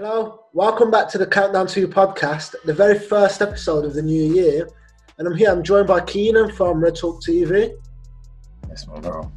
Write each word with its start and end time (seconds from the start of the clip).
Hello, 0.00 0.44
welcome 0.52 0.92
back 0.92 1.08
to 1.08 1.18
the 1.18 1.26
Countdown 1.26 1.66
to 1.66 1.80
You 1.80 1.88
podcast, 1.88 2.54
the 2.64 2.72
very 2.72 2.96
first 2.96 3.42
episode 3.42 3.84
of 3.84 3.94
the 3.94 4.02
new 4.02 4.32
year. 4.32 4.68
And 5.18 5.26
I'm 5.26 5.34
here, 5.34 5.50
I'm 5.50 5.64
joined 5.64 5.88
by 5.88 5.98
Keenan 6.02 6.52
from 6.52 6.80
Red 6.80 6.94
Talk 6.94 7.20
TV. 7.20 7.74
Yes, 8.68 8.86
my 8.86 9.00
bro. 9.00 9.28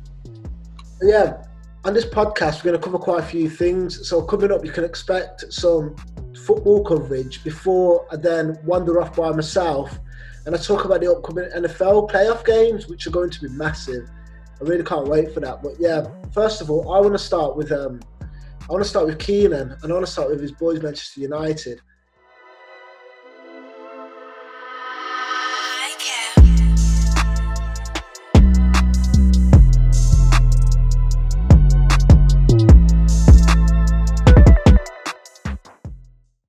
Yeah, 1.02 1.44
on 1.84 1.96
this 1.96 2.06
podcast, 2.06 2.58
we're 2.58 2.70
going 2.70 2.80
to 2.80 2.86
cover 2.86 3.00
quite 3.00 3.24
a 3.24 3.26
few 3.26 3.50
things. 3.50 4.08
So, 4.08 4.22
coming 4.22 4.52
up, 4.52 4.64
you 4.64 4.72
can 4.72 4.84
expect 4.84 5.52
some 5.52 5.96
football 6.46 6.84
coverage 6.84 7.44
before 7.44 8.06
I 8.12 8.18
then 8.18 8.60
wander 8.64 9.02
off 9.02 9.16
by 9.16 9.32
myself 9.32 9.98
and 10.46 10.54
I 10.54 10.60
talk 10.60 10.86
about 10.86 11.02
the 11.02 11.12
upcoming 11.12 11.50
NFL 11.56 12.12
playoff 12.12 12.46
games, 12.46 12.88
which 12.88 13.08
are 13.08 13.12
going 13.12 13.32
to 13.32 13.42
be 13.42 13.50
massive. 13.50 14.08
I 14.62 14.66
really 14.66 14.84
can't 14.84 15.08
wait 15.08 15.34
for 15.34 15.40
that. 15.40 15.64
But 15.64 15.80
yeah, 15.80 16.06
first 16.32 16.62
of 16.62 16.70
all, 16.70 16.94
I 16.94 17.00
want 17.00 17.14
to 17.14 17.20
start 17.20 17.58
with 17.58 17.72
um, 17.72 18.00
I 18.72 18.74
want 18.74 18.86
to 18.86 18.90
start 18.90 19.06
with 19.06 19.20
Keenan, 19.20 19.76
and 19.84 19.92
I 19.92 19.94
want 19.94 20.06
to 20.06 20.12
start 20.14 20.30
with 20.30 20.40
his 20.40 20.54
boys, 20.54 20.82
Manchester 20.82 21.20
United. 21.20 21.82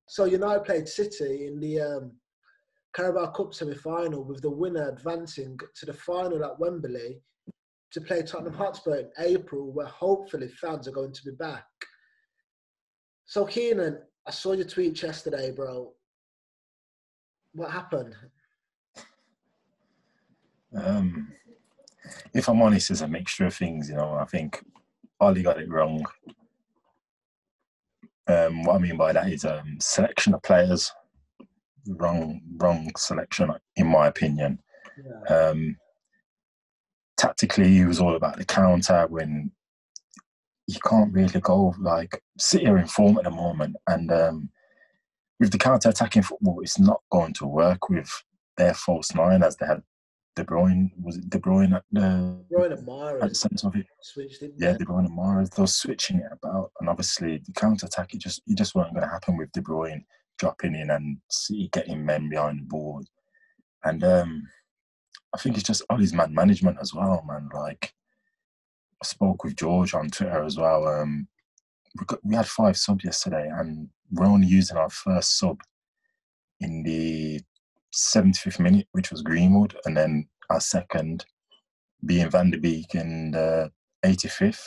So 0.06 0.26
United 0.26 0.64
played 0.64 0.86
City 0.86 1.48
in 1.48 1.58
the 1.58 1.80
um, 1.80 2.12
Carabao 2.94 3.32
Cup 3.32 3.52
semi-final 3.52 4.22
with 4.22 4.42
the 4.42 4.48
winner 4.48 4.90
advancing 4.90 5.58
to 5.74 5.86
the 5.86 5.92
final 5.92 6.44
at 6.44 6.56
Wembley 6.60 7.20
to 7.90 8.00
play 8.00 8.22
Tottenham 8.22 8.54
Hotspur 8.54 8.98
in 8.98 9.10
April, 9.18 9.72
where 9.72 9.86
hopefully 9.86 10.46
fans 10.46 10.86
are 10.86 10.92
going 10.92 11.12
to 11.12 11.24
be 11.24 11.32
back. 11.32 11.64
So 13.32 13.46
Keenan, 13.46 13.96
I 14.26 14.30
saw 14.30 14.52
your 14.52 14.66
tweet 14.66 15.02
yesterday, 15.02 15.52
bro. 15.52 15.90
What 17.54 17.70
happened? 17.70 18.14
Um, 20.76 21.32
if 22.34 22.46
I'm 22.46 22.60
honest, 22.60 22.90
it's 22.90 23.00
a 23.00 23.08
mixture 23.08 23.46
of 23.46 23.54
things. 23.54 23.88
You 23.88 23.94
know, 23.94 24.12
I 24.16 24.26
think 24.26 24.62
Ole 25.18 25.42
got 25.42 25.58
it 25.58 25.70
wrong. 25.70 26.04
Um, 28.26 28.64
what 28.64 28.76
I 28.76 28.78
mean 28.80 28.98
by 28.98 29.14
that 29.14 29.32
is 29.32 29.46
um, 29.46 29.78
selection 29.80 30.34
of 30.34 30.42
players. 30.42 30.92
Wrong, 31.88 32.38
wrong 32.58 32.90
selection, 32.98 33.50
in 33.76 33.86
my 33.86 34.08
opinion. 34.08 34.58
Yeah. 35.02 35.34
Um, 35.34 35.78
tactically, 37.16 37.68
he 37.68 37.86
was 37.86 37.98
all 37.98 38.14
about 38.14 38.36
the 38.36 38.44
counter 38.44 39.06
when 39.06 39.52
you 40.74 40.80
can't 40.80 41.12
really 41.12 41.40
go 41.40 41.74
like 41.78 42.22
sit 42.38 42.62
here 42.62 42.78
in 42.78 42.86
form 42.86 43.18
at 43.18 43.24
the 43.24 43.30
moment. 43.30 43.76
And 43.86 44.10
um, 44.12 44.50
with 45.40 45.50
the 45.50 45.58
counter 45.58 45.88
attacking 45.88 46.22
football, 46.22 46.60
it's 46.62 46.78
not 46.78 47.00
going 47.10 47.34
to 47.34 47.46
work 47.46 47.88
with 47.88 48.10
their 48.56 48.74
false 48.74 49.14
nine 49.14 49.42
as 49.42 49.56
they 49.56 49.66
had 49.66 49.82
De 50.36 50.44
Bruyne. 50.44 50.90
Was 51.02 51.18
it 51.18 51.28
De 51.28 51.38
Bruyne 51.38 51.74
at 51.74 51.84
the, 51.90 52.44
Bruyne 52.50 52.72
and 52.72 53.22
at 53.22 53.28
the 53.28 53.34
centre 53.34 53.66
of 53.66 53.76
it? 53.76 53.86
Switched, 54.00 54.42
yeah, 54.56 54.72
De 54.72 54.84
Bruyne 54.84 55.06
and 55.06 55.18
Mahrez. 55.18 55.50
They 55.50 55.62
were 55.62 55.66
switching 55.66 56.18
it 56.18 56.30
about, 56.30 56.72
and 56.80 56.88
obviously 56.88 57.42
the 57.44 57.52
counter 57.52 57.86
attack, 57.86 58.14
it 58.14 58.20
just 58.20 58.42
it 58.46 58.56
just 58.56 58.74
wasn't 58.74 58.94
going 58.94 59.06
to 59.06 59.12
happen 59.12 59.36
with 59.36 59.52
De 59.52 59.60
Bruyne 59.60 60.04
dropping 60.38 60.74
in 60.74 60.90
and 60.90 61.18
see 61.30 61.68
getting 61.72 62.04
men 62.04 62.28
behind 62.28 62.60
the 62.60 62.64
board. 62.64 63.04
And 63.84 64.02
um, 64.04 64.48
I 65.34 65.38
think 65.38 65.56
it's 65.56 65.66
just 65.66 65.82
all 65.88 65.98
his 65.98 66.12
man 66.12 66.34
management 66.34 66.78
as 66.80 66.94
well, 66.94 67.24
man. 67.26 67.48
Like 67.52 67.92
I 69.02 69.04
spoke 69.04 69.42
with 69.42 69.56
George 69.56 69.94
on 69.94 70.10
Twitter 70.10 70.44
as 70.44 70.56
well. 70.56 70.86
Um, 70.86 71.26
we, 71.98 72.06
got, 72.06 72.20
we 72.24 72.36
had 72.36 72.46
five 72.46 72.76
subs 72.76 73.04
yesterday, 73.04 73.50
and 73.52 73.88
we're 74.12 74.26
only 74.26 74.46
using 74.46 74.76
our 74.76 74.90
first 74.90 75.38
sub 75.38 75.60
in 76.60 76.84
the 76.84 77.40
75th 77.92 78.60
minute, 78.60 78.86
which 78.92 79.10
was 79.10 79.22
Greenwood, 79.22 79.76
and 79.84 79.96
then 79.96 80.28
our 80.50 80.60
second 80.60 81.26
being 82.06 82.30
Van 82.30 82.50
der 82.50 82.58
Beek 82.58 82.94
in 82.94 83.32
the 83.32 83.72
85th. 84.04 84.62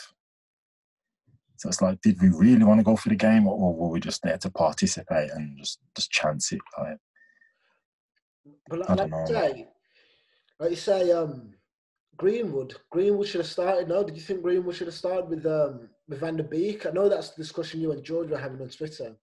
So 1.55 1.69
it's 1.69 1.81
like, 1.81 2.01
did 2.01 2.21
we 2.21 2.27
really 2.27 2.65
want 2.65 2.81
to 2.81 2.83
go 2.83 2.97
for 2.97 3.07
the 3.07 3.15
game, 3.15 3.47
or 3.47 3.73
were 3.73 3.87
we 3.87 4.01
just 4.01 4.21
there 4.21 4.37
to 4.39 4.51
participate 4.51 5.31
and 5.31 5.57
just 5.57 5.79
just 5.95 6.11
chance 6.11 6.51
it? 6.51 6.59
Like, 6.77 6.97
but 8.67 8.79
like, 8.79 8.89
I 8.89 8.95
don't 8.95 9.09
know. 9.11 9.25
Say, 9.25 9.67
like 10.59 10.71
you 10.71 10.75
say, 10.75 11.11
um, 11.13 11.53
Greenwood. 12.17 12.75
Greenwood 12.91 13.27
should 13.27 13.41
have 13.41 13.49
started. 13.49 13.87
No, 13.87 14.03
did 14.03 14.15
you 14.15 14.21
think 14.21 14.41
Greenwood 14.41 14.75
should 14.75 14.87
have 14.87 14.95
started 14.95 15.29
with 15.29 15.45
um 15.45 15.89
with 16.07 16.19
Van 16.19 16.37
der 16.37 16.43
Beek? 16.43 16.85
I 16.85 16.91
know 16.91 17.09
that's 17.09 17.31
the 17.31 17.41
discussion 17.41 17.81
you 17.81 17.91
and 17.91 18.03
George 18.03 18.29
were 18.29 18.37
having 18.37 18.61
on 18.61 18.69
Twitter. 18.69 19.15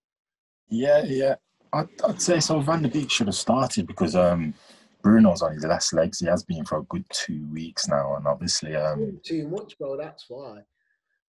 Yeah, 0.68 1.02
yeah. 1.04 1.34
I'd, 1.72 1.88
I'd 2.04 2.20
say 2.20 2.40
so. 2.40 2.60
Van 2.60 2.82
der 2.82 2.90
Beek 2.90 3.10
should 3.10 3.28
have 3.28 3.36
started 3.36 3.86
because 3.86 4.16
um 4.16 4.54
Bruno's 5.02 5.42
on 5.42 5.54
his 5.54 5.64
last 5.64 5.92
legs. 5.92 6.20
He 6.20 6.26
has 6.26 6.44
been 6.44 6.64
for 6.64 6.78
a 6.78 6.84
good 6.84 7.04
two 7.10 7.46
weeks 7.52 7.88
now, 7.88 8.16
and 8.16 8.26
obviously 8.26 8.76
um 8.76 9.20
too 9.24 9.48
much, 9.48 9.78
bro. 9.78 9.96
That's 9.96 10.26
why. 10.28 10.60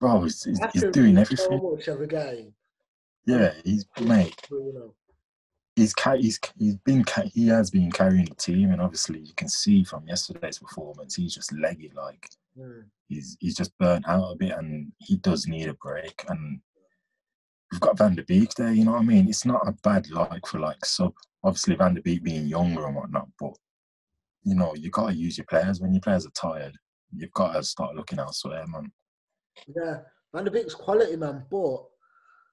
Bro, 0.00 0.22
he's, 0.22 0.42
he's, 0.42 0.60
he's 0.72 0.84
doing 0.86 1.16
everything. 1.16 1.60
So 1.60 1.70
much 1.70 1.88
every 1.88 2.08
game. 2.08 2.52
Yeah, 3.24 3.52
he's 3.64 3.86
mate. 4.00 4.34
Bruno 4.48 4.94
he's 5.76 5.94
he's 6.18 6.38
he's 6.58 6.76
been 6.76 7.04
he 7.32 7.48
has 7.48 7.70
been 7.70 7.90
carrying 7.90 8.26
the 8.26 8.34
team, 8.34 8.70
and 8.72 8.80
obviously 8.80 9.20
you 9.20 9.32
can 9.34 9.48
see 9.48 9.84
from 9.84 10.06
yesterday's 10.06 10.58
performance, 10.58 11.14
he's 11.14 11.34
just 11.34 11.52
leggy. 11.52 11.90
Like 11.94 12.28
mm. 12.58 12.84
he's 13.08 13.36
he's 13.40 13.56
just 13.56 13.76
burnt 13.78 14.06
out 14.08 14.32
a 14.32 14.36
bit, 14.36 14.52
and 14.52 14.92
he 14.98 15.16
does 15.16 15.46
need 15.46 15.68
a 15.68 15.74
break. 15.74 16.24
And 16.28 16.60
we've 17.70 17.80
got 17.80 17.98
Van 17.98 18.14
der 18.14 18.24
Beek 18.24 18.54
there. 18.54 18.72
You 18.72 18.84
know 18.84 18.92
what 18.92 19.02
I 19.02 19.04
mean? 19.04 19.28
It's 19.28 19.46
not 19.46 19.66
a 19.66 19.74
bad 19.82 20.10
like 20.10 20.46
for 20.46 20.60
like 20.60 20.84
sub. 20.84 21.14
Obviously, 21.44 21.74
Van 21.76 21.94
der 21.94 22.02
Beek 22.02 22.22
being 22.22 22.46
younger 22.46 22.86
and 22.86 22.94
whatnot, 22.94 23.28
but 23.40 23.54
you 24.44 24.54
know 24.54 24.74
you 24.74 24.90
got 24.90 25.08
to 25.08 25.14
use 25.14 25.38
your 25.38 25.46
players 25.46 25.80
when 25.80 25.94
your 25.94 26.02
players 26.02 26.26
are 26.26 26.30
tired. 26.30 26.76
You've 27.14 27.32
got 27.32 27.52
to 27.52 27.62
start 27.62 27.94
looking 27.94 28.18
elsewhere, 28.18 28.64
man. 28.66 28.92
Yeah, 29.74 30.00
Van 30.34 30.44
der 30.44 30.50
Beek's 30.50 30.74
quality, 30.74 31.16
man, 31.16 31.44
but 31.50 31.84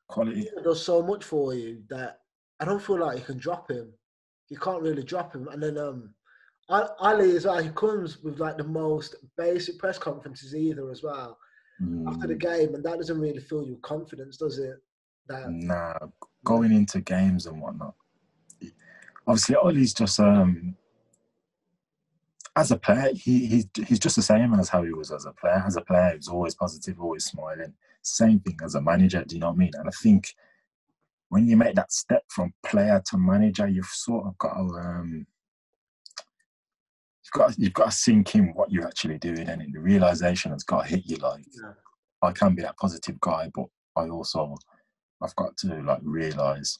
quality 0.08 0.48
does 0.64 0.84
so 0.84 1.02
much 1.02 1.24
for 1.24 1.54
you 1.54 1.84
that 1.90 2.20
I 2.60 2.66
don't 2.66 2.82
feel 2.82 3.00
like 3.00 3.18
you 3.18 3.24
can 3.24 3.38
drop 3.38 3.70
him. 3.70 3.94
You 4.50 4.58
can't 4.58 4.82
really 4.82 5.04
drop 5.04 5.34
him. 5.34 5.48
And 5.48 5.62
then 5.62 5.78
um, 5.78 6.14
Ole 6.70 7.36
as 7.36 7.46
well. 7.46 7.62
He 7.62 7.70
comes 7.70 8.22
with 8.24 8.40
like 8.40 8.58
the 8.58 8.64
most 8.64 9.16
basic 9.38 9.78
press 9.80 9.98
conferences 9.98 10.56
either 10.56 10.90
as 10.92 11.04
well 11.04 11.38
mm. 11.82 12.08
after 12.08 12.28
the 12.28 12.36
mm. 12.36 12.40
game, 12.40 12.76
and 12.76 12.84
that 12.84 12.98
doesn't 12.98 13.20
really 13.20 13.40
fill 13.40 13.64
you 13.64 13.74
with 13.74 13.82
confidence, 13.82 14.38
does 14.38 14.60
it? 14.60 14.78
That 15.28 15.50
nah, 15.50 15.98
going 16.44 16.72
into 16.72 17.02
games 17.02 17.46
and 17.46 17.62
whatnot. 17.62 17.96
Obviously, 19.28 19.56
Ole's 19.56 19.94
just 19.94 20.20
um 20.20 20.76
as 22.56 22.72
a 22.72 22.78
player, 22.78 23.10
he, 23.14 23.46
he's 23.46 23.68
he's 23.88 24.00
just 24.00 24.16
the 24.16 24.22
same 24.22 24.54
as 24.56 24.70
how 24.70 24.84
he 24.84 24.92
was 24.92 25.12
as 25.12 25.26
a 25.26 25.32
player. 25.32 25.64
As 25.66 25.78
a 25.78 25.82
player, 25.82 26.12
he 26.12 26.18
was 26.18 26.28
always 26.28 26.56
positive, 26.56 27.00
always 27.00 27.26
smiling. 27.26 27.74
Same 28.02 28.40
thing 28.40 28.58
as 28.64 28.76
a 28.76 28.82
manager. 28.82 29.24
Do 29.26 29.36
you 29.36 29.42
know 29.42 29.48
what 29.48 29.56
I 29.56 29.58
mean? 29.58 29.72
And 29.76 29.88
I 29.88 29.92
think 30.04 30.34
when 31.30 31.48
you 31.48 31.56
make 31.58 31.76
that 31.76 31.92
step 31.92 32.24
from 32.30 32.54
player 32.66 33.02
to 33.10 33.18
manager, 33.18 33.68
you've 33.68 33.86
sort 33.86 34.26
of 34.28 34.38
got 34.38 34.54
to 34.54 34.62
um, 34.62 35.26
you've 37.24 37.32
got 37.32 37.58
you've 37.58 37.74
got 37.74 37.86
to 37.86 37.92
sink 37.92 38.36
in 38.36 38.48
what 38.54 38.72
you're 38.72 38.88
actually 38.88 39.18
doing, 39.18 39.48
and 39.48 39.74
the 39.74 39.80
realization 39.80 40.52
has 40.52 40.64
got 40.64 40.84
to 40.84 40.90
hit 40.90 41.06
you. 41.06 41.18
Like 41.18 41.46
yeah. 41.52 41.74
I 42.22 42.32
can 42.32 42.56
be 42.56 42.64
that 42.64 42.78
positive 42.78 43.20
guy, 43.20 43.50
but 43.54 43.66
I 43.96 44.10
also 44.10 44.56
I've 45.22 45.36
got 45.36 45.56
to 45.58 45.82
like 45.84 46.02
realize 46.04 46.80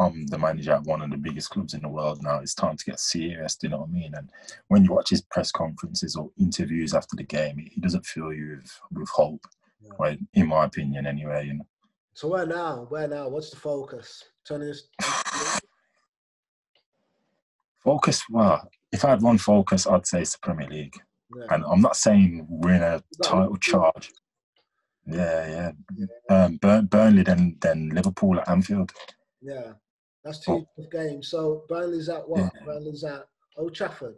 I'm 0.00 0.26
the 0.28 0.38
manager 0.38 0.72
at 0.72 0.84
one 0.84 1.02
of 1.02 1.10
the 1.10 1.18
biggest 1.18 1.50
clubs 1.50 1.74
in 1.74 1.82
the 1.82 1.88
world 1.88 2.22
now. 2.22 2.40
It's 2.40 2.54
time 2.54 2.76
to 2.76 2.84
get 2.84 2.98
serious. 2.98 3.56
Do 3.56 3.66
you 3.66 3.72
know 3.72 3.80
what 3.80 3.90
I 3.90 3.92
mean? 3.92 4.14
And 4.14 4.30
when 4.68 4.82
you 4.82 4.92
watch 4.92 5.10
his 5.10 5.20
press 5.20 5.52
conferences 5.52 6.16
or 6.16 6.30
interviews 6.38 6.94
after 6.94 7.16
the 7.16 7.22
game, 7.22 7.58
he 7.58 7.80
doesn't 7.80 8.06
fill 8.06 8.32
you 8.32 8.56
with, 8.56 8.80
with 8.92 9.08
hope. 9.10 9.46
Yeah. 9.82 9.90
Right, 9.98 10.18
in 10.34 10.48
my 10.48 10.64
opinion, 10.64 11.06
anyway. 11.06 11.46
You 11.46 11.54
know. 11.54 11.66
So 12.14 12.28
where 12.28 12.46
now? 12.46 12.86
Where 12.88 13.08
now? 13.08 13.28
What's 13.28 13.50
the 13.50 13.56
focus? 13.56 14.22
Turning 14.46 14.68
this. 14.68 14.88
focus. 17.78 18.22
Well, 18.30 18.68
if 18.92 19.04
I 19.04 19.10
had 19.10 19.22
one 19.22 19.38
focus, 19.38 19.86
I'd 19.86 20.06
say 20.06 20.22
it's 20.22 20.32
the 20.32 20.38
Premier 20.42 20.68
League. 20.68 20.96
Yeah. 21.36 21.54
And 21.54 21.64
I'm 21.64 21.80
not 21.80 21.96
saying 21.96 22.46
we're 22.48 22.74
in 22.74 22.82
a 22.82 23.02
title 23.22 23.56
charge. 23.56 24.10
Yeah, 25.06 25.72
yeah. 25.96 26.06
Um, 26.44 26.56
Burn, 26.56 26.86
Burnley, 26.86 27.22
then 27.22 27.56
then 27.60 27.90
Liverpool 27.90 28.38
at 28.38 28.48
Anfield. 28.48 28.92
Yeah, 29.40 29.72
that's 30.24 30.40
two 30.40 30.66
oh. 30.78 30.86
games. 30.90 31.28
So 31.28 31.64
Burnley's 31.68 32.08
at 32.08 32.28
what? 32.28 32.40
Yeah. 32.40 32.64
Burnley's 32.64 33.04
at 33.04 33.26
Old 33.56 33.74
Trafford. 33.74 34.16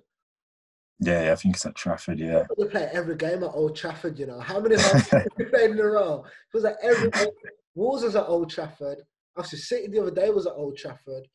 Yeah, 1.05 1.25
yeah, 1.25 1.33
I 1.33 1.35
think 1.35 1.57
it's 1.57 1.67
at 1.67 1.75
Trafford. 1.75 2.21
Yeah, 2.21 2.47
they 2.57 2.67
play 2.67 2.89
every 2.93 3.17
game 3.17 3.43
at 3.43 3.51
Old 3.53 3.75
Trafford. 3.75 4.19
You 4.19 4.27
know 4.27 4.41
how 4.41 4.61
many 4.61 4.77
played 4.77 5.71
in 5.71 5.79
a 5.81 5.85
row? 5.85 6.25
It 6.25 6.55
was 6.55 6.63
like 6.63 6.77
every 6.83 7.11
Wolves 7.75 8.05
was 8.05 8.15
at 8.15 8.27
Old 8.27 8.51
Trafford. 8.51 8.99
Actually, 9.37 9.59
City 9.59 9.89
the 9.89 10.01
other 10.01 10.11
day 10.13 10.31
was 10.31 10.47
at 10.47 10.53
Old 10.53 10.77
Trafford. 10.77 11.27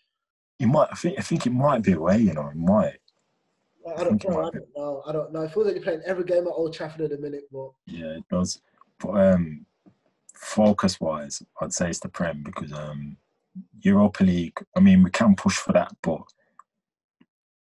You 0.59 0.67
might. 0.67 0.87
I 0.91 0.95
think. 0.95 1.19
I 1.19 1.21
think 1.21 1.45
it 1.45 1.51
might 1.51 1.83
be 1.83 1.93
away. 1.93 2.19
You 2.19 2.33
know, 2.33 2.47
it 2.47 2.55
might. 2.55 2.97
I, 3.85 4.01
I 4.01 4.03
don't 4.05 4.23
know. 4.23 4.39
I 4.39 4.49
don't 4.51 4.75
know. 4.75 5.03
I 5.05 5.11
don't 5.11 5.33
know. 5.33 5.41
It 5.41 5.51
feels 5.51 5.65
like 5.65 5.75
you're 5.75 5.83
playing 5.83 6.01
every 6.05 6.23
game 6.23 6.47
at 6.47 6.53
Old 6.53 6.73
Trafford 6.73 7.01
at 7.01 7.09
the 7.09 7.17
minute, 7.17 7.43
but 7.51 7.71
yeah, 7.87 8.17
it 8.17 8.23
does. 8.29 8.61
But 8.99 9.33
um, 9.33 9.65
focus 10.33 10.99
wise, 11.01 11.43
I'd 11.61 11.73
say 11.73 11.89
it's 11.89 11.99
the 11.99 12.09
Prem 12.09 12.41
because 12.43 12.71
um, 12.71 13.17
Europa 13.81 14.23
League. 14.23 14.57
I 14.75 14.79
mean, 14.79 15.03
we 15.03 15.11
can 15.11 15.35
push 15.35 15.57
for 15.57 15.73
that, 15.73 15.91
but 16.01 16.21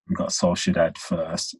we 0.07 0.15
got 0.15 0.29
Sociedad 0.29 0.97
first, 0.97 1.55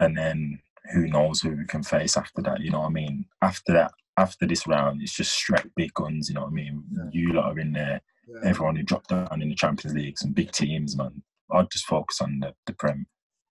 and 0.00 0.16
then 0.16 0.60
who 0.92 1.06
knows 1.06 1.40
who 1.40 1.50
we 1.50 1.66
can 1.66 1.82
face 1.82 2.16
after 2.16 2.42
that. 2.42 2.60
You 2.60 2.70
know 2.70 2.80
what 2.80 2.88
I 2.88 2.92
mean? 2.92 3.26
After 3.42 3.72
that, 3.74 3.92
after 4.16 4.46
this 4.46 4.66
round, 4.66 5.02
it's 5.02 5.14
just 5.14 5.32
straight 5.32 5.74
big 5.76 5.92
guns. 5.94 6.28
You 6.28 6.34
know 6.36 6.42
what 6.42 6.50
I 6.50 6.54
mean? 6.54 6.82
Yeah. 6.90 7.02
You 7.12 7.32
lot 7.32 7.52
are 7.52 7.58
in 7.58 7.72
there. 7.72 8.00
Yeah. 8.26 8.48
Everyone 8.50 8.76
who 8.76 8.82
dropped 8.82 9.08
down 9.08 9.40
in 9.40 9.48
the 9.48 9.54
Champions 9.54 9.96
League, 9.96 10.18
some 10.18 10.32
big 10.32 10.52
teams, 10.52 10.96
man. 10.96 11.22
I'd 11.52 11.70
just 11.70 11.86
focus 11.86 12.20
on 12.20 12.40
the, 12.40 12.54
the 12.66 12.74
Prem. 12.74 13.06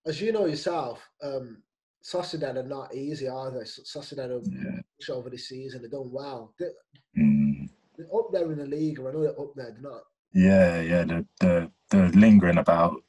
As 0.05 0.21
you 0.21 0.31
know 0.31 0.45
yourself, 0.45 1.07
um, 1.23 1.63
Sociedad 2.03 2.55
are 2.55 2.63
not 2.63 2.93
easy, 2.93 3.27
are 3.27 3.51
they? 3.51 3.61
Sociedad 3.61 4.31
have 4.31 4.43
yeah. 4.45 5.13
over 5.15 5.29
the 5.29 5.37
season. 5.37 5.81
They're 5.81 5.89
done 5.89 6.11
well. 6.11 6.53
They're, 6.59 6.71
mm. 7.17 7.67
they're, 7.97 8.15
up 8.15 8.31
there 8.31 8.51
in 8.51 8.59
the 8.59 8.65
league. 8.65 8.99
Or 8.99 9.09
I 9.09 9.13
know 9.13 9.23
they're 9.23 9.39
up 9.39 9.53
there. 9.55 9.71
They're 9.71 9.91
not. 9.91 10.01
Yeah, 10.33 10.81
yeah. 10.81 11.03
They're, 11.03 11.25
they're, 11.39 11.69
they're 11.89 12.09
lingering 12.09 12.59
about, 12.59 13.01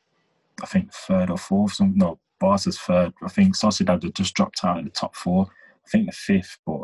I 0.62 0.66
think, 0.66 0.92
third 0.92 1.30
or 1.30 1.38
fourth. 1.38 1.74
something, 1.74 1.98
no, 1.98 2.18
Barca's 2.40 2.78
third. 2.78 3.12
I 3.22 3.28
think 3.28 3.56
Sociedad 3.56 4.02
have 4.02 4.14
just 4.14 4.34
dropped 4.34 4.64
out 4.64 4.78
of 4.78 4.84
the 4.84 4.90
top 4.90 5.14
four. 5.16 5.46
I 5.86 5.88
think 5.90 6.06
the 6.06 6.12
fifth, 6.12 6.58
but 6.66 6.82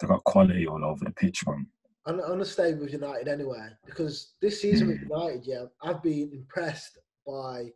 they've 0.00 0.08
got 0.08 0.24
quality 0.24 0.66
all 0.66 0.84
over 0.84 1.04
the 1.04 1.10
pitch, 1.10 1.46
man. 1.46 1.66
I'm, 2.06 2.20
I'm 2.20 2.26
going 2.26 2.38
to 2.38 2.44
stay 2.44 2.74
with 2.74 2.92
United 2.92 3.28
anyway 3.28 3.68
because 3.84 4.34
this 4.40 4.62
season 4.62 4.88
with 4.88 4.98
hmm. 5.00 5.12
United, 5.12 5.46
yeah, 5.46 5.64
I've 5.82 6.02
been 6.02 6.30
impressed 6.32 6.98
by 7.26 7.70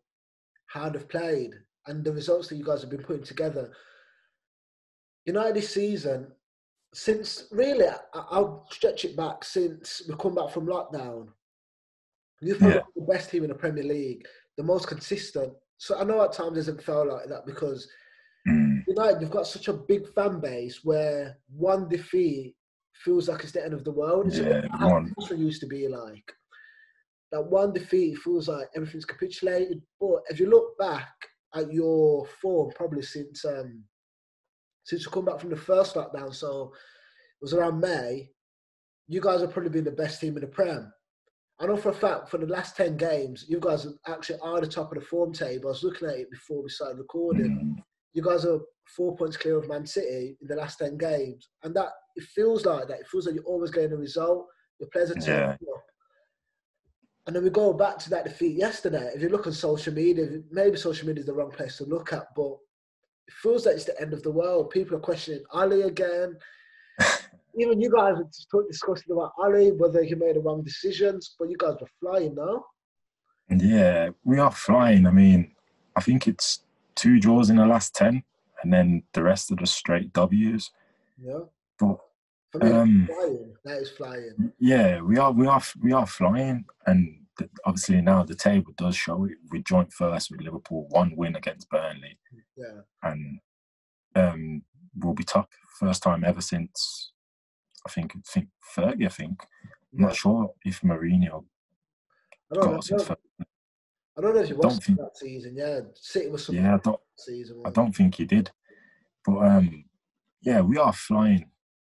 how 0.67 0.89
they've 0.89 1.09
played 1.09 1.55
and 1.87 2.05
the 2.05 2.13
results 2.13 2.49
that 2.49 2.57
you 2.57 2.65
guys 2.65 2.81
have 2.81 2.91
been 2.91 3.03
putting 3.03 3.25
together. 3.25 3.71
United 5.27 5.55
this 5.55 5.75
season, 5.75 6.29
since 6.95 7.45
really, 7.51 7.87
I'll 8.15 8.67
stretch 8.71 9.05
it 9.05 9.17
back 9.17 9.45
since 9.45 10.03
we 10.09 10.15
come 10.17 10.35
back 10.35 10.51
from 10.51 10.67
lockdown. 10.67 11.29
You've 12.41 12.61
yeah. 12.61 12.81
the 12.97 13.03
best 13.03 13.31
team 13.31 13.45
in 13.45 13.51
the 13.51 13.55
Premier 13.55 13.85
League, 13.85 14.27
the 14.57 14.65
most 14.65 14.89
consistent. 14.89 15.53
So 15.83 15.99
I 15.99 16.05
know 16.05 16.23
at 16.23 16.33
times 16.33 16.53
it 16.53 16.61
doesn't 16.61 16.85
feel 16.85 17.09
like 17.13 17.27
that 17.27 17.45
because 17.45 17.89
mm. 18.49 18.85
United, 18.87 19.21
you've 19.21 19.33
got 19.33 19.49
such 19.49 19.67
a 19.67 19.73
big 19.73 20.07
fan 20.15 20.39
base 20.39 20.85
where 20.85 21.37
one 21.49 21.89
defeat 21.89 22.55
feels 22.95 23.29
like 23.29 23.43
it's 23.43 23.51
the 23.51 23.65
end 23.65 23.75
of 23.75 23.83
the 23.83 23.91
world. 23.91 24.29
It's 24.29 24.39
yeah, 24.39 24.63
one. 24.79 25.13
used 25.37 25.61
to 25.63 25.67
be 25.67 25.89
like. 25.89 26.23
That 27.33 27.43
one 27.43 27.73
defeat 27.73 28.17
feels 28.19 28.47
like 28.47 28.69
everything's 28.77 29.05
capitulated. 29.05 29.83
But 30.01 30.21
if 30.29 30.39
you 30.39 30.49
look 30.49 30.79
back 30.79 31.09
at 31.53 31.73
your 31.73 32.27
form 32.41 32.71
probably 32.77 33.03
since 33.03 33.45
um, 33.45 33.83
since 34.85 35.05
you 35.05 35.11
come 35.11 35.25
back 35.25 35.41
from 35.41 35.51
the 35.51 35.57
first 35.57 35.97
lockdown. 35.97 36.33
So 36.33 36.71
it 36.73 37.43
was 37.43 37.55
around 37.55 37.81
May. 37.81 38.31
You 39.09 39.21
guys 39.21 39.41
have 39.41 39.53
probably 39.53 39.71
been 39.71 39.83
the 39.83 39.91
best 39.91 40.21
team 40.21 40.37
in 40.37 40.43
the 40.43 40.47
Prem. 40.47 40.93
I 41.63 41.67
know 41.67 41.77
for 41.77 41.91
a 41.91 41.95
fact 41.95 42.29
for 42.29 42.39
the 42.39 42.47
last 42.47 42.77
ten 42.77 42.97
games, 42.97 43.47
you 43.49 43.61
guys 43.61 43.87
actually 44.09 44.41
are 44.43 44.61
the 44.61 44.67
top 44.67 44.91
of 44.91 44.99
the 44.99 45.05
form 45.05 45.33
table. 45.33 45.69
I 45.69 45.71
was 45.71 45.85
looking 45.85 46.09
at 46.09 46.17
it 46.17 46.31
before 46.31 46.61
we 46.61 46.69
started 46.69 46.99
recording. 46.99 47.77
Mm. 47.77 47.83
You 48.15 48.23
guys 48.23 48.45
are 48.45 48.59
four 48.97 49.17
points 49.17 49.37
clear 49.37 49.59
of 49.59 49.69
Man 49.69 49.87
City 49.87 50.37
in 50.43 50.49
the 50.49 50.57
last 50.57 50.81
ten 50.81 50.99
games, 50.99 51.51
and 51.63 51.73
that 51.77 51.91
it 52.17 52.25
feels 52.25 52.67
like 52.67 52.89
that. 52.89 53.01
It 53.01 53.07
feels 53.07 53.27
like 53.27 53.37
you're 53.37 53.45
always 53.45 53.71
getting 53.71 53.93
a 53.93 53.97
result. 53.97 54.47
Your 54.81 54.89
players 54.93 55.13
are 55.13 55.15
turning 55.15 55.57
yeah. 55.61 55.73
up. 55.73 55.85
And 57.29 57.37
then 57.37 57.45
we 57.45 57.51
go 57.51 57.73
back 57.73 57.99
to 57.99 58.11
that 58.11 58.25
defeat 58.25 58.57
yesterday. 58.57 59.13
If 59.15 59.23
you 59.23 59.29
look 59.29 59.47
on 59.47 59.53
social 59.53 59.95
media, 59.95 60.41
maybe 60.51 60.77
social 60.77 61.07
media 61.07 61.21
is 61.21 61.27
the 61.27 61.33
wrong 61.33 61.53
place 61.53 61.77
to 61.77 61.85
look 61.85 62.13
at, 62.13 62.27
but 62.35 62.57
it 63.29 63.35
feels 63.35 63.65
like 63.65 63.77
it's 63.77 63.85
the 63.85 64.01
end 64.01 64.13
of 64.13 64.25
the 64.25 64.33
world. 64.33 64.71
People 64.71 64.97
are 64.97 65.01
questioning 65.01 65.45
Ole 65.53 65.83
again. 65.83 66.37
Even 67.55 67.81
you 67.81 67.91
guys 67.91 68.15
are 68.19 68.63
discussing 68.67 69.13
about 69.13 69.33
Ole, 69.39 69.73
whether 69.73 70.03
he 70.03 70.15
made 70.15 70.37
the 70.37 70.41
wrong 70.41 70.63
decisions, 70.63 71.35
but 71.39 71.51
you 71.51 71.57
guys 71.59 71.77
were 71.81 71.89
flying 72.01 72.35
now. 72.35 72.65
Yeah, 73.51 74.11
we 74.25 74.39
are 74.39 74.51
flying. 74.51 75.07
I 75.07 75.11
mean, 75.11 75.55
I 75.95 76.01
think 76.01 76.27
it's 76.27 76.65
two 76.95 77.21
draws 77.21 77.51
in 77.51 77.57
the 77.57 77.67
last 77.67 77.95
10, 77.95 78.23
and 78.63 78.73
then 78.73 79.03
the 79.13 79.23
rest 79.23 79.51
are 79.51 79.57
just 79.57 79.75
straight 79.75 80.13
W's. 80.13 80.71
Yeah. 81.23 81.41
But 81.79 81.99
for 82.53 82.59
me, 82.59 82.71
um, 82.71 83.09
flying. 83.13 83.55
That 83.65 83.79
is 83.79 83.91
flying. 83.91 84.53
Yeah, 84.59 85.01
we 85.01 85.19
are, 85.19 85.33
we 85.33 85.47
are, 85.47 85.63
we 85.83 85.93
are 85.93 86.07
flying, 86.07 86.65
and 86.87 87.19
obviously 87.65 88.01
now 88.01 88.23
the 88.23 88.35
table 88.35 88.73
does 88.77 88.97
show 88.97 89.25
it. 89.25 89.33
We 89.51 89.63
joint 89.63 89.93
first 89.93 90.31
with 90.31 90.41
Liverpool, 90.43 90.87
one 90.91 91.15
win 91.17 91.37
against 91.37 91.69
Burnley, 91.69 92.19
yeah, 92.57 92.81
and 93.03 93.41
um, 94.15 94.63
we'll 94.97 95.15
be 95.15 95.25
top 95.25 95.51
first 95.79 96.03
time 96.03 96.25
ever 96.25 96.41
since 96.41 97.12
I 97.87 97.91
think 97.91 98.13
think 98.27 98.49
thirty. 98.75 99.07
I 99.07 99.09
think 99.09 99.43
I'm 99.93 100.01
yeah. 100.01 100.07
not 100.07 100.17
sure 100.17 100.53
if 100.65 100.81
Mourinho 100.83 101.45
got 102.55 102.75
us 102.75 102.93
I 102.93 103.15
I 104.15 104.21
don't 104.21 104.35
know 104.35 104.43
if 104.43 104.49
he 104.49 104.53
was 104.53 104.79
think, 104.79 104.99
that 104.99 105.17
season. 105.17 105.55
Yeah, 105.57 105.81
City 105.95 106.29
was 106.29 106.49
yeah. 106.49 106.75
I 106.75 106.79
don't. 106.79 107.01
Season, 107.17 107.63
I 107.65 107.71
don't 107.71 107.93
think 107.93 108.17
he 108.17 108.25
did, 108.25 108.51
but 109.25 109.39
um, 109.39 109.85
yeah, 110.43 110.61
we 110.61 110.77
are 110.77 110.93
flying 110.93 111.47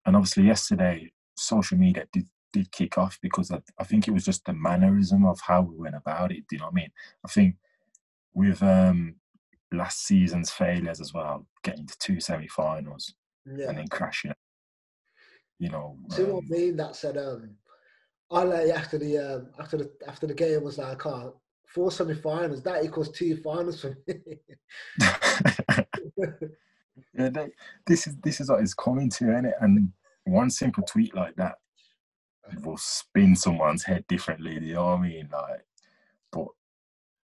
and 0.09 0.15
obviously 0.15 0.43
yesterday 0.43 1.11
social 1.35 1.77
media 1.77 2.05
did, 2.11 2.27
did 2.51 2.71
kick 2.71 2.97
off 2.97 3.19
because 3.21 3.51
I, 3.51 3.61
I 3.77 3.83
think 3.83 4.07
it 4.07 4.11
was 4.11 4.25
just 4.25 4.43
the 4.45 4.53
mannerism 4.53 5.23
of 5.23 5.39
how 5.39 5.61
we 5.61 5.77
went 5.77 5.95
about 5.95 6.31
it. 6.31 6.47
Do 6.49 6.55
you 6.55 6.59
know 6.59 6.65
what 6.65 6.73
I 6.73 6.81
mean? 6.81 6.91
I 7.23 7.27
think 7.29 7.55
with 8.33 8.63
um, 8.63 9.15
last 9.71 10.05
season's 10.05 10.49
failures 10.49 10.99
as 10.99 11.13
well, 11.13 11.45
getting 11.63 11.85
to 11.85 11.97
two 11.99 12.19
semi-finals 12.19 13.13
yeah. 13.45 13.69
and 13.69 13.77
then 13.77 13.87
crashing. 13.87 14.33
You 15.59 15.69
know. 15.69 15.97
See 16.09 16.23
um, 16.23 16.31
what 16.31 16.43
I 16.45 16.47
mean? 16.49 16.77
That 16.77 16.95
said, 16.95 17.17
um, 17.17 17.51
Ale 18.33 18.71
after 18.73 18.97
the 18.97 19.17
um, 19.17 19.47
after 19.59 19.77
the 19.77 19.91
after 20.07 20.25
the 20.25 20.33
game 20.33 20.63
was 20.63 20.77
like, 20.77 21.01
four 21.69 21.91
semi-finals. 21.91 22.63
That 22.63 22.83
equals 22.83 23.11
two 23.11 23.37
finals 23.37 23.81
for 23.81 23.97
me. 24.07 24.15
yeah, 27.13 27.29
they, 27.29 27.49
this 27.85 28.07
is 28.07 28.15
this 28.17 28.41
is 28.41 28.49
what 28.49 28.61
it's 28.61 28.73
coming 28.73 29.09
to, 29.11 29.35
and 29.35 29.53
and 29.61 29.91
one 30.25 30.49
simple 30.49 30.83
tweet 30.83 31.15
like 31.15 31.35
that 31.35 31.55
will 32.63 32.77
spin 32.77 33.35
someone's 33.35 33.83
head 33.83 34.05
differently. 34.07 34.53
You 34.53 34.75
know 34.75 34.85
what 34.85 34.99
I 34.99 35.01
mean? 35.01 35.29
Like, 35.31 35.65
but 36.31 36.47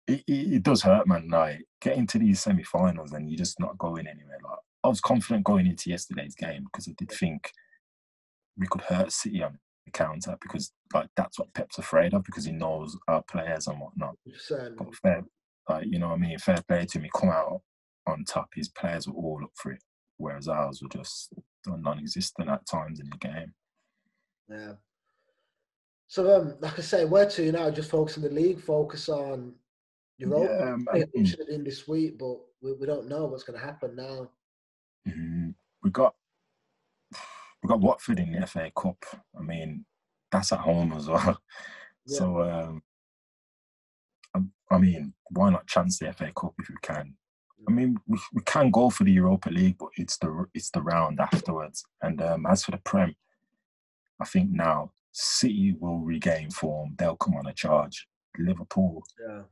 it, 0.06 0.25
it, 0.26 0.55
it 0.55 0.62
does 0.62 0.82
hurt, 0.82 1.06
man. 1.06 1.28
Like 1.28 1.64
getting 1.81 2.06
to 2.08 2.19
these 2.19 2.40
semi-finals 2.40 3.12
and 3.12 3.31
you're 3.31 3.38
just 3.38 3.61
not 3.61 3.78
going 3.78 4.06
anywhere. 4.06 4.38
Like 4.43 4.58
I 4.85 4.88
was 4.88 5.00
confident 5.00 5.44
going 5.44 5.67
into 5.67 5.90
yesterday's 5.90 6.35
game 6.35 6.64
because 6.64 6.88
I 6.88 6.93
did 6.96 7.11
think 7.11 7.52
we 8.58 8.66
could 8.66 8.82
hurt 8.82 9.12
City 9.12 9.43
on 9.43 9.58
the 9.87 9.90
counter 9.93 10.37
because 10.40 10.72
like 10.94 11.08
that's 11.16 11.38
what 11.38 11.52
Pep's 11.54 11.78
afraid 11.78 12.14
of 12.14 12.25
because 12.25 12.44
he 12.44 12.52
knows 12.52 12.96
our 13.08 13.23
players 13.30 13.66
and 13.66 13.80
whatnot. 13.80 14.16
But 14.78 14.94
fair, 14.97 15.25
like 15.68 15.87
you 15.90 15.99
know 15.99 16.09
what 16.09 16.18
I 16.18 16.18
mean? 16.18 16.38
Fair 16.38 16.62
play 16.68 16.87
to 16.87 16.99
me. 16.99 17.11
Come 17.14 17.30
out 17.30 17.62
on 18.06 18.25
top. 18.25 18.49
His 18.54 18.68
players 18.68 19.06
were 19.09 19.14
all 19.14 19.40
up 19.42 19.52
for 19.54 19.73
it, 19.73 19.82
whereas 20.18 20.49
ours 20.49 20.82
were 20.82 20.88
just 20.88 21.32
non-existent 21.66 22.49
at 22.49 22.66
times 22.66 23.00
in 23.00 23.09
the 23.11 23.18
game. 23.18 23.54
Yeah. 24.49 24.73
So, 26.09 26.37
um, 26.37 26.56
like 26.61 26.78
I 26.78 26.82
say, 26.82 27.04
where 27.06 27.26
to 27.26 27.52
now? 27.52 27.71
Just 27.71 27.90
focus 27.90 28.18
on 28.18 28.25
the 28.25 28.28
league, 28.28 28.61
focus 28.61 29.09
on 29.09 29.54
Europa. 30.18 30.56
Yeah, 30.59 30.73
um, 30.75 30.87
I 30.92 31.04
mean, 31.14 31.35
in 31.49 31.64
this 31.64 31.88
week, 31.88 32.18
but 32.18 32.37
we, 32.61 32.75
we 32.75 32.87
don't 32.87 33.09
know 33.09 33.25
what's 33.25 33.44
going 33.44 33.59
to 33.59 33.64
happen 33.64 33.97
now. 33.97 34.30
Mm-hmm. 35.09 35.50
We 35.82 35.90
got 35.90 36.14
we 37.62 37.69
got 37.69 37.81
Watford 37.81 38.19
in 38.19 38.33
the 38.33 38.47
FA 38.47 38.71
Cup. 38.76 39.04
I 39.38 39.42
mean, 39.42 39.85
that's 40.31 40.52
at 40.52 40.61
home 40.61 40.92
as 40.92 41.09
well. 41.09 41.38
Yeah. 42.04 42.19
So, 42.19 42.42
um, 42.42 42.83
I, 44.35 44.75
I 44.75 44.78
mean, 44.78 45.14
why 45.31 45.50
not 45.50 45.69
chance 45.69 46.00
the 46.00 46.12
FA 46.12 46.33
Cup 46.35 46.52
if 46.59 46.69
we 46.69 46.75
can? 46.83 47.14
I 47.69 47.71
mean, 47.71 47.97
we, 48.09 48.19
we 48.33 48.42
can 48.42 48.73
go 48.73 48.90
for 48.90 49.04
the 49.04 49.12
Europa 49.12 49.50
League, 49.50 49.76
but 49.78 49.90
it's 49.95 50.16
the 50.19 50.47
it's 50.52 50.71
the 50.71 50.83
round 50.83 51.21
afterwards. 51.21 51.85
And 52.02 52.21
um, 52.21 52.45
as 52.47 52.64
for 52.64 52.73
the 52.73 52.78
Prem, 52.78 53.14
I 54.21 54.25
think 54.25 54.50
now 54.50 54.90
City 55.12 55.76
will 55.78 56.00
regain 56.00 56.50
form. 56.50 56.97
They'll 56.99 57.14
come 57.14 57.37
on 57.37 57.47
a 57.47 57.52
charge. 57.52 58.09
Liverpool, 58.37 59.04
yeah. 59.25 59.42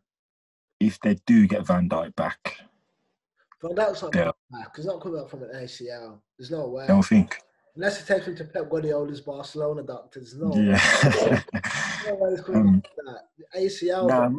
if 0.81 0.99
they 1.03 1.19
do 1.29 1.47
get 1.47 1.65
Van 1.65 1.89
Dijk 1.89 2.17
back, 2.17 2.57
Van 3.63 3.77
Dijk's 3.77 4.03
not 4.03 4.13
coming 4.13 4.33
back. 4.51 4.77
He's 4.77 4.87
not 4.87 5.01
coming 5.01 5.21
back 5.21 5.31
from 5.31 5.43
an 5.45 5.51
ACL. 5.55 6.19
There's 6.39 6.51
no 6.51 6.67
way. 6.69 6.87
Don't 6.89 7.05
think. 7.05 7.39
Unless 7.77 8.01
he 8.01 8.15
takes 8.15 8.27
him 8.27 8.37
to 8.37 8.45
Pep 8.45 8.69
Guardiola's 8.69 9.21
Barcelona 9.21 9.83
doctors. 9.83 10.37
No. 10.37 10.55
Yeah. 10.55 11.43
no 12.07 12.15
way 12.17 12.31
he's 12.31 12.41
coming 12.41 12.61
um. 12.63 12.83
The 13.39 13.61
ACL. 13.61 14.09
Nah, 14.09 14.31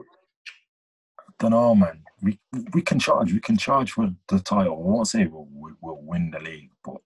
don't 1.39 1.51
know, 1.51 1.75
man. 1.75 2.03
We 2.21 2.39
we 2.73 2.81
can 2.81 2.99
charge. 2.99 3.33
We 3.33 3.39
can 3.39 3.57
charge 3.57 3.91
for 3.91 4.11
the 4.27 4.39
title. 4.39 4.73
I 4.73 4.79
won't 4.79 5.07
say 5.07 5.25
we'll, 5.25 5.47
we'll 5.81 6.01
win 6.01 6.31
the 6.31 6.39
league, 6.39 6.69
but 6.83 6.97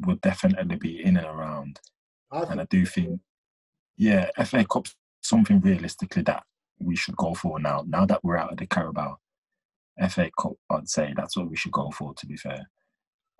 we'll 0.00 0.16
definitely 0.16 0.76
be 0.76 1.04
in 1.04 1.16
and 1.16 1.26
around. 1.26 1.80
I 2.32 2.40
and 2.42 2.60
I 2.60 2.64
do 2.64 2.86
think, 2.86 3.20
yeah, 3.96 4.30
FA 4.44 4.64
Cup's 4.64 4.96
something 5.22 5.60
realistically 5.60 6.22
that 6.22 6.44
we 6.78 6.96
should 6.96 7.16
go 7.16 7.34
for 7.34 7.60
now. 7.60 7.84
Now 7.86 8.06
that 8.06 8.24
we're 8.24 8.38
out 8.38 8.52
of 8.52 8.58
the 8.58 8.66
Carabao, 8.66 9.18
FA 10.08 10.30
Cup, 10.38 10.54
I'd 10.70 10.88
say 10.88 11.12
that's 11.14 11.36
what 11.36 11.50
we 11.50 11.56
should 11.56 11.72
go 11.72 11.90
for. 11.90 12.14
To 12.14 12.26
be 12.26 12.36
fair, 12.36 12.70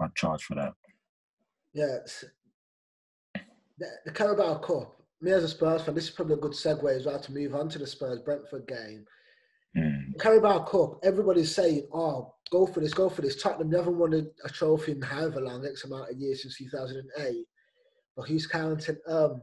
I'd 0.00 0.14
charge 0.14 0.44
for 0.44 0.54
that. 0.56 0.74
Yes. 1.76 2.24
the, 3.34 3.86
the 4.06 4.10
Carabao 4.10 4.58
Cup. 4.58 4.98
Me 5.20 5.30
as 5.30 5.44
a 5.44 5.48
Spurs 5.48 5.82
fan, 5.82 5.94
this 5.94 6.04
is 6.04 6.10
probably 6.10 6.34
a 6.34 6.38
good 6.38 6.52
segue 6.52 6.96
as 6.96 7.04
well 7.04 7.20
to 7.20 7.32
move 7.32 7.54
on 7.54 7.68
to 7.68 7.78
the 7.78 7.86
Spurs 7.86 8.20
Brentford 8.20 8.66
game. 8.66 9.04
Mm. 9.76 10.12
The 10.14 10.18
Carabao 10.18 10.60
Cup, 10.60 11.00
everybody's 11.02 11.54
saying, 11.54 11.86
"Oh, 11.92 12.34
go 12.50 12.66
for 12.66 12.80
this, 12.80 12.94
go 12.94 13.10
for 13.10 13.20
this." 13.20 13.42
Tottenham 13.42 13.70
never 13.70 13.90
won 13.90 14.14
a, 14.14 14.48
trophy 14.48 14.92
in 14.92 15.02
however 15.02 15.40
long, 15.40 15.66
X 15.66 15.84
amount 15.84 16.10
of 16.10 16.16
years 16.16 16.42
since 16.42 16.56
2008. 16.56 17.44
But 18.16 18.28
who's 18.28 18.46
counting? 18.46 18.96
Um, 19.06 19.42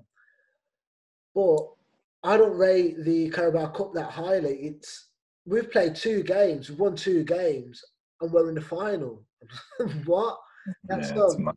but 1.35 1.59
I 2.23 2.37
don't 2.37 2.57
rate 2.57 3.03
the 3.03 3.29
Carabao 3.29 3.67
Cup 3.67 3.93
that 3.93 4.11
highly. 4.11 4.55
It's 4.55 5.09
we've 5.45 5.71
played 5.71 5.95
two 5.95 6.23
games, 6.23 6.69
we've 6.69 6.79
won 6.79 6.95
two 6.95 7.23
games, 7.23 7.83
and 8.21 8.31
we're 8.31 8.49
in 8.49 8.55
the 8.55 8.61
final. 8.61 9.23
what? 10.05 10.37
That's 10.85 11.11
Yeah, 11.11 11.21
um. 11.21 11.53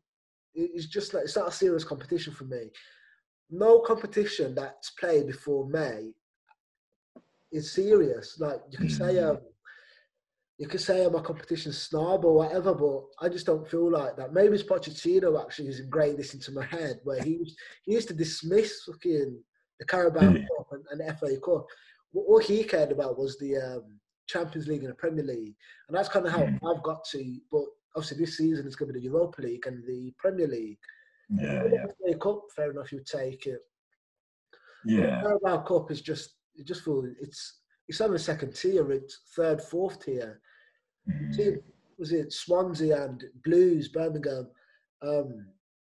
It's 0.57 0.87
just 0.87 1.13
like 1.15 1.25
it's 1.25 1.37
not 1.37 1.49
a 1.49 1.53
serious 1.53 1.85
competition 1.85 2.33
for 2.33 2.45
me. 2.45 2.71
No 3.51 3.81
competition 3.81 4.55
that's 4.55 4.91
played 4.91 5.27
before 5.27 5.69
May 5.69 6.13
is 7.53 7.73
serious. 7.73 8.39
Like 8.41 8.61
you 8.71 8.79
can 8.79 8.91
say, 8.91 9.15
Mm. 9.15 9.31
um, 9.31 9.39
you 10.59 10.67
can 10.67 10.79
say 10.79 11.05
I'm 11.05 11.15
a 11.15 11.23
competition 11.23 11.73
snob 11.73 12.25
or 12.25 12.35
whatever, 12.35 12.75
but 12.75 13.05
I 13.21 13.29
just 13.29 13.47
don't 13.47 13.69
feel 13.69 13.91
like 13.91 14.17
that. 14.17 14.33
Maybe 14.33 14.55
it's 14.55 14.63
Pochettino 14.65 15.41
actually 15.41 15.67
who's 15.67 15.81
ingrained 15.81 16.19
this 16.19 16.35
into 16.35 16.51
my 16.53 16.65
head, 16.65 17.01
where 17.05 17.23
he 17.23 17.31
used, 17.31 17.59
he 17.85 17.93
used 17.93 18.09
to 18.09 18.15
dismiss 18.15 18.83
fucking 18.85 19.39
the 19.79 19.85
Carabao 19.85 20.21
Mm. 20.33 20.47
Cup 20.57 20.67
and, 20.73 20.85
and 20.91 21.01
the 21.01 21.15
FA 21.17 21.39
Cup. 21.41 21.67
What, 22.13 22.25
all 22.27 22.39
he 22.39 22.65
cared 22.65 22.91
about 22.93 23.19
was 23.19 23.39
the 23.39 23.57
um, 23.59 24.01
Champions 24.27 24.67
League 24.67 24.83
and 24.83 24.91
the 24.91 24.95
Premier 24.97 25.25
League, 25.25 25.55
and 25.89 25.97
that's 25.97 26.09
kind 26.09 26.27
of 26.27 26.33
how 26.33 26.41
Mm. 26.45 26.59
I've 26.67 26.83
got 26.83 27.05
to. 27.13 27.39
But 27.53 27.65
obviously, 27.97 28.19
this 28.19 28.37
season 28.37 28.67
it's 28.67 28.77
going 28.77 28.89
to 28.89 28.93
be 28.93 29.01
the 29.01 29.07
Europa 29.07 29.43
League 29.43 29.67
and 29.67 29.85
the 29.87 30.13
Premier 30.19 30.47
League. 30.47 30.79
Yeah, 31.29 31.65
yeah, 31.73 32.15
Cup, 32.23 32.43
fair 32.55 32.71
enough, 32.71 32.93
you 32.93 33.01
take 33.05 33.47
it. 33.47 33.61
yeah. 34.85 35.23
The 35.23 35.29
Carabao 35.41 35.63
Cup 35.63 35.91
is 35.91 36.01
just 36.01 36.35
it 36.55 36.67
just 36.67 36.85
feels 36.85 37.07
it's 37.21 37.61
it's 37.89 37.99
the 37.99 38.19
second 38.19 38.55
tier, 38.55 38.91
it's 38.93 39.21
third, 39.35 39.61
fourth 39.63 40.05
tier. 40.05 40.41
Mm. 41.11 41.35
See, 41.35 41.57
was 41.99 42.13
it 42.13 42.33
Swansea 42.33 43.05
and 43.05 43.25
Blues, 43.45 43.89
Birmingham, 43.89 44.49
um, 45.03 45.47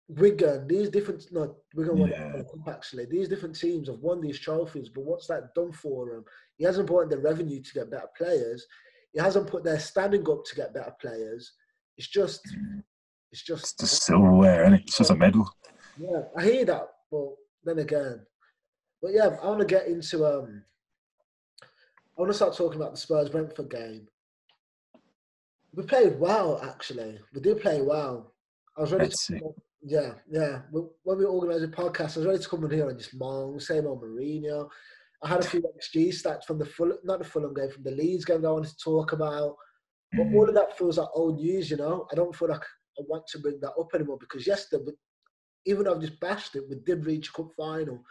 Wigan? 0.09 0.67
These 0.67 0.91
different 0.91 1.27
no 1.33 1.57
Wigan 1.75 1.99
won 1.99 2.11
Yeah. 2.11 2.33
Cup 2.33 2.69
actually. 2.69 3.07
These 3.07 3.29
different 3.29 3.59
teams 3.59 3.89
have 3.89 4.01
won 4.01 4.21
these 4.21 4.39
trophies, 4.39 4.89
but 4.89 5.05
what's 5.05 5.27
that 5.27 5.55
done 5.55 5.73
for 5.73 6.07
them? 6.07 6.25
He 6.57 6.65
hasn't 6.65 6.87
brought 6.87 7.03
in 7.03 7.09
the 7.11 7.19
revenue 7.19 7.61
to 7.63 7.75
get 7.75 7.91
better 7.91 8.11
players. 8.17 8.67
He 9.13 9.21
hasn't 9.21 9.47
put 9.47 9.65
their 9.65 9.79
standing 9.81 10.29
up 10.29 10.45
to 10.45 10.55
get 10.57 10.75
better 10.75 10.95
players. 11.01 11.53
It's 11.99 12.09
just 12.09 12.41
it's 13.33 13.41
It's 13.41 13.43
just 13.43 13.81
silverware, 13.87 14.65
and 14.65 14.77
it? 14.77 14.83
it's 14.87 14.97
just 14.97 15.11
a 15.11 15.17
medal. 15.17 15.51
Yeah, 15.99 16.23
I 16.37 16.45
hear 16.45 16.65
that, 16.65 16.89
but 17.11 17.31
then 17.65 17.81
again, 17.81 18.25
but 19.03 19.11
yeah, 19.13 19.37
I 19.43 19.47
want 19.47 19.61
to 19.61 19.67
get 19.67 19.89
into 19.89 20.25
um, 20.25 20.63
I 21.63 22.21
want 22.21 22.31
to 22.31 22.37
start 22.37 22.57
talking 22.57 22.81
about 22.81 22.93
the 22.93 22.99
Spurs 23.01 23.29
Brentford 23.29 23.69
game. 23.71 24.07
We 25.75 25.83
played 25.85 26.19
well, 26.19 26.61
actually. 26.63 27.19
We 27.35 27.41
did 27.41 27.61
play 27.61 27.83
well. 27.83 28.33
I 28.77 28.81
was 28.83 28.93
ready 28.93 29.05
Let's 29.05 29.27
to, 29.27 29.33
see. 29.35 29.41
yeah, 29.83 30.15
yeah. 30.31 30.61
When 30.71 31.19
we 31.19 31.25
organised 31.25 31.65
a 31.65 31.69
podcast, 31.69 32.17
I 32.17 32.21
was 32.21 32.27
ready 32.27 32.39
to 32.39 32.49
come 32.49 32.65
in 32.65 32.71
here 32.71 32.89
and 32.89 32.99
just 32.99 33.19
mong, 33.19 33.61
same 33.61 33.87
old 33.87 34.03
Mourinho. 34.03 34.69
I 35.23 35.29
had 35.29 35.41
a 35.41 35.49
few 35.49 35.61
XG 35.97 36.09
stats 36.11 36.45
from 36.45 36.59
the 36.59 36.65
full, 36.65 36.93
not 37.05 37.19
the 37.19 37.25
Fulham 37.25 37.55
game, 37.55 37.71
from 37.71 37.83
the 37.83 37.91
Leeds 37.91 38.25
game 38.25 38.43
that 38.43 38.49
I 38.49 38.53
wanted 38.53 38.71
to 38.71 38.83
talk 38.85 39.13
about. 39.13 39.57
But 40.13 40.27
Mm. 40.27 40.35
all 40.35 40.49
of 40.49 40.55
that 40.55 40.77
feels 40.77 40.99
like 40.99 41.09
old 41.15 41.37
news, 41.37 41.71
you 41.71 41.77
know. 41.77 42.07
I 42.11 42.15
don't 42.15 42.35
feel 42.35 42.49
like 42.49 42.65
I 42.99 43.03
want 43.07 43.27
to 43.29 43.39
bring 43.39 43.61
that 43.61 43.75
up 43.79 43.95
anymore 43.95 44.19
because 44.19 44.47
yesterday, 44.47 44.93
even 45.67 45.85
though 45.85 45.95
I've 45.95 46.01
just 46.01 46.19
bashed 46.21 46.57
it, 46.57 46.69
we 46.69 46.77
did 46.77 47.05
reach 47.07 47.29
a 47.29 47.33
cup 47.33 47.51
final. 47.57 48.03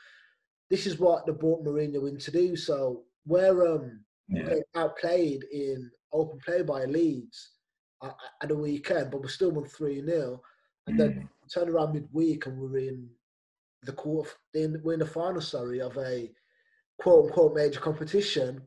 This 0.69 0.85
is 0.85 0.99
what 0.99 1.25
they 1.25 1.31
brought 1.31 1.65
Mourinho 1.65 2.07
in 2.07 2.17
to 2.19 2.31
do. 2.31 2.55
So 2.55 3.05
we're 3.25 3.75
um, 3.75 4.03
Yeah, 4.29 4.55
outplayed 4.75 5.43
in 5.51 5.89
open 6.13 6.39
play 6.45 6.61
by 6.61 6.85
Leeds 6.85 7.51
at, 8.03 8.15
at 8.41 8.49
the 8.49 8.55
weekend, 8.55 9.11
but 9.11 9.21
we 9.21 9.27
still 9.29 9.51
won 9.51 9.65
3 9.65 10.05
0. 10.05 10.41
And 10.87 10.99
then 10.99 11.09
Mm. 11.17 11.27
turn 11.53 11.69
around 11.69 11.93
midweek 11.93 12.45
and 12.45 12.59
we're 12.59 12.77
in 12.77 13.09
the 13.83 13.93
quarter, 13.93 14.29
in, 14.53 14.81
we're 14.83 14.93
in 14.93 14.99
the 14.99 15.05
final, 15.05 15.41
sorry, 15.41 15.81
of 15.81 15.97
a 15.97 16.31
quote 16.99 17.25
unquote 17.27 17.55
major 17.55 17.79
competition. 17.79 18.61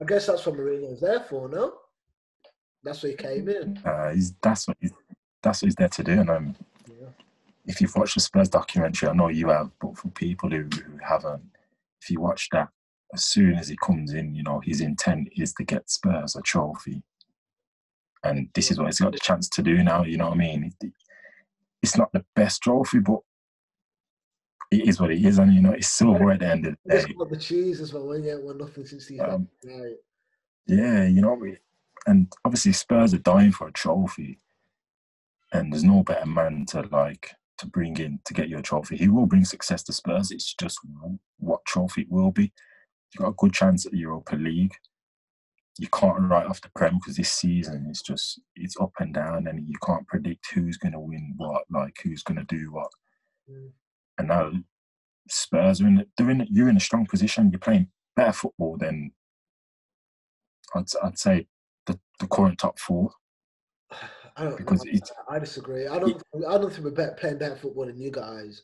I 0.00 0.04
guess 0.06 0.26
that's 0.26 0.44
what 0.46 0.56
Mourinho's 0.56 1.00
there 1.00 1.20
for, 1.20 1.48
no? 1.48 1.74
That's 2.82 3.02
what 3.02 3.10
he 3.10 3.16
came 3.16 3.48
in. 3.48 3.78
uh, 3.84 4.10
he's, 4.12 4.34
that's 4.42 4.68
what 4.68 4.76
he's, 4.80 4.92
that's 5.42 5.62
what 5.62 5.66
he's 5.66 5.74
there 5.76 5.88
to 5.88 6.02
do. 6.04 6.20
And 6.20 6.30
um, 6.30 6.56
Yeah. 6.88 7.08
if 7.66 7.80
you've 7.80 7.94
watched 7.96 8.14
the 8.14 8.20
Spurs 8.20 8.48
documentary, 8.48 9.08
I 9.08 9.12
know 9.14 9.28
you 9.28 9.48
have, 9.48 9.70
but 9.80 9.96
for 9.96 10.08
people 10.08 10.50
who, 10.50 10.62
who 10.64 10.98
haven't, 11.06 11.42
if 12.02 12.10
you 12.10 12.20
watch 12.20 12.48
that, 12.52 12.68
as 13.14 13.24
soon 13.24 13.54
as 13.54 13.68
he 13.68 13.76
comes 13.82 14.12
in, 14.12 14.34
you 14.34 14.42
know, 14.42 14.60
his 14.60 14.80
intent 14.80 15.28
is 15.36 15.52
to 15.54 15.64
get 15.64 15.88
Spurs 15.88 16.34
a 16.36 16.42
trophy. 16.42 17.02
And 18.24 18.48
this 18.54 18.70
is 18.70 18.78
what 18.78 18.86
he's 18.86 19.00
got 19.00 19.12
the 19.12 19.18
chance 19.18 19.48
to 19.50 19.62
do 19.62 19.82
now, 19.82 20.02
you 20.04 20.16
know 20.16 20.28
what 20.28 20.34
I 20.34 20.38
mean? 20.38 20.72
It's 21.82 21.96
not 21.96 22.12
the 22.12 22.24
best 22.34 22.62
trophy, 22.62 22.98
but 22.98 23.20
it 24.70 24.88
is 24.88 25.00
what 25.00 25.10
it 25.10 25.24
is. 25.24 25.38
And, 25.38 25.52
you 25.54 25.62
know, 25.62 25.72
it's 25.72 25.88
silver 25.88 26.32
at 26.32 26.40
the 26.40 26.46
end 26.46 26.66
of 26.66 26.76
the 26.84 26.96
day. 26.96 27.14
the 27.28 27.36
cheese 27.36 27.80
as 27.80 27.92
well, 27.92 28.14
ain't 28.14 28.42
won 28.42 28.58
nothing 28.58 28.86
since 28.86 29.06
the 29.06 29.20
Um, 29.20 29.48
right. 29.64 29.96
Yeah, 30.66 31.04
you 31.04 31.20
know, 31.20 31.38
and 32.06 32.32
obviously 32.44 32.72
Spurs 32.72 33.14
are 33.14 33.18
dying 33.18 33.52
for 33.52 33.68
a 33.68 33.72
trophy, 33.72 34.40
and 35.52 35.72
there's 35.72 35.84
no 35.84 36.02
better 36.02 36.26
man 36.26 36.64
to 36.68 36.82
like 36.82 37.32
to 37.58 37.66
bring 37.66 37.96
in 37.98 38.20
to 38.24 38.34
get 38.34 38.48
you 38.48 38.58
a 38.58 38.62
trophy. 38.62 38.96
He 38.96 39.08
will 39.08 39.26
bring 39.26 39.44
success 39.44 39.82
to 39.84 39.92
Spurs. 39.92 40.30
It's 40.30 40.54
just 40.54 40.78
what 41.38 41.64
trophy 41.66 42.02
it 42.02 42.10
will 42.10 42.30
be. 42.30 42.52
You 43.12 43.20
got 43.20 43.28
a 43.28 43.34
good 43.38 43.52
chance 43.52 43.86
at 43.86 43.92
the 43.92 43.98
Europa 43.98 44.36
League. 44.36 44.74
You 45.78 45.88
can't 45.88 46.30
write 46.30 46.46
off 46.46 46.60
the 46.60 46.70
Prem 46.74 46.98
because 46.98 47.16
this 47.16 47.32
season 47.32 47.86
it's 47.88 48.02
just 48.02 48.40
it's 48.56 48.76
up 48.80 48.92
and 49.00 49.12
down, 49.12 49.46
and 49.46 49.66
you 49.68 49.76
can't 49.84 50.06
predict 50.06 50.52
who's 50.52 50.76
going 50.76 50.92
to 50.92 51.00
win 51.00 51.34
what, 51.36 51.64
like 51.70 51.96
who's 52.02 52.22
going 52.22 52.38
to 52.38 52.44
do 52.44 52.72
what. 52.72 52.90
Mm. 53.50 53.70
And 54.18 54.28
now 54.28 54.52
Spurs 55.28 55.80
are 55.80 55.86
in. 55.86 56.06
They're 56.16 56.30
in. 56.30 56.46
You're 56.50 56.68
in 56.68 56.76
a 56.76 56.80
strong 56.80 57.06
position. 57.06 57.50
You're 57.50 57.58
playing 57.58 57.88
better 58.14 58.32
football 58.32 58.76
than 58.76 59.12
I'd, 60.74 60.86
I'd 61.02 61.18
say 61.18 61.46
the, 61.86 61.98
the 62.20 62.26
current 62.26 62.58
top 62.58 62.78
four 62.78 63.10
I 64.36 64.44
don't 64.44 64.56
because 64.56 64.84
know. 64.84 64.90
it's 64.92 65.12
I 65.28 65.38
disagree. 65.38 65.86
I 65.86 65.98
don't. 65.98 66.20
I 66.48 66.58
don't 66.58 66.72
think 66.72 66.84
we're 66.84 66.90
better, 66.90 67.12
playing 67.12 67.38
better 67.38 67.54
football 67.56 67.86
than 67.86 67.98
you 67.98 68.10
guys. 68.10 68.62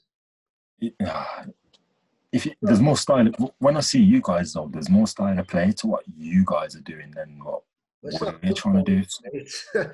it, 0.80 0.94
if 2.32 2.46
it, 2.46 2.56
there's 2.60 2.80
more 2.80 2.96
style 2.96 3.28
when 3.58 3.76
I 3.76 3.80
see 3.80 4.02
you 4.02 4.20
guys 4.22 4.52
though 4.52 4.68
there's 4.72 4.88
more 4.88 5.06
style 5.06 5.38
of 5.38 5.46
play 5.46 5.72
to 5.72 5.86
what 5.86 6.04
you 6.16 6.44
guys 6.44 6.76
are 6.76 6.80
doing 6.80 7.12
than 7.12 7.40
what 7.42 7.62
It's 8.02 8.20
we're 8.20 8.52
trying 8.52 8.84
to 8.84 9.02
do. 9.02 9.04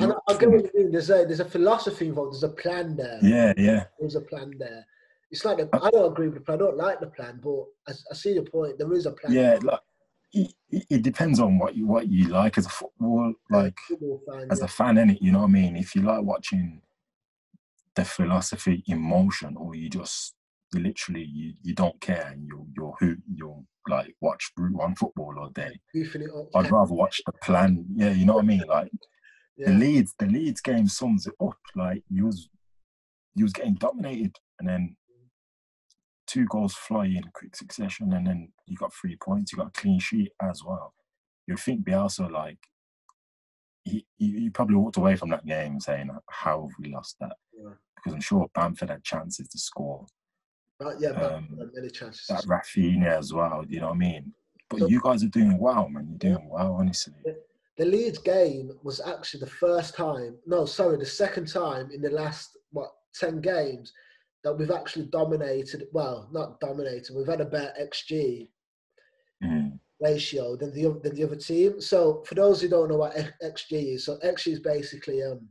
And 0.00 0.12
I, 0.12 0.16
I 0.28 0.36
get 0.36 0.50
what 0.50 0.64
you 0.64 0.70
mean. 0.74 0.92
There's 0.92 1.10
a 1.10 1.24
there's 1.24 1.40
a 1.40 1.44
philosophy 1.44 2.08
involved. 2.08 2.34
There's 2.34 2.42
a 2.42 2.48
plan 2.48 2.96
there. 2.96 3.18
yeah 3.22 3.52
yeah 3.56 3.84
There's 4.00 4.16
a 4.16 4.20
plan 4.20 4.52
there. 4.58 4.84
It's 5.30 5.44
like 5.44 5.58
the, 5.58 5.68
I 5.72 5.90
don't 5.90 6.12
agree 6.12 6.28
with 6.28 6.38
the 6.38 6.40
plan. 6.40 6.58
I 6.58 6.64
don't 6.64 6.76
like 6.76 7.00
the 7.00 7.08
plan, 7.08 7.40
but 7.42 7.64
I, 7.88 7.92
I 8.10 8.14
see 8.14 8.34
the 8.34 8.42
point. 8.42 8.78
There 8.78 8.92
is 8.92 9.06
a 9.06 9.12
plan. 9.12 9.32
yeah 9.32 9.58
like 9.62 9.80
it, 10.32 10.52
it 10.90 11.02
depends 11.02 11.40
on 11.40 11.58
what 11.58 11.76
you 11.76 11.86
what 11.86 12.08
you 12.08 12.28
like 12.28 12.58
as 12.58 12.66
a 12.66 12.70
football 12.70 13.32
like 13.50 13.78
Football 13.88 14.20
fan, 14.28 14.48
as 14.50 14.58
yeah. 14.58 14.64
a 14.64 14.68
fan 14.68 14.98
in 14.98 15.10
it 15.10 15.22
you 15.22 15.32
know 15.32 15.40
what 15.40 15.48
I 15.48 15.52
mean 15.52 15.76
if 15.76 15.94
you 15.94 16.02
like 16.02 16.22
watching 16.22 16.82
the 17.94 18.04
philosophy 18.04 18.82
in 18.86 19.00
motion 19.00 19.56
or 19.56 19.74
you 19.74 19.88
just 19.88 20.34
literally 20.74 21.24
you, 21.24 21.54
you 21.62 21.74
don't 21.74 21.98
care 22.00 22.28
and 22.32 22.44
you 22.44 22.66
you're 22.76 22.94
who 22.98 23.16
you'll 23.32 23.64
like 23.88 24.14
watch 24.20 24.52
Route 24.56 24.74
One 24.74 24.94
football 24.96 25.34
all 25.38 25.48
day 25.50 25.78
beefing 25.94 26.22
it 26.22 26.30
up. 26.36 26.48
I'd 26.54 26.70
rather 26.72 26.92
watch 26.92 27.20
the 27.24 27.32
plan. 27.32 27.86
Yeah, 27.94 28.10
you 28.10 28.26
know 28.26 28.34
what 28.34 28.44
I 28.44 28.46
mean. 28.46 28.64
Like 28.68 28.90
the. 29.58 29.72
Leeds, 29.72 30.14
the 30.18 30.26
Leeds 30.26 30.60
game 30.60 30.88
sums 30.88 31.26
it 31.26 31.34
up. 31.40 31.58
Like 31.74 32.02
you 32.10 32.26
was, 32.26 32.48
you 33.34 33.44
was 33.44 33.52
getting 33.52 33.74
dominated, 33.74 34.36
and 34.58 34.68
then 34.68 34.96
two 36.26 36.44
goals 36.46 36.74
fly 36.74 37.06
in 37.06 37.22
quick 37.34 37.54
succession, 37.56 38.12
and 38.12 38.26
then 38.26 38.52
you 38.66 38.76
got 38.76 38.92
three 38.94 39.16
points. 39.16 39.52
You 39.52 39.58
got 39.58 39.68
a 39.68 39.80
clean 39.80 39.98
sheet 40.00 40.32
as 40.42 40.62
well. 40.64 40.94
You'd 41.46 41.60
think 41.60 41.86
Bielsa 41.86 42.30
like 42.30 42.58
he, 43.84 44.04
he, 44.16 44.40
he 44.40 44.50
probably 44.50 44.76
walked 44.76 44.96
away 44.96 45.14
from 45.16 45.30
that 45.30 45.46
game 45.46 45.78
saying, 45.80 46.10
"How 46.30 46.62
have 46.62 46.70
we 46.80 46.92
lost 46.92 47.16
that?" 47.20 47.36
Yeah. 47.56 47.70
Because 47.96 48.14
I'm 48.14 48.20
sure 48.20 48.48
Bamford 48.54 48.90
had 48.90 49.04
chances 49.04 49.48
to 49.48 49.58
score. 49.58 50.06
But 50.78 51.00
yeah, 51.00 51.12
but 51.12 51.32
Um, 51.32 51.48
many 51.72 51.88
chances. 51.90 52.26
That 52.28 52.44
Raphinha 52.44 53.06
as 53.18 53.32
well. 53.32 53.64
You 53.68 53.80
know 53.80 53.86
what 53.88 53.94
I 53.94 53.98
mean? 53.98 54.34
But 54.68 54.80
So- 54.80 54.88
you 54.88 55.00
guys 55.00 55.22
are 55.24 55.28
doing 55.28 55.56
well, 55.58 55.88
man. 55.88 56.08
You're 56.08 56.34
doing 56.34 56.48
well, 56.48 56.74
honestly. 56.74 57.14
The 57.76 57.84
Leeds 57.84 58.18
game 58.18 58.72
was 58.82 59.00
actually 59.00 59.40
the 59.40 59.46
first 59.46 59.94
time, 59.94 60.36
no, 60.46 60.64
sorry, 60.64 60.96
the 60.96 61.06
second 61.06 61.46
time 61.46 61.90
in 61.90 62.00
the 62.00 62.10
last, 62.10 62.56
what, 62.70 62.90
10 63.14 63.40
games 63.40 63.92
that 64.44 64.54
we've 64.54 64.70
actually 64.70 65.06
dominated. 65.06 65.86
Well, 65.92 66.28
not 66.32 66.60
dominated, 66.60 67.14
we've 67.14 67.26
had 67.26 67.40
a 67.40 67.46
better 67.46 67.72
XG 67.80 68.48
Mm. 69.44 69.78
ratio 70.00 70.56
than 70.56 70.72
the, 70.72 70.98
than 71.02 71.14
the 71.14 71.24
other 71.24 71.36
team. 71.36 71.78
So, 71.78 72.24
for 72.26 72.34
those 72.34 72.62
who 72.62 72.68
don't 72.68 72.88
know 72.88 72.96
what 72.96 73.14
XG 73.44 73.96
is, 73.96 74.06
so 74.06 74.16
XG 74.24 74.52
is 74.52 74.60
basically 74.60 75.22
um, 75.22 75.46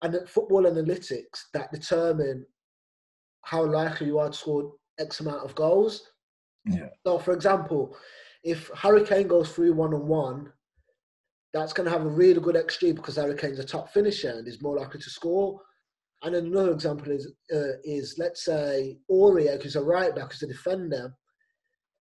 and 0.00 0.16
football 0.26 0.62
analytics 0.62 1.42
that 1.52 1.70
determine 1.70 2.46
how 3.42 3.62
likely 3.64 4.06
you 4.06 4.18
are 4.18 4.30
to 4.30 4.36
score 4.36 4.72
X 4.98 5.20
amount 5.20 5.44
of 5.44 5.54
goals. 5.54 6.02
Yeah. 6.64 6.88
So, 7.06 7.18
for 7.18 7.32
example, 7.32 7.94
if 8.42 8.70
Harry 8.74 9.04
Kane 9.04 9.28
goes 9.28 9.52
through 9.52 9.74
one 9.74 9.92
on 9.92 10.08
one, 10.08 10.50
that's 11.54 11.72
going 11.72 11.86
to 11.86 11.92
have 11.92 12.04
a 12.04 12.10
really 12.10 12.40
good 12.40 12.56
XG 12.56 12.94
because 12.94 13.16
Harry 13.16 13.34
Kane's 13.34 13.58
a 13.58 13.64
top 13.64 13.90
finisher 13.90 14.30
and 14.30 14.46
is 14.46 14.62
more 14.62 14.76
likely 14.76 15.00
to 15.00 15.10
score. 15.10 15.60
And 16.22 16.34
another 16.34 16.72
example 16.72 17.12
is 17.12 17.32
uh, 17.54 17.78
is 17.84 18.16
let's 18.18 18.44
say 18.44 18.98
Aurier, 19.10 19.62
who's 19.62 19.76
a 19.76 19.82
right 19.82 20.14
back, 20.14 20.32
who's 20.32 20.42
a 20.42 20.48
defender, 20.48 21.14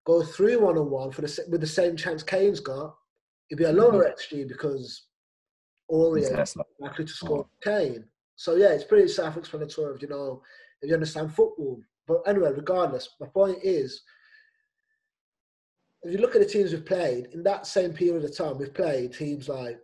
go 0.06 0.24
through 0.24 0.62
one 0.62 0.78
on 0.78 0.90
one 0.90 1.12
for 1.12 1.22
the 1.22 1.46
with 1.50 1.62
the 1.62 1.68
same 1.68 1.96
chance 1.96 2.24
Kane's 2.24 2.60
got. 2.60 2.96
It'd 3.50 3.60
be 3.60 3.66
a 3.66 3.72
lower 3.72 4.04
mm-hmm. 4.04 4.36
XG 4.36 4.48
because 4.48 5.08
Aurier 5.92 6.42
is 6.42 6.58
likely 6.80 7.06
to 7.06 7.14
score 7.14 7.46
oh. 7.46 7.50
Kane. 7.64 8.06
So 8.36 8.56
yeah, 8.56 8.70
it's 8.70 8.84
pretty 8.84 9.08
self-explanatory. 9.08 9.96
If 9.96 10.02
you 10.02 10.10
know, 10.10 10.42
if 10.82 10.90
you 10.90 10.96
understand 10.96 11.34
football. 11.34 11.80
But 12.08 12.22
anyway, 12.26 12.52
regardless, 12.56 13.10
my 13.20 13.28
point 13.28 13.58
is, 13.62 14.02
if 16.04 16.12
you 16.12 16.20
look 16.20 16.36
at 16.36 16.42
the 16.42 16.48
teams 16.48 16.72
we've 16.72 16.86
played 16.86 17.28
in 17.34 17.44
that 17.44 17.68
same 17.68 17.94
period 17.94 18.24
of 18.24 18.36
time, 18.36 18.58
we've 18.58 18.74
played 18.74 19.14
teams 19.14 19.50
like 19.50 19.80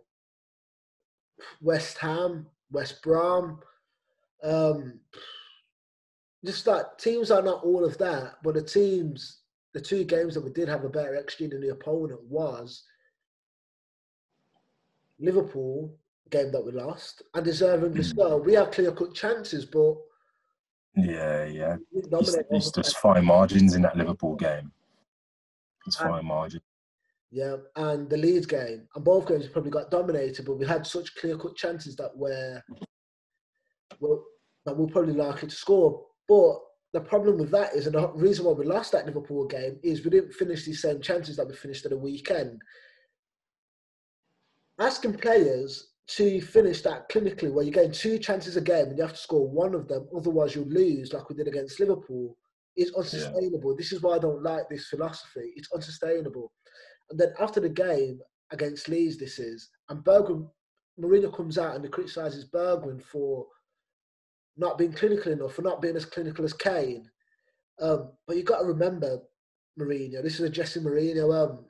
West 1.60 1.98
Ham, 1.98 2.46
West 2.70 3.02
Brom, 3.02 3.60
um, 4.42 5.00
just 6.44 6.64
that 6.66 6.98
teams 6.98 7.30
are 7.30 7.42
not 7.42 7.64
all 7.64 7.84
of 7.84 7.98
that, 7.98 8.34
but 8.42 8.54
the 8.54 8.62
teams, 8.62 9.40
the 9.72 9.80
two 9.80 10.04
games 10.04 10.34
that 10.34 10.44
we 10.44 10.50
did 10.50 10.68
have 10.68 10.84
a 10.84 10.88
better 10.88 11.12
XG 11.12 11.50
than 11.50 11.60
the 11.60 11.70
opponent 11.70 12.22
was 12.28 12.84
Liverpool 15.18 15.94
game 16.30 16.52
that 16.52 16.64
we 16.64 16.72
lost, 16.72 17.22
and 17.34 17.46
deservingly 17.46 17.98
mm. 17.98 18.16
so. 18.16 18.36
We 18.36 18.54
had 18.54 18.72
clear 18.72 18.92
cut 18.92 19.14
chances, 19.14 19.64
but 19.64 19.94
yeah, 20.96 21.44
yeah, 21.46 21.76
it's, 21.92 22.36
it's 22.50 22.70
just 22.70 22.98
fine 22.98 23.24
margins 23.24 23.74
in 23.74 23.82
that 23.82 23.96
Liverpool 23.96 24.36
game. 24.36 24.70
It's 25.86 25.96
fine 25.96 26.24
margin. 26.24 26.60
Yeah, 27.30 27.56
and 27.74 28.08
the 28.08 28.16
Leeds 28.16 28.46
game, 28.46 28.86
and 28.94 29.04
both 29.04 29.26
games 29.26 29.48
probably 29.48 29.72
got 29.72 29.90
dominated, 29.90 30.46
but 30.46 30.56
we 30.56 30.66
had 30.66 30.86
such 30.86 31.16
clear 31.16 31.36
cut 31.36 31.56
chances 31.56 31.96
that 31.96 32.10
we're, 32.14 32.62
well, 33.98 34.24
that 34.64 34.76
we're 34.76 34.86
probably 34.86 35.14
likely 35.14 35.48
to 35.48 35.54
score. 35.54 36.06
But 36.28 36.58
the 36.92 37.00
problem 37.00 37.38
with 37.38 37.50
that 37.50 37.74
is, 37.74 37.86
and 37.86 37.96
the 37.96 38.08
reason 38.12 38.44
why 38.44 38.52
we 38.52 38.64
lost 38.64 38.92
that 38.92 39.06
Liverpool 39.06 39.46
game 39.46 39.80
is 39.82 40.04
we 40.04 40.10
didn't 40.10 40.32
finish 40.32 40.64
these 40.64 40.80
same 40.80 41.00
chances 41.00 41.36
that 41.36 41.48
we 41.48 41.54
finished 41.54 41.84
at 41.84 41.90
the 41.90 41.98
weekend. 41.98 42.62
Asking 44.78 45.14
players 45.14 45.88
to 46.06 46.40
finish 46.40 46.82
that 46.82 47.08
clinically, 47.10 47.50
where 47.52 47.64
you're 47.64 47.72
getting 47.72 47.90
two 47.90 48.18
chances 48.18 48.56
a 48.56 48.60
game 48.60 48.86
and 48.86 48.96
you 48.96 49.02
have 49.02 49.14
to 49.14 49.18
score 49.18 49.48
one 49.48 49.74
of 49.74 49.88
them, 49.88 50.06
otherwise 50.16 50.54
you'll 50.54 50.68
lose, 50.68 51.12
like 51.12 51.28
we 51.28 51.34
did 51.34 51.48
against 51.48 51.80
Liverpool, 51.80 52.36
is 52.76 52.92
unsustainable. 52.96 53.72
Yeah. 53.72 53.76
This 53.78 53.92
is 53.92 54.02
why 54.02 54.16
I 54.16 54.18
don't 54.18 54.42
like 54.42 54.68
this 54.68 54.88
philosophy. 54.88 55.52
It's 55.56 55.72
unsustainable. 55.72 56.52
And 57.10 57.18
then 57.18 57.32
after 57.40 57.60
the 57.60 57.68
game 57.68 58.20
against 58.50 58.88
Leeds, 58.88 59.18
this 59.18 59.38
is, 59.38 59.70
and 59.88 60.02
Bergwijn, 60.04 60.48
Mourinho 61.00 61.34
comes 61.34 61.58
out 61.58 61.74
and 61.74 61.84
he 61.84 61.90
criticises 61.90 62.48
Bergwijn 62.52 63.02
for 63.02 63.46
not 64.56 64.78
being 64.78 64.92
clinical 64.92 65.32
enough, 65.32 65.54
for 65.54 65.62
not 65.62 65.82
being 65.82 65.96
as 65.96 66.04
clinical 66.04 66.44
as 66.44 66.52
Kane. 66.52 67.08
Um, 67.80 68.12
but 68.26 68.36
you've 68.36 68.46
got 68.46 68.60
to 68.60 68.66
remember, 68.66 69.18
Mourinho, 69.78 70.22
this 70.22 70.34
is 70.34 70.40
a 70.40 70.50
Jesse 70.50 70.80
Mourinho. 70.80 71.34
Um, 71.34 71.64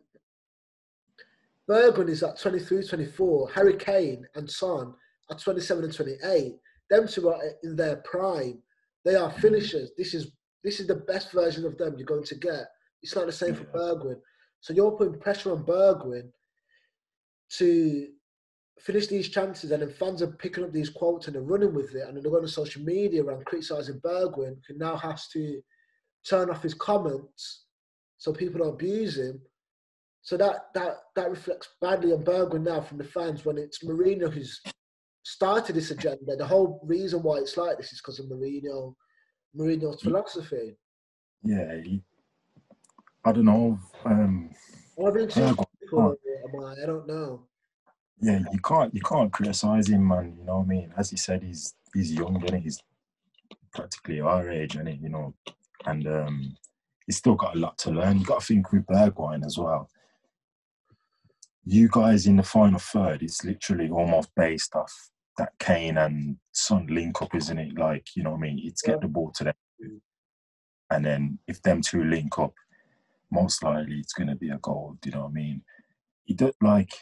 Bergwijn 1.68 2.10
is 2.10 2.22
at 2.22 2.38
23, 2.38 2.86
24. 2.86 3.50
Harry 3.50 3.76
Kane 3.76 4.26
and 4.34 4.50
Son 4.50 4.94
are 5.30 5.38
27 5.38 5.84
and 5.84 5.94
28. 5.94 6.54
Them 6.90 7.08
two 7.08 7.30
are 7.30 7.40
in 7.62 7.76
their 7.76 7.96
prime. 7.96 8.58
They 9.04 9.14
are 9.16 9.30
finishers. 9.30 9.90
This 9.96 10.12
is 10.14 10.30
this 10.64 10.80
is 10.80 10.86
the 10.86 10.94
best 10.94 11.30
version 11.30 11.64
of 11.64 11.76
them 11.76 11.94
you're 11.96 12.06
going 12.06 12.24
to 12.24 12.34
get. 12.34 12.66
It's 13.02 13.14
not 13.14 13.26
the 13.26 13.32
same 13.32 13.54
for 13.54 13.64
Bergwijn. 13.64 14.20
So 14.60 14.72
you're 14.72 14.92
putting 14.92 15.20
pressure 15.20 15.52
on 15.52 15.64
Bergwijn 15.64 16.30
to 17.58 18.08
finish 18.80 19.06
these 19.06 19.28
chances, 19.28 19.70
and 19.70 19.82
then 19.82 19.90
fans 19.90 20.22
are 20.22 20.28
picking 20.28 20.64
up 20.64 20.72
these 20.72 20.90
quotes 20.90 21.26
and 21.26 21.36
they're 21.36 21.42
running 21.42 21.74
with 21.74 21.94
it, 21.94 22.08
and 22.08 22.16
then 22.16 22.22
they're 22.22 22.32
going 22.32 22.42
to 22.42 22.48
social 22.48 22.82
media 22.82 23.24
and 23.24 23.44
criticising 23.44 24.00
Bergwijn, 24.00 24.56
who 24.66 24.76
now 24.76 24.96
has 24.96 25.28
to 25.28 25.60
turn 26.28 26.48
off 26.50 26.62
his 26.62 26.74
comments 26.74 27.66
so 28.16 28.32
people 28.32 28.60
don't 28.60 28.74
abuse 28.74 29.18
him. 29.18 29.40
So 30.22 30.38
that 30.38 30.68
that 30.72 30.96
that 31.14 31.30
reflects 31.30 31.68
badly 31.82 32.12
on 32.12 32.24
Bergwijn 32.24 32.64
now 32.64 32.80
from 32.80 32.96
the 32.96 33.04
fans 33.04 33.44
when 33.44 33.58
it's 33.58 33.84
Mourinho 33.84 34.32
who's 34.32 34.58
started 35.22 35.76
this 35.76 35.90
agenda. 35.90 36.36
The 36.36 36.46
whole 36.46 36.80
reason 36.84 37.22
why 37.22 37.36
it's 37.36 37.58
like 37.58 37.76
this 37.76 37.92
is 37.92 38.00
because 38.00 38.18
of 38.18 38.26
Mourinho, 38.26 38.94
Mourinho's 39.56 40.02
philosophy. 40.02 40.76
Yeah, 41.42 41.80
he, 41.82 42.02
I 43.24 43.32
don't 43.32 43.44
know. 43.44 43.78
Um, 44.04 44.50
I've 45.04 45.14
been 45.14 45.28
too 45.28 45.42
I, 45.42 46.82
I 46.82 46.86
don't 46.86 47.06
know. 47.06 47.42
Yeah, 48.20 48.40
you 48.52 48.60
can't 48.60 48.94
you 48.94 49.00
can't 49.00 49.32
criticize 49.32 49.88
him, 49.88 50.08
man. 50.08 50.36
You 50.38 50.44
know 50.44 50.58
what 50.58 50.64
I 50.64 50.68
mean? 50.68 50.94
As 50.96 51.10
he 51.10 51.16
said, 51.16 51.42
he's 51.42 51.74
he's 51.92 52.12
young, 52.12 52.42
and 52.46 52.62
he's 52.62 52.80
practically 53.74 54.20
our 54.20 54.50
age, 54.50 54.76
and 54.76 54.88
you 55.00 55.08
know, 55.08 55.34
and 55.86 56.06
um, 56.06 56.56
he's 57.06 57.18
still 57.18 57.34
got 57.34 57.56
a 57.56 57.58
lot 57.58 57.76
to 57.78 57.90
learn. 57.90 58.18
You 58.18 58.24
got 58.24 58.40
to 58.40 58.46
think 58.46 58.72
with 58.72 58.86
Bergwijn 58.86 59.44
as 59.44 59.58
well 59.58 59.88
you 61.64 61.88
guys 61.90 62.26
in 62.26 62.36
the 62.36 62.42
final 62.42 62.78
third, 62.78 63.22
it's 63.22 63.44
literally 63.44 63.88
almost 63.88 64.30
based 64.36 64.74
off 64.74 65.10
that 65.38 65.52
Kane 65.58 65.98
and 65.98 66.36
Son 66.52 66.86
link 66.86 67.20
up, 67.22 67.34
isn't 67.34 67.58
it? 67.58 67.78
Like, 67.78 68.06
you 68.14 68.22
know 68.22 68.30
what 68.30 68.38
I 68.38 68.42
mean? 68.42 68.60
It's 68.62 68.82
get 68.82 69.00
the 69.00 69.08
ball 69.08 69.32
to 69.36 69.44
them. 69.44 69.54
And 70.90 71.04
then 71.04 71.38
if 71.48 71.60
them 71.62 71.80
two 71.80 72.04
link 72.04 72.38
up, 72.38 72.54
most 73.30 73.62
likely 73.62 73.98
it's 73.98 74.12
going 74.12 74.28
to 74.28 74.36
be 74.36 74.50
a 74.50 74.58
goal. 74.58 74.96
Do 75.00 75.08
you 75.08 75.16
know 75.16 75.22
what 75.22 75.30
I 75.30 75.32
mean? 75.32 75.62
You 76.26 76.36
do 76.36 76.52
like 76.60 76.92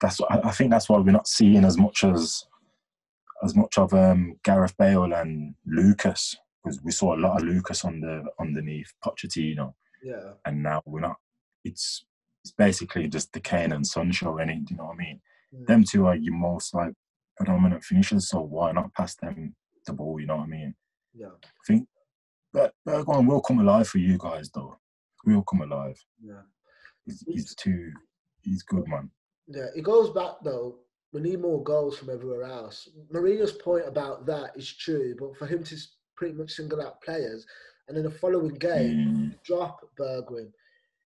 that's 0.00 0.20
what, 0.20 0.44
I 0.44 0.50
think 0.50 0.70
that's 0.70 0.88
why 0.88 0.98
we're 0.98 1.12
not 1.12 1.28
seeing 1.28 1.64
as 1.64 1.76
much 1.76 2.04
as 2.04 2.44
as 3.42 3.54
much 3.54 3.78
of 3.78 3.94
um, 3.94 4.36
Gareth 4.44 4.76
Bale 4.76 5.12
and 5.14 5.54
Lucas 5.66 6.36
because 6.62 6.80
we 6.82 6.92
saw 6.92 7.14
a 7.14 7.18
lot 7.18 7.40
of 7.40 7.48
Lucas 7.48 7.84
on 7.84 8.00
the 8.00 8.24
underneath 8.38 8.92
Pochettino. 9.02 9.72
Yeah. 10.02 10.32
And 10.44 10.62
now 10.62 10.82
we're 10.84 11.00
not. 11.00 11.16
It's 11.64 12.04
it's 12.44 12.52
basically 12.52 13.08
just 13.08 13.32
the 13.32 13.40
Kane 13.40 13.72
and 13.72 13.86
Son 13.86 14.12
show, 14.12 14.38
any 14.38 14.62
you 14.68 14.76
know 14.76 14.86
what 14.86 14.94
I 14.94 14.98
mean? 14.98 15.20
Mm. 15.54 15.66
Them 15.66 15.84
two 15.84 16.06
are 16.06 16.16
your 16.16 16.34
most 16.34 16.74
like 16.74 16.94
predominant 17.40 17.84
finishers, 17.84 18.28
so 18.28 18.40
why 18.40 18.72
not 18.72 18.92
pass 18.94 19.14
them 19.16 19.54
the 19.86 19.92
ball? 19.92 20.20
You 20.20 20.26
know 20.26 20.36
what 20.36 20.44
I 20.44 20.48
mean? 20.48 20.74
Yeah. 21.14 21.26
I 21.26 21.66
think 21.66 21.88
that 22.52 22.72
Bergwijn 22.86 23.26
will 23.26 23.40
come 23.40 23.60
alive 23.60 23.88
for 23.88 23.98
you 23.98 24.18
guys, 24.18 24.50
though. 24.54 24.76
Will 25.24 25.42
come 25.42 25.62
alive. 25.62 25.98
Yeah. 26.22 26.42
He's, 27.04 27.24
he's 27.26 27.54
too. 27.54 27.90
He's 28.42 28.62
good, 28.62 28.86
man. 28.88 29.10
Yeah, 29.46 29.66
it 29.74 29.82
goes 29.82 30.10
back 30.10 30.34
though. 30.44 30.76
We 31.12 31.20
need 31.20 31.40
more 31.40 31.62
goals 31.62 31.98
from 31.98 32.08
everywhere 32.08 32.44
else. 32.44 32.88
Mourinho's 33.12 33.52
point 33.52 33.86
about 33.86 34.24
that 34.26 34.52
is 34.54 34.72
true, 34.72 35.16
but 35.18 35.36
for 35.36 35.46
him 35.46 35.64
to 35.64 35.76
pretty 36.16 36.34
much 36.34 36.52
single 36.52 36.80
out 36.80 37.02
players 37.02 37.44
and 37.88 37.98
in 37.98 38.04
the 38.04 38.10
following 38.10 38.54
game 38.54 39.32
mm. 39.34 39.42
drop 39.42 39.80
Bergwijn 39.98 40.52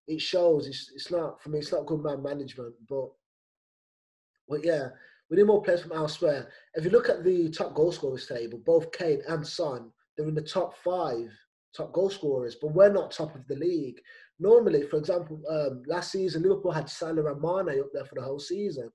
it 0.07 0.21
shows 0.21 0.67
it's 0.67 0.91
it's 0.95 1.11
not 1.11 1.43
for 1.43 1.49
me. 1.49 1.59
It's 1.59 1.73
not 1.73 1.87
good 1.87 2.03
man 2.03 2.23
management, 2.23 2.75
but 2.89 3.09
but 4.49 4.65
yeah, 4.65 4.89
we 5.31 5.37
need 5.37 5.47
more 5.47 5.63
players 5.63 5.83
from 5.83 5.93
elsewhere. 5.93 6.49
If 6.75 6.85
you 6.85 6.91
look 6.91 7.09
at 7.09 7.25
the 7.25 7.51
top 7.51 7.75
goal 7.75 7.93
scorers 7.93 8.27
table, 8.27 8.61
both 8.65 8.93
Kane 8.93 9.23
and 9.29 9.47
Son, 9.47 9.91
they're 10.17 10.29
in 10.29 10.35
the 10.35 10.43
top 10.43 10.77
five 10.77 11.31
top 11.77 11.93
goal 11.93 12.11
scorers, 12.11 12.57
but 12.61 12.73
we're 12.73 12.93
not 12.93 13.11
top 13.11 13.35
of 13.35 13.47
the 13.49 13.57
league. 13.57 14.01
Normally, 14.39 14.83
for 14.83 14.97
example, 14.97 15.41
um, 15.49 15.83
last 15.87 16.13
season 16.13 16.43
Liverpool 16.43 16.73
had 16.73 16.89
Salah 16.89 17.33
and 17.33 17.41
Mane 17.41 17.81
up 17.81 17.89
there 17.93 18.05
for 18.05 18.15
the 18.15 18.23
whole 18.23 18.39
season, 18.39 18.91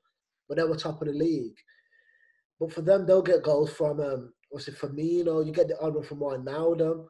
but 0.48 0.58
they 0.58 0.64
were 0.64 0.76
top 0.76 1.02
of 1.02 1.08
the 1.08 1.14
league. 1.14 1.56
But 2.60 2.74
for 2.74 2.82
them, 2.82 3.06
they'll 3.06 3.22
get 3.22 3.44
goals 3.44 3.72
from 3.72 4.00
um, 4.00 4.34
what's 4.50 4.68
it, 4.68 4.78
Firmino. 4.78 5.46
You 5.46 5.52
get 5.52 5.68
the 5.70 5.76
one 5.80 6.04
from 6.04 6.20
Wijnaldum. 6.20 7.06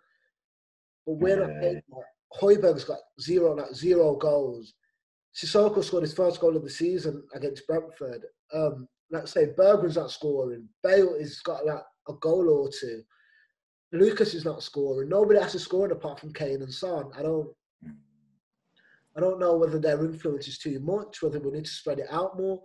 But 1.05 1.13
we're 1.13 1.39
not 1.39 1.61
getting 1.61 1.81
that. 1.89 2.39
Højbjerg's 2.39 2.83
got 2.83 2.99
zero, 3.19 3.55
like 3.55 3.73
zero 3.73 4.15
goals. 4.15 4.73
Sissoko 5.35 5.83
scored 5.83 6.03
his 6.03 6.13
first 6.13 6.39
goal 6.39 6.55
of 6.55 6.63
the 6.63 6.69
season 6.69 7.23
against 7.33 7.65
Brentford. 7.65 8.23
Um, 8.53 8.87
let's 9.11 9.31
say 9.31 9.47
Bergwijn's 9.57 9.97
not 9.97 10.11
scoring. 10.11 10.67
Bale 10.83 11.17
has 11.19 11.39
got 11.39 11.65
like 11.65 11.83
a 12.07 12.13
goal 12.13 12.49
or 12.49 12.69
two. 12.69 13.01
Lucas 13.91 14.33
is 14.33 14.45
not 14.45 14.63
scoring. 14.63 15.09
Nobody 15.09 15.39
has 15.39 15.53
to 15.53 15.59
score 15.59 15.87
apart 15.87 16.19
from 16.19 16.33
Kane 16.33 16.61
and 16.61 16.73
Son. 16.73 17.11
I 17.17 17.23
don't. 17.23 17.49
I 19.17 19.21
don't 19.21 19.39
know 19.39 19.57
whether 19.57 19.79
their 19.79 20.05
influence 20.05 20.47
is 20.47 20.59
too 20.59 20.79
much, 20.79 21.21
whether 21.21 21.39
we 21.39 21.51
need 21.51 21.65
to 21.65 21.71
spread 21.71 21.99
it 21.99 22.05
out 22.11 22.37
more. 22.37 22.61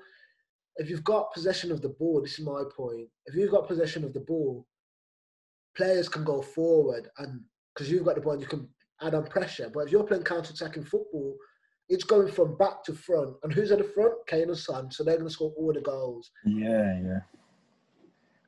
If 0.77 0.91
you've 0.91 1.03
got 1.03 1.33
possession 1.33 1.73
of 1.73 1.81
the 1.81 1.89
ball, 1.89 2.21
this 2.21 2.39
is 2.39 2.45
my 2.45 2.63
point. 2.77 3.09
If 3.27 3.35
you've 3.35 3.51
got 3.51 3.67
possession 3.67 4.05
of 4.05 4.13
the 4.13 4.21
ball, 4.21 4.67
players 5.77 6.09
can 6.09 6.23
go 6.23 6.43
forward, 6.43 7.09
and 7.19 7.41
because 7.73 7.91
you've 7.91 8.05
got 8.05 8.17
the 8.17 8.21
ball, 8.21 8.39
you 8.39 8.47
can 8.47 8.69
add 9.01 9.15
on 9.15 9.27
pressure. 9.27 9.71
But 9.73 9.87
if 9.87 9.93
you're 9.93 10.05
playing 10.05 10.25
counter-attacking 10.25 10.85
football, 10.85 11.37
it's 11.89 12.05
going 12.05 12.31
from 12.31 12.57
back 12.57 12.83
to 12.85 12.95
front. 12.95 13.35
And 13.43 13.53
who's 13.53 13.71
at 13.71 13.79
the 13.79 13.85
front? 13.85 14.15
Kane 14.27 14.49
and 14.49 14.59
Son. 14.59 14.91
So 14.91 15.05
they're 15.05 15.17
going 15.17 15.29
to 15.29 15.33
score 15.33 15.53
all 15.57 15.73
the 15.73 15.81
goals. 15.81 16.31
Yeah, 16.45 17.01
yeah. 17.03 17.21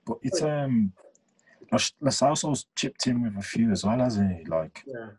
But 0.07 0.19
it's 0.23 0.43
um, 0.43 0.93
Lo 1.73 2.11
Celso's 2.11 2.67
chipped 2.77 3.07
in 3.07 3.23
with 3.23 3.37
a 3.37 3.43
few 3.43 3.71
as 3.73 3.85
well, 3.85 3.99
hasn't 3.99 4.33
he? 4.33 4.45
Like 4.45 4.83
Yeah. 4.87 5.11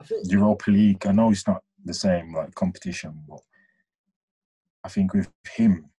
I 0.00 0.04
think 0.04 0.30
Europa 0.30 0.70
League. 0.70 1.06
I 1.06 1.12
know 1.12 1.30
it's 1.30 1.46
not 1.46 1.62
the 1.84 1.94
same 1.94 2.34
like 2.34 2.54
competition, 2.54 3.22
but 3.28 3.40
I 4.84 4.88
think 4.88 5.12
with 5.14 5.28
him, 5.52 5.90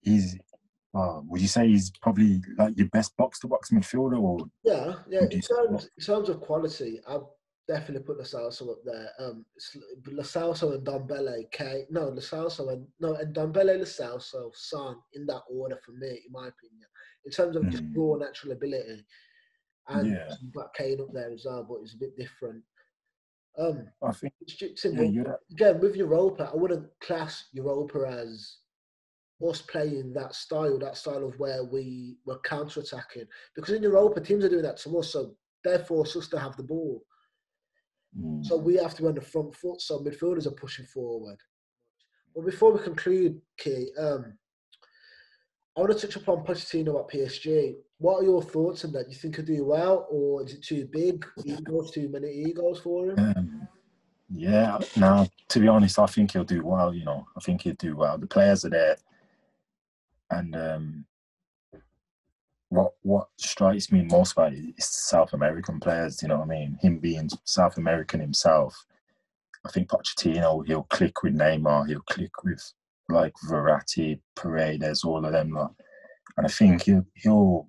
he's. 0.00 0.38
Uh, 0.94 1.20
would 1.26 1.42
you 1.42 1.48
say 1.48 1.68
he's 1.68 1.90
probably 2.00 2.40
like 2.56 2.74
your 2.78 2.88
best 2.88 3.14
box 3.18 3.38
to 3.40 3.46
box 3.46 3.70
midfielder, 3.70 4.18
or 4.18 4.38
Yeah, 4.64 4.94
yeah. 5.10 5.24
In 5.30 5.42
terms, 5.42 5.90
in 5.98 6.04
terms 6.04 6.30
of 6.30 6.40
quality, 6.40 7.00
I'll 7.06 7.35
definitely 7.68 8.04
put 8.04 8.18
Lo 8.18 8.24
Celso 8.24 8.70
up 8.70 8.78
there. 8.84 9.10
Um, 9.18 9.44
Lo 10.06 10.22
Celso 10.22 10.74
and 10.74 10.86
Dombele, 10.86 11.50
K. 11.50 11.84
No, 11.90 12.08
Lo 12.08 12.16
Celso 12.20 12.72
and 12.72 12.86
no, 13.00 13.14
and 13.14 13.34
Dombele, 13.34 13.78
Lo 13.78 13.84
Celso, 13.84 14.50
Son 14.54 14.96
in 15.14 15.26
that 15.26 15.42
order 15.50 15.78
for 15.84 15.92
me, 15.92 16.08
in 16.26 16.32
my 16.32 16.48
opinion. 16.48 16.88
In 17.24 17.32
terms 17.32 17.56
of 17.56 17.68
just 17.70 17.84
Mm. 17.84 17.96
raw 17.96 18.16
natural 18.16 18.52
ability, 18.52 19.04
and 19.88 20.06
Yeah. 20.10 20.36
you've 20.40 20.52
got 20.54 20.74
Kane 20.74 21.00
up 21.00 21.12
there 21.12 21.32
as 21.32 21.44
well, 21.44 21.64
but 21.64 21.80
it's 21.82 21.94
a 21.94 21.98
bit 21.98 22.16
different. 22.16 22.64
Um, 23.58 23.90
I 24.02 24.12
think 24.12 24.34
yeah, 24.60 24.68
simple. 24.76 25.10
you're 25.10 25.40
Again, 25.50 25.80
with 25.80 25.96
Europa, 25.96 26.50
I 26.52 26.56
wouldn't 26.56 26.88
class 27.00 27.48
Europa 27.52 28.06
as 28.06 28.58
us 29.42 29.62
playing 29.62 30.12
that 30.14 30.34
style, 30.34 30.78
that 30.78 30.96
style 30.96 31.24
of 31.26 31.38
where 31.38 31.64
we 31.64 32.18
were 32.24 32.38
counter 32.40 32.80
attacking. 32.80 33.26
Because 33.54 33.74
in 33.74 33.82
Europa, 33.82 34.20
teams 34.20 34.44
are 34.44 34.48
doing 34.48 34.62
that 34.62 34.76
to 34.78 34.98
us, 34.98 35.10
so 35.12 35.36
they 35.64 35.78
force 35.78 36.16
us 36.16 36.28
to 36.28 36.38
have 36.38 36.56
the 36.56 36.62
ball. 36.62 37.02
Mm, 38.18 38.44
So 38.44 38.56
we 38.56 38.76
have 38.76 38.94
to 38.94 39.02
be 39.02 39.08
on 39.08 39.14
the 39.14 39.20
front 39.20 39.54
foot, 39.54 39.80
so 39.80 39.98
midfielders 40.00 40.46
are 40.46 40.52
pushing 40.52 40.86
forward. 40.86 41.38
But 42.34 42.44
before 42.44 42.72
we 42.72 42.82
conclude, 42.82 43.40
Key, 43.56 43.90
um, 43.98 44.34
I 45.76 45.80
want 45.80 45.98
to 45.98 46.06
touch 46.06 46.16
upon 46.16 46.44
Pochettino 46.44 47.00
at 47.00 47.10
PSG. 47.10 47.74
What 47.98 48.20
are 48.20 48.24
your 48.24 48.42
thoughts 48.42 48.84
on 48.84 48.92
that? 48.92 49.04
Do 49.04 49.10
you 49.10 49.16
think 49.16 49.36
he'll 49.36 49.44
do 49.44 49.64
well, 49.64 50.06
or 50.10 50.44
is 50.44 50.54
it 50.54 50.62
too 50.62 50.86
big? 50.90 51.24
Egos, 51.44 51.90
too 51.90 52.08
many 52.08 52.30
egos 52.30 52.80
for 52.80 53.10
him? 53.10 53.18
Um, 53.18 53.68
yeah, 54.30 54.78
now 54.96 55.26
to 55.48 55.60
be 55.60 55.68
honest, 55.68 55.98
I 55.98 56.06
think 56.06 56.32
he'll 56.32 56.44
do 56.44 56.64
well. 56.64 56.94
You 56.94 57.04
know, 57.04 57.26
I 57.36 57.40
think 57.40 57.62
he'll 57.62 57.74
do 57.74 57.96
well. 57.96 58.18
The 58.18 58.26
players 58.26 58.64
are 58.64 58.70
there, 58.70 58.96
and 60.30 60.56
um, 60.56 61.04
what 62.68 62.92
what 63.02 63.28
strikes 63.38 63.92
me 63.92 64.02
most 64.02 64.32
about 64.32 64.52
it 64.52 64.74
is 64.76 64.84
South 64.84 65.32
American 65.32 65.80
players. 65.80 66.22
You 66.22 66.28
know 66.28 66.38
what 66.38 66.46
I 66.46 66.48
mean? 66.48 66.78
Him 66.80 66.98
being 66.98 67.30
South 67.44 67.76
American 67.76 68.20
himself, 68.20 68.84
I 69.64 69.70
think 69.70 69.88
Pochettino 69.88 70.66
he'll 70.66 70.84
click 70.84 71.22
with 71.22 71.34
Neymar. 71.34 71.88
He'll 71.88 72.00
click 72.00 72.42
with 72.44 72.72
like 73.08 73.34
Verratti, 73.48 74.20
Paredes, 74.34 75.04
all 75.04 75.24
of 75.24 75.32
them. 75.32 75.52
Like, 75.52 75.70
and 76.36 76.46
I 76.46 76.50
think 76.50 76.82
he'll 76.82 77.06
he'll. 77.14 77.68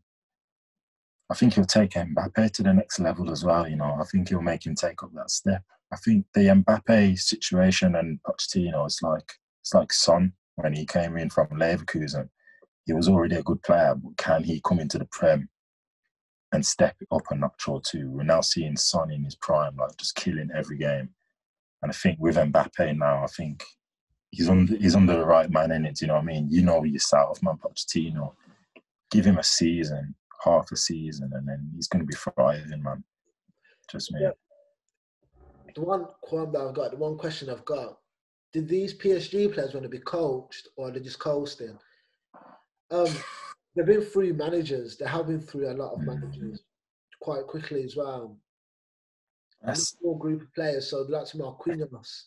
I 1.30 1.36
think 1.36 1.56
he'll 1.56 1.66
take 1.66 1.92
Mbappe 1.92 2.52
to 2.54 2.64
the 2.64 2.74
next 2.74 3.00
level 3.00 3.32
as 3.32 3.44
well. 3.44 3.68
You 3.68 3.76
know, 3.76 3.98
I 4.00 4.06
think 4.06 4.30
he'll 4.30 4.42
make 4.42 4.66
him 4.66 4.76
take 4.76 5.04
up 5.04 5.12
that 5.14 5.30
step. 5.30 5.62
I 5.92 5.98
think 5.98 6.26
the 6.34 6.42
Mbappe 6.42 7.20
situation 7.20 7.96
and 7.96 8.20
Pochettino 8.24 8.88
is 8.88 9.00
like 9.02 9.34
it's 9.62 9.74
like 9.74 9.94
Son 9.94 10.34
when 10.56 10.74
he 10.74 10.86
came 10.86 11.18
in 11.18 11.30
from 11.30 11.48
Leverkusen. 11.50 12.30
He 12.88 12.94
was 12.94 13.10
already 13.10 13.36
a 13.36 13.44
good 13.44 13.62
player, 13.64 13.94
but 13.96 14.16
can 14.18 14.44
he 14.44 14.62
come 14.66 14.80
into 14.80 14.98
the 14.98 15.06
Prem 15.12 15.50
and 16.54 16.66
step 16.66 16.96
it 17.02 17.08
up 17.12 17.24
a 17.30 17.36
notch 17.36 17.68
or 17.68 17.82
two? 17.82 18.10
We're 18.10 18.24
now 18.24 18.40
seeing 18.40 18.78
Son 18.78 19.12
in 19.12 19.26
his 19.26 19.36
prime, 19.36 19.76
like 19.76 19.96
just 19.98 20.16
killing 20.16 20.50
every 20.56 20.78
game. 20.78 21.10
And 21.84 21.92
I 21.92 21.94
think 21.94 22.18
with 22.20 22.38
Mbappe 22.38 22.98
now, 22.98 23.24
I 23.24 23.28
think 23.28 23.62
he's 24.32 24.48
under 24.50 24.76
he's 24.78 24.96
under 24.96 25.18
the 25.18 25.26
right 25.26 25.52
man 25.52 25.72
in 25.74 25.86
it. 25.86 26.00
You 26.00 26.08
know 26.08 26.16
what 26.16 26.24
I 26.24 26.28
mean? 26.28 26.48
You 26.50 26.64
know 26.64 26.84
yourself, 26.86 27.44
man. 27.44 27.58
Pochettino, 27.58 28.34
give 29.12 29.26
him 29.26 29.38
a 29.38 29.44
season, 29.44 30.16
half 30.44 30.72
a 30.72 30.78
season, 30.78 31.30
and 31.34 31.46
then 31.46 31.70
he's 31.76 31.90
going 31.90 32.06
to 32.06 32.08
be 32.08 32.16
thriving, 32.16 32.82
man. 32.82 33.04
Just 33.92 34.14
me. 34.14 34.22
Yeah. 34.22 34.32
The 35.76 35.82
one 35.82 36.08
qualm 36.22 36.54
that 36.54 36.62
I've 36.62 36.74
got, 36.74 36.92
the 36.92 36.98
one 36.98 37.18
question 37.18 37.50
I've 37.50 37.66
got, 37.66 38.00
did 38.54 38.70
these 38.70 38.94
PSG 38.94 39.54
players 39.54 39.74
want 39.74 39.84
to 39.84 39.90
be 39.90 40.00
coached 40.00 40.70
or 40.78 40.88
are 40.88 40.92
they 40.92 41.02
just 41.02 41.20
coasting? 41.20 41.78
Um, 42.92 43.08
they've 43.76 43.86
been 43.86 44.02
through 44.02 44.34
managers. 44.34 44.98
They 44.98 45.06
have 45.08 45.28
been 45.28 45.42
through 45.42 45.70
a 45.70 45.74
lot 45.74 45.94
of 45.94 46.00
Mm. 46.02 46.06
managers 46.22 46.64
quite 47.22 47.46
quickly 47.48 47.84
as 47.84 47.96
well. 47.96 48.40
That's, 49.62 49.80
this 49.80 49.90
small 50.00 50.16
group 50.16 50.42
of 50.44 50.54
players, 50.54 50.88
so 50.90 51.04
that's 51.04 51.34
Marquinhos, 51.34 52.24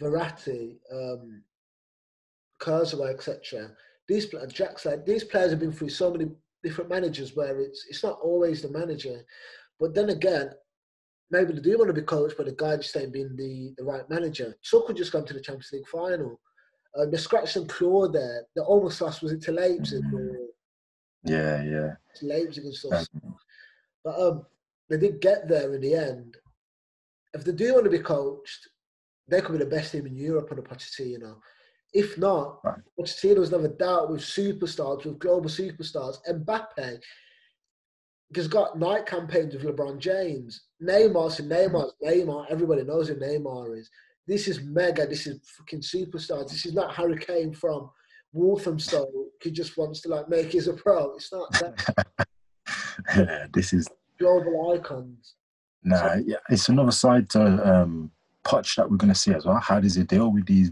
Verratti, 0.00 0.78
um, 0.90 1.42
Kurzawa, 2.60 3.10
etc. 3.12 3.74
These 4.06 4.28
Jack's 4.48 4.84
like 4.84 5.06
these 5.06 5.24
players 5.24 5.50
have 5.50 5.60
been 5.60 5.72
through 5.72 5.88
so 5.88 6.10
many 6.10 6.30
different 6.62 6.90
managers 6.90 7.34
where 7.34 7.58
it's 7.60 7.86
it's 7.88 8.02
not 8.04 8.20
always 8.20 8.62
the 8.62 8.68
manager, 8.70 9.24
but 9.80 9.94
then 9.94 10.10
again, 10.10 10.52
maybe 11.30 11.52
they 11.54 11.60
do 11.60 11.78
want 11.78 11.88
to 11.88 11.94
be 11.94 12.02
coached, 12.02 12.36
but 12.36 12.46
the 12.46 12.52
guy 12.52 12.76
just 12.76 12.96
ain't 12.96 13.12
been 13.12 13.34
the, 13.36 13.74
the 13.78 13.84
right 13.84 14.08
manager. 14.10 14.54
Tuchel 14.62 14.94
just 14.96 15.12
gone 15.12 15.24
to 15.24 15.32
the 15.32 15.40
Champions 15.40 15.70
League 15.72 15.88
final. 15.88 16.38
Um, 16.96 17.10
they 17.10 17.16
scratched 17.16 17.56
and 17.56 17.68
clawed 17.68 18.12
there. 18.12 18.44
They 18.54 18.62
almost 18.62 19.00
lost. 19.00 19.22
Was 19.22 19.32
it 19.32 19.42
to 19.42 19.52
Leipzig 19.52 20.02
Mm. 20.04 20.12
or 20.12 20.36
yeah, 21.24 21.62
yeah. 21.62 21.94
to 22.16 22.26
Leipzig 22.26 22.64
and 22.64 22.74
stuff? 22.74 23.06
Um, 23.24 23.36
But 24.04 24.18
um, 24.20 24.46
they 24.90 24.98
did 24.98 25.20
get 25.20 25.48
there 25.48 25.72
in 25.74 25.80
the 25.80 25.94
end. 25.94 26.36
If 27.34 27.44
they 27.44 27.52
do 27.52 27.72
want 27.74 27.84
to 27.84 27.90
be 27.90 28.00
coached, 28.00 28.68
they 29.28 29.40
could 29.40 29.52
be 29.52 29.58
the 29.64 29.70
best 29.70 29.92
team 29.92 30.06
in 30.06 30.16
Europe 30.16 30.48
under 30.50 30.62
Pochettino. 30.62 31.40
If 31.94 32.18
not, 32.18 32.60
Right. 32.64 32.78
Pochettino's 32.98 33.52
never 33.52 33.68
doubt 33.68 34.10
with 34.10 34.20
superstars, 34.20 35.04
with 35.04 35.18
global 35.18 35.48
superstars. 35.48 36.16
Mbappe 36.28 37.00
has 38.34 38.48
got 38.48 38.78
Nike 38.78 39.04
campaigns 39.04 39.54
with 39.54 39.62
LeBron 39.64 39.98
James. 39.98 40.64
Neymar's 40.82 41.38
in 41.38 41.48
Neymar's 41.48 41.92
Neymar. 42.02 42.46
Everybody 42.50 42.82
knows 42.82 43.08
who 43.08 43.14
Neymar 43.16 43.78
is. 43.78 43.88
This 44.26 44.46
is 44.48 44.62
mega. 44.62 45.06
This 45.06 45.26
is 45.26 45.40
fucking 45.58 45.80
superstars. 45.80 46.48
This 46.50 46.64
is 46.66 46.74
not 46.74 46.94
Harry 46.94 47.18
Kane 47.18 47.52
from 47.52 47.90
Walthamstow. 48.32 49.06
He 49.42 49.50
just 49.50 49.76
wants 49.76 50.00
to 50.02 50.08
like 50.08 50.28
make 50.28 50.52
his 50.52 50.68
a 50.68 50.74
pro. 50.74 51.14
It's 51.14 51.32
not 51.32 51.50
that 51.52 53.48
this 53.54 53.72
is 53.72 53.88
global 54.18 54.72
icons. 54.72 55.34
nah. 55.82 56.14
Yeah, 56.24 56.36
it's 56.48 56.68
another 56.68 56.92
side 56.92 57.28
to 57.30 57.40
um, 57.68 58.10
Poch 58.44 58.76
that 58.76 58.90
we're 58.90 58.96
going 58.96 59.12
to 59.12 59.18
see 59.18 59.34
as 59.34 59.44
well. 59.44 59.58
How 59.60 59.80
does 59.80 59.94
he 59.96 60.04
deal 60.04 60.30
with 60.32 60.46
these 60.46 60.70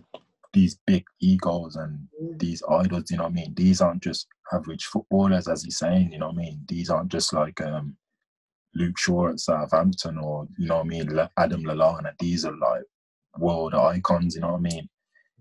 these 0.52 0.78
big 0.86 1.04
egos 1.20 1.76
and 1.76 2.08
Mm. 2.22 2.38
these 2.38 2.62
idols? 2.68 3.10
You 3.10 3.16
know 3.18 3.24
what 3.24 3.30
I 3.32 3.34
mean? 3.34 3.54
These 3.54 3.80
aren't 3.80 4.02
just 4.02 4.26
average 4.52 4.84
footballers, 4.86 5.48
as 5.48 5.62
he's 5.64 5.78
saying. 5.78 6.12
You 6.12 6.18
know 6.18 6.26
what 6.28 6.34
I 6.38 6.44
mean? 6.44 6.60
These 6.68 6.90
aren't 6.90 7.10
just 7.10 7.32
like 7.32 7.60
um, 7.60 7.96
Luke 8.74 8.98
Shaw 8.98 9.28
at 9.30 9.40
Southampton 9.40 10.18
or 10.18 10.46
you 10.58 10.66
know 10.68 10.76
what 10.76 10.86
I 10.86 10.88
mean, 10.88 11.18
Adam 11.38 11.62
Lallana. 11.64 12.12
These 12.18 12.44
are 12.44 12.56
like 12.56 12.82
world 13.38 13.74
icons. 13.74 14.34
You 14.34 14.42
know 14.42 14.52
what 14.52 14.58
I 14.58 14.60
mean? 14.60 14.88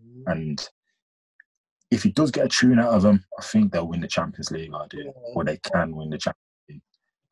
Mm. 0.01 0.23
And 0.31 0.69
if 1.91 2.03
he 2.03 2.11
does 2.11 2.31
get 2.31 2.45
a 2.45 2.49
tune 2.49 2.79
out 2.79 2.93
of 2.93 3.01
them, 3.01 3.23
I 3.37 3.41
think 3.41 3.71
they'll 3.71 3.87
win 3.87 4.01
the 4.01 4.07
Champions 4.07 4.51
League. 4.51 4.71
I 4.73 4.85
do, 4.89 5.11
or 5.33 5.43
they 5.43 5.57
can 5.57 5.95
win 5.95 6.09
the 6.09 6.17
Champions. 6.17 6.35
League. 6.69 6.81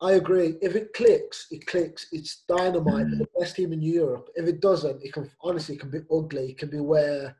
I 0.00 0.12
agree. 0.12 0.56
If 0.60 0.74
it 0.74 0.92
clicks, 0.94 1.46
it 1.50 1.66
clicks. 1.66 2.06
It's 2.12 2.44
dynamite. 2.48 3.06
Mm. 3.06 3.18
The 3.18 3.26
best 3.38 3.56
team 3.56 3.72
in 3.72 3.82
Europe. 3.82 4.28
If 4.34 4.46
it 4.48 4.60
doesn't, 4.60 5.02
it 5.02 5.12
can 5.12 5.30
honestly 5.42 5.76
it 5.76 5.80
can 5.80 5.90
be 5.90 6.00
ugly. 6.12 6.50
It 6.50 6.58
can 6.58 6.70
be 6.70 6.80
where 6.80 7.36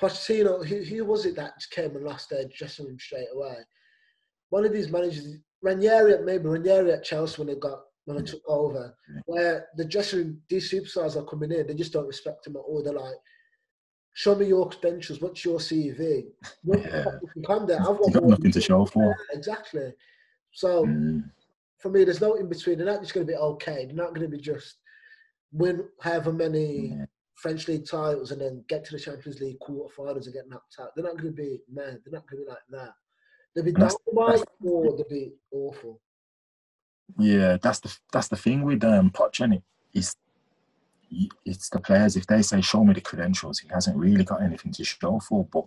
Pochettino. 0.00 0.66
Who, 0.66 0.82
who 0.82 1.04
was 1.04 1.26
it 1.26 1.36
that 1.36 1.54
came 1.70 1.94
and 1.96 2.04
lost 2.04 2.30
their 2.30 2.44
dressing 2.56 2.86
room 2.86 2.98
straight 2.98 3.28
away? 3.34 3.56
One 4.50 4.64
of 4.64 4.72
these 4.72 4.90
managers, 4.90 5.38
Ranieri, 5.62 6.14
at- 6.14 6.24
maybe 6.24 6.44
Ranieri 6.46 6.92
at 6.92 7.04
Chelsea 7.04 7.38
when 7.38 7.48
they 7.48 7.56
got 7.56 7.80
when 8.06 8.18
I 8.18 8.22
took 8.22 8.42
over, 8.46 8.96
Yeah. 9.08 9.20
where 9.26 9.68
the 9.76 9.84
dressing 9.84 10.40
these 10.48 10.70
superstars 10.70 11.16
are 11.16 11.24
coming 11.24 11.52
in, 11.52 11.66
they 11.66 11.74
just 11.74 11.92
don't 11.92 12.06
respect 12.06 12.46
him 12.46 12.56
at 12.56 12.60
all. 12.60 12.82
They're 12.82 12.92
like, 12.92 13.16
"Show 14.12 14.34
me 14.34 14.46
your 14.46 14.68
credentials. 14.68 15.20
What's 15.20 15.44
your 15.44 15.58
CV? 15.58 16.32
What, 16.62 16.80
Yeah. 16.82 17.18
you 17.34 17.42
come 17.42 17.66
there, 17.66 17.80
I've 17.80 17.98
got 18.12 18.24
nothing 18.24 18.52
to 18.52 18.60
show 18.60 18.80
you." 18.80 18.86
for. 18.86 19.16
Exactly. 19.32 19.92
So 20.52 20.84
Mm. 20.84 21.30
for 21.78 21.90
me, 21.90 22.04
there's 22.04 22.20
no 22.20 22.34
in 22.34 22.48
between. 22.48 22.76
They're 22.78 22.86
not 22.86 23.00
just 23.00 23.14
going 23.14 23.26
to 23.26 23.32
be 23.32 23.36
okay. 23.36 23.86
They're 23.86 23.94
not 23.94 24.14
going 24.14 24.28
to 24.30 24.36
be 24.36 24.42
just 24.42 24.76
win 25.52 25.88
however 26.00 26.32
many 26.32 26.88
Yeah. 26.88 27.06
French 27.36 27.66
league 27.68 27.86
titles 27.86 28.30
and 28.32 28.40
then 28.40 28.64
get 28.68 28.84
to 28.84 28.92
the 28.92 29.00
Champions 29.00 29.40
League 29.40 29.58
quarterfinals 29.60 30.24
and 30.26 30.34
get 30.34 30.48
knocked 30.48 30.76
out. 30.78 30.90
They're 30.94 31.04
not 31.04 31.16
going 31.18 31.34
to 31.34 31.42
be 31.42 31.62
man. 31.68 32.00
They're 32.04 32.12
not 32.12 32.28
going 32.28 32.42
to 32.42 32.44
be 32.46 32.50
like 32.50 32.66
that. 32.70 32.94
They'll 33.54 33.64
be 33.64 33.72
that's- 33.72 33.96
or 34.62 34.96
they'll 34.96 35.08
be 35.08 35.34
awful. 35.52 36.00
Yeah, 37.18 37.58
that's 37.62 37.80
the 37.80 37.96
that's 38.12 38.28
the 38.28 38.36
thing 38.36 38.62
with 38.62 38.84
um 38.84 39.10
Poch, 39.10 39.40
and 39.40 39.54
it? 39.54 39.62
It's 39.92 40.16
it's 41.44 41.68
the 41.68 41.80
players. 41.80 42.16
If 42.16 42.26
they 42.26 42.42
say 42.42 42.60
show 42.60 42.84
me 42.84 42.94
the 42.94 43.00
credentials, 43.00 43.58
he 43.60 43.68
hasn't 43.72 43.96
really 43.96 44.24
got 44.24 44.42
anything 44.42 44.72
to 44.72 44.84
show 44.84 45.20
for. 45.20 45.46
But 45.52 45.64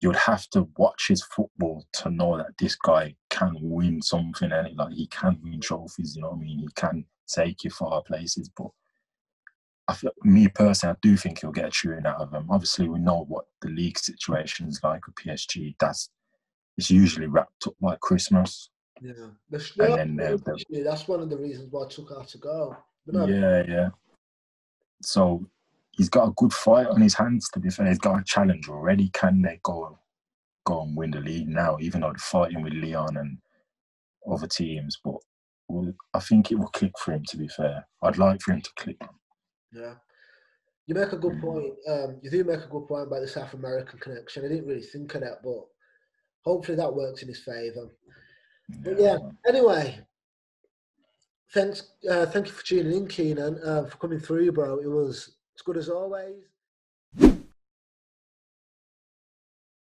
you'd 0.00 0.16
have 0.16 0.48
to 0.50 0.68
watch 0.76 1.08
his 1.08 1.22
football 1.22 1.84
to 1.94 2.10
know 2.10 2.38
that 2.38 2.56
this 2.58 2.76
guy 2.76 3.14
can 3.30 3.56
win 3.60 4.00
something, 4.00 4.52
and 4.52 4.76
like 4.76 4.92
he 4.92 5.06
can 5.08 5.38
win 5.42 5.60
trophies. 5.60 6.16
You 6.16 6.22
know 6.22 6.30
what 6.30 6.38
I 6.38 6.40
mean? 6.40 6.58
He 6.60 6.68
can 6.74 7.04
take 7.26 7.64
you 7.64 7.70
far 7.70 8.02
places. 8.02 8.48
But 8.48 8.68
I 9.88 9.94
feel, 9.94 10.12
me 10.22 10.48
personally, 10.48 10.94
I 10.94 10.98
do 11.02 11.16
think 11.16 11.40
he'll 11.40 11.52
get 11.52 11.66
a 11.66 11.70
tune 11.70 12.06
out 12.06 12.20
of 12.20 12.32
him. 12.32 12.46
Obviously, 12.50 12.88
we 12.88 12.98
know 12.98 13.24
what 13.28 13.46
the 13.60 13.68
league 13.68 13.98
situation 13.98 14.68
is 14.68 14.80
like 14.82 15.06
with 15.06 15.16
PSG. 15.16 15.74
That's 15.78 16.10
it's 16.76 16.90
usually 16.90 17.26
wrapped 17.26 17.66
up 17.66 17.74
by 17.80 17.96
Christmas. 18.00 18.70
Yeah, 19.00 19.12
the, 19.50 19.58
And 19.80 19.98
then 19.98 20.16
they're- 20.16 20.54
actually, 20.54 20.82
that's 20.82 21.06
one 21.08 21.20
of 21.20 21.30
the 21.30 21.36
reasons 21.38 21.70
why 21.70 21.84
I 21.84 21.88
took 21.88 22.08
her 22.10 22.24
to 22.24 22.38
go. 22.38 22.76
Yeah, 23.06 23.62
yeah. 23.66 23.88
So 25.02 25.46
he's 25.92 26.08
got 26.08 26.28
a 26.28 26.32
good 26.32 26.52
fight 26.52 26.86
on 26.88 27.00
his 27.00 27.14
hands. 27.14 27.48
To 27.50 27.60
be 27.60 27.70
fair, 27.70 27.86
he's 27.86 27.98
got 27.98 28.20
a 28.20 28.24
challenge 28.24 28.68
already. 28.68 29.08
Can 29.10 29.42
they 29.42 29.60
go 29.62 29.98
go 30.66 30.82
and 30.82 30.96
win 30.96 31.12
the 31.12 31.20
league 31.20 31.48
now? 31.48 31.78
Even 31.80 32.00
though 32.02 32.08
they're 32.08 32.18
fighting 32.18 32.62
with 32.62 32.74
Lyon 32.74 33.16
and 33.16 33.38
other 34.30 34.46
teams, 34.46 34.98
but 35.02 35.14
well, 35.68 35.92
I 36.12 36.20
think 36.20 36.50
it 36.50 36.56
will 36.58 36.68
click 36.68 36.92
for 36.98 37.12
him. 37.12 37.24
To 37.28 37.36
be 37.36 37.48
fair, 37.48 37.86
I'd 38.02 38.18
like 38.18 38.40
for 38.42 38.52
him 38.52 38.60
to 38.62 38.70
click. 38.76 39.00
Yeah. 39.72 39.94
You 40.86 40.94
make 40.94 41.12
a 41.12 41.18
good 41.18 41.34
Mhm. 41.34 41.40
point. 41.42 41.74
Um, 41.86 42.18
you 42.22 42.30
do 42.30 42.44
make 42.44 42.60
a 42.64 42.66
good 42.68 42.86
point 42.86 43.06
about 43.06 43.20
the 43.20 43.28
South 43.28 43.52
American 43.54 43.98
connection. 43.98 44.44
I 44.44 44.48
didn't 44.48 44.66
really 44.66 44.82
think 44.82 45.14
of 45.14 45.20
that, 45.20 45.42
but 45.42 45.66
hopefully 46.42 46.76
that 46.76 46.94
works 46.94 47.22
in 47.22 47.28
his 47.28 47.42
favour. 47.44 47.90
Yeah, 48.84 49.18
anyway, 49.46 50.00
thanks. 51.52 51.90
Uh, 52.08 52.26
thank 52.26 52.46
you 52.46 52.52
for 52.52 52.64
tuning 52.64 52.92
in, 52.92 53.08
Keenan, 53.08 53.58
uh, 53.64 53.84
for 53.84 53.96
coming 53.96 54.20
through, 54.20 54.52
bro. 54.52 54.78
It 54.78 54.86
was 54.90 55.36
as 55.56 55.62
good 55.62 55.76
as 55.76 55.88
always. 55.88 56.36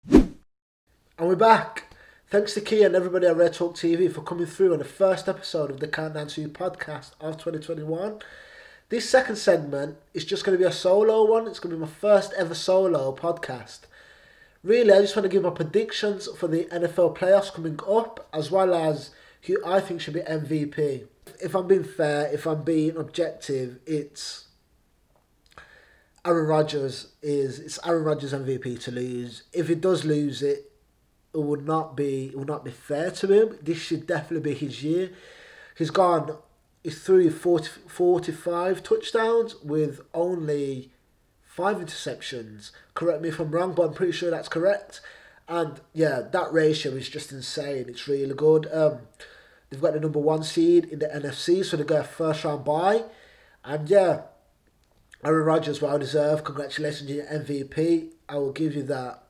And 0.09 1.27
we're 1.27 1.35
back. 1.35 1.93
Thanks 2.27 2.53
to 2.53 2.61
Kia 2.61 2.85
and 2.85 2.95
everybody 2.95 3.27
at 3.27 3.35
Red 3.35 3.53
Talk 3.53 3.75
TV 3.75 4.09
for 4.11 4.21
coming 4.21 4.45
through 4.45 4.71
on 4.71 4.79
the 4.79 4.85
first 4.85 5.27
episode 5.27 5.69
of 5.69 5.79
the 5.79 5.87
Countdown 5.87 6.27
to 6.27 6.41
You 6.41 6.47
podcast 6.47 7.11
of 7.19 7.37
2021. 7.37 8.19
This 8.89 9.09
second 9.09 9.35
segment 9.35 9.97
is 10.13 10.23
just 10.23 10.45
going 10.45 10.57
to 10.57 10.63
be 10.63 10.67
a 10.67 10.71
solo 10.71 11.25
one. 11.25 11.47
It's 11.47 11.59
going 11.59 11.71
to 11.71 11.75
be 11.75 11.81
my 11.81 11.87
first 11.91 12.31
ever 12.37 12.55
solo 12.55 13.13
podcast. 13.13 13.81
Really, 14.61 14.91
I 14.91 15.01
just 15.01 15.15
want 15.15 15.23
to 15.23 15.29
give 15.29 15.43
my 15.43 15.51
predictions 15.51 16.27
for 16.37 16.47
the 16.47 16.65
NFL 16.65 17.17
playoffs 17.17 17.53
coming 17.53 17.79
up, 17.87 18.27
as 18.33 18.51
well 18.51 18.75
as 18.75 19.11
who 19.43 19.57
I 19.65 19.79
think 19.79 20.01
should 20.01 20.15
be 20.15 20.19
MVP. 20.19 21.05
If 21.41 21.55
I'm 21.55 21.67
being 21.67 21.85
fair, 21.85 22.29
if 22.33 22.45
I'm 22.45 22.63
being 22.63 22.97
objective, 22.97 23.79
it's 23.85 24.49
Aaron 26.25 26.47
Rodgers 26.47 27.13
is 27.21 27.59
it's 27.59 27.79
Aaron 27.85 28.03
Rodgers 28.03 28.33
MVP 28.33 28.81
to 28.83 28.91
lose. 28.91 29.43
If 29.53 29.69
he 29.69 29.75
does 29.75 30.03
lose 30.03 30.41
it, 30.41 30.71
it 31.33 31.39
would 31.39 31.65
not 31.65 31.95
be 31.95 32.27
it 32.27 32.37
would 32.37 32.47
not 32.47 32.65
be 32.65 32.71
fair 32.71 33.11
to 33.11 33.31
him. 33.31 33.57
This 33.61 33.77
should 33.77 34.05
definitely 34.05 34.51
be 34.51 34.59
his 34.59 34.83
year. 34.83 35.11
He's 35.77 35.91
gone. 35.91 36.37
He's 36.83 37.01
through 37.01 37.29
40, 37.31 37.69
45 37.87 38.83
touchdowns 38.83 39.55
with 39.63 40.01
only 40.13 40.91
five 41.59 41.77
interceptions. 41.77 42.71
Correct 42.93 43.21
me 43.21 43.27
if 43.27 43.39
I'm 43.39 43.51
wrong, 43.51 43.73
but 43.73 43.83
I'm 43.83 43.93
pretty 43.93 44.13
sure 44.13 44.31
that's 44.31 44.47
correct. 44.47 45.01
And 45.49 45.81
yeah, 45.93 46.21
that 46.31 46.53
ratio 46.53 46.93
is 46.93 47.09
just 47.09 47.33
insane. 47.33 47.85
It's 47.89 48.07
really 48.07 48.33
good. 48.33 48.69
Um, 48.71 48.99
they've 49.69 49.81
got 49.81 49.91
the 49.93 49.99
number 49.99 50.19
one 50.19 50.43
seed 50.43 50.85
in 50.85 50.99
the 50.99 51.07
NFC, 51.07 51.65
so 51.65 51.75
they 51.75 51.83
got 51.83 51.99
a 51.99 52.03
first 52.05 52.45
round 52.45 52.63
bye. 52.63 53.03
And 53.65 53.89
yeah, 53.89 54.21
Aaron 55.21 55.45
Rodgers, 55.45 55.81
well 55.81 55.99
deserved. 55.99 56.45
Congratulations, 56.45 57.09
you 57.09 57.23
MVP. 57.23 58.11
I 58.29 58.37
will 58.37 58.53
give 58.53 58.73
you 58.73 58.83
that 58.83 59.23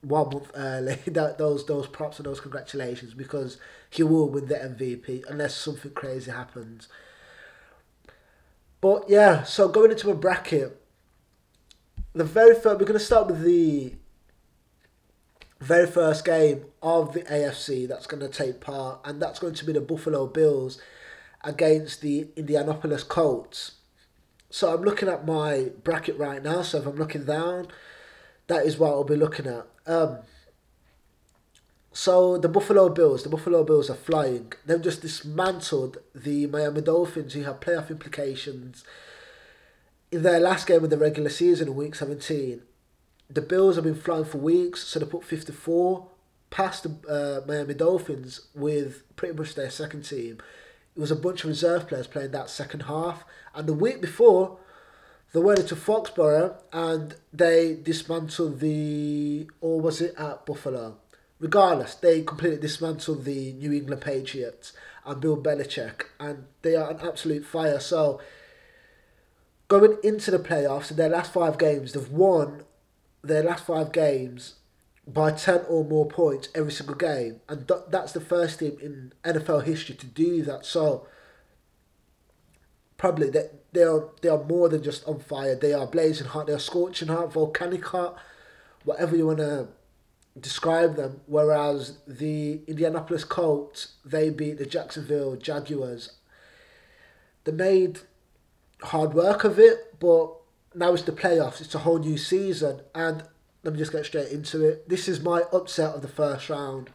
one 0.00 0.30
month 0.30 0.50
early. 0.56 0.98
That 1.06 1.38
those 1.38 1.66
those 1.66 1.86
props 1.86 2.18
and 2.18 2.26
those 2.26 2.40
congratulations 2.40 3.14
because 3.14 3.58
he 3.90 4.02
will 4.02 4.28
win 4.28 4.46
the 4.46 4.56
MVP 4.56 5.22
unless 5.28 5.54
something 5.54 5.92
crazy 5.92 6.32
happens. 6.32 6.88
But 8.80 9.08
yeah, 9.08 9.44
so 9.44 9.68
going 9.68 9.92
into 9.92 10.10
a 10.10 10.16
bracket, 10.16 10.80
the 12.16 12.24
very 12.24 12.54
first 12.54 12.80
we're 12.80 12.86
going 12.86 12.94
to 12.94 12.98
start 12.98 13.26
with 13.26 13.42
the 13.42 13.92
very 15.60 15.86
first 15.86 16.24
game 16.24 16.64
of 16.82 17.12
the 17.12 17.20
AFC 17.22 17.86
that's 17.86 18.06
going 18.06 18.20
to 18.20 18.28
take 18.28 18.60
part, 18.60 19.00
and 19.04 19.20
that's 19.20 19.38
going 19.38 19.54
to 19.54 19.64
be 19.64 19.72
the 19.72 19.80
Buffalo 19.80 20.26
Bills 20.26 20.80
against 21.44 22.00
the 22.00 22.28
Indianapolis 22.36 23.02
Colts. 23.02 23.72
So 24.48 24.72
I'm 24.72 24.82
looking 24.82 25.08
at 25.08 25.26
my 25.26 25.70
bracket 25.84 26.18
right 26.18 26.42
now. 26.42 26.62
So 26.62 26.78
if 26.78 26.86
I'm 26.86 26.96
looking 26.96 27.24
down, 27.24 27.68
that 28.46 28.64
is 28.64 28.78
what 28.78 28.90
I'll 28.90 29.04
be 29.04 29.16
looking 29.16 29.46
at. 29.46 29.66
Um, 29.86 30.18
so 31.92 32.38
the 32.38 32.48
Buffalo 32.48 32.88
Bills, 32.88 33.22
the 33.22 33.28
Buffalo 33.28 33.64
Bills 33.64 33.90
are 33.90 33.94
flying. 33.94 34.52
They've 34.64 34.80
just 34.80 35.02
dismantled 35.02 35.98
the 36.14 36.46
Miami 36.46 36.80
Dolphins, 36.80 37.34
who 37.34 37.42
have 37.42 37.60
playoff 37.60 37.90
implications. 37.90 38.84
In 40.12 40.22
their 40.22 40.38
last 40.38 40.66
game 40.66 40.84
of 40.84 40.90
the 40.90 40.96
regular 40.96 41.30
season 41.30 41.68
in 41.68 41.74
Week 41.74 41.94
17, 41.94 42.62
the 43.28 43.40
Bills 43.40 43.74
have 43.74 43.84
been 43.84 43.96
flying 43.96 44.24
for 44.24 44.38
weeks, 44.38 44.84
so 44.84 45.00
they 45.00 45.06
put 45.06 45.24
54 45.24 46.06
past 46.50 46.84
the 46.84 47.08
uh, 47.08 47.46
Miami 47.46 47.74
Dolphins 47.74 48.46
with 48.54 49.02
pretty 49.16 49.36
much 49.36 49.56
their 49.56 49.70
second 49.70 50.02
team. 50.02 50.38
It 50.94 51.00
was 51.00 51.10
a 51.10 51.16
bunch 51.16 51.42
of 51.42 51.48
reserve 51.48 51.88
players 51.88 52.06
playing 52.06 52.30
that 52.30 52.50
second 52.50 52.84
half, 52.84 53.24
and 53.54 53.66
the 53.66 53.74
week 53.74 54.00
before, 54.00 54.58
they 55.32 55.40
went 55.40 55.58
into 55.58 55.74
Foxborough 55.74 56.56
and 56.72 57.16
they 57.32 57.74
dismantled 57.74 58.60
the, 58.60 59.50
or 59.60 59.80
was 59.80 60.00
it 60.00 60.14
at 60.16 60.46
Buffalo? 60.46 60.98
Regardless, 61.40 61.96
they 61.96 62.22
completely 62.22 62.58
dismantled 62.60 63.24
the 63.24 63.52
New 63.54 63.72
England 63.72 64.00
Patriots 64.00 64.72
and 65.04 65.20
Bill 65.20 65.36
Belichick, 65.36 66.04
and 66.18 66.44
they 66.62 66.76
are 66.76 66.90
an 66.90 67.00
absolute 67.02 67.44
fire. 67.44 67.80
So, 67.80 68.20
going 69.68 69.98
into 70.02 70.30
the 70.30 70.38
playoffs, 70.38 70.90
in 70.90 70.96
their 70.96 71.08
last 71.08 71.32
five 71.32 71.58
games, 71.58 71.92
they've 71.92 72.10
won 72.10 72.64
their 73.22 73.42
last 73.42 73.66
five 73.66 73.92
games 73.92 74.56
by 75.06 75.30
10 75.30 75.62
or 75.68 75.84
more 75.84 76.06
points 76.06 76.48
every 76.54 76.72
single 76.72 76.96
game. 76.96 77.40
And 77.48 77.66
th- 77.66 77.82
that's 77.90 78.12
the 78.12 78.20
first 78.20 78.58
team 78.58 78.76
in 78.80 79.12
NFL 79.24 79.64
history 79.64 79.94
to 79.96 80.06
do 80.06 80.42
that. 80.42 80.66
So, 80.66 81.06
probably 82.96 83.30
they, 83.30 83.48
they, 83.72 83.82
are, 83.82 84.08
they 84.22 84.28
are 84.28 84.42
more 84.42 84.68
than 84.68 84.82
just 84.82 85.06
on 85.06 85.20
fire. 85.20 85.54
They 85.54 85.72
are 85.72 85.86
blazing 85.86 86.28
hot, 86.28 86.46
they 86.46 86.52
are 86.52 86.58
scorching 86.58 87.08
hot, 87.08 87.32
volcanic 87.32 87.84
hot, 87.86 88.18
whatever 88.84 89.16
you 89.16 89.26
want 89.26 89.38
to 89.38 89.68
describe 90.38 90.96
them. 90.96 91.20
Whereas 91.26 91.98
the 92.06 92.60
Indianapolis 92.66 93.24
Colts, 93.24 93.94
they 94.04 94.30
beat 94.30 94.58
the 94.58 94.66
Jacksonville 94.66 95.36
Jaguars. 95.36 96.12
They 97.44 97.52
made 97.52 98.00
hard 98.86 99.14
work 99.14 99.44
of 99.44 99.58
it, 99.58 99.98
but 99.98 100.32
now 100.74 100.92
it's 100.92 101.02
the 101.02 101.12
playoffs. 101.12 101.60
It's 101.60 101.74
a 101.74 101.80
whole 101.80 101.98
new 101.98 102.16
season, 102.16 102.80
and 102.94 103.24
let 103.62 103.72
me 103.72 103.78
just 103.78 103.92
get 103.92 104.06
straight 104.06 104.30
into 104.30 104.64
it. 104.64 104.88
This 104.88 105.08
is 105.08 105.20
my 105.20 105.42
upset 105.52 105.94
of 105.94 106.02
the 106.02 106.08
first 106.08 106.48
round. 106.48 106.90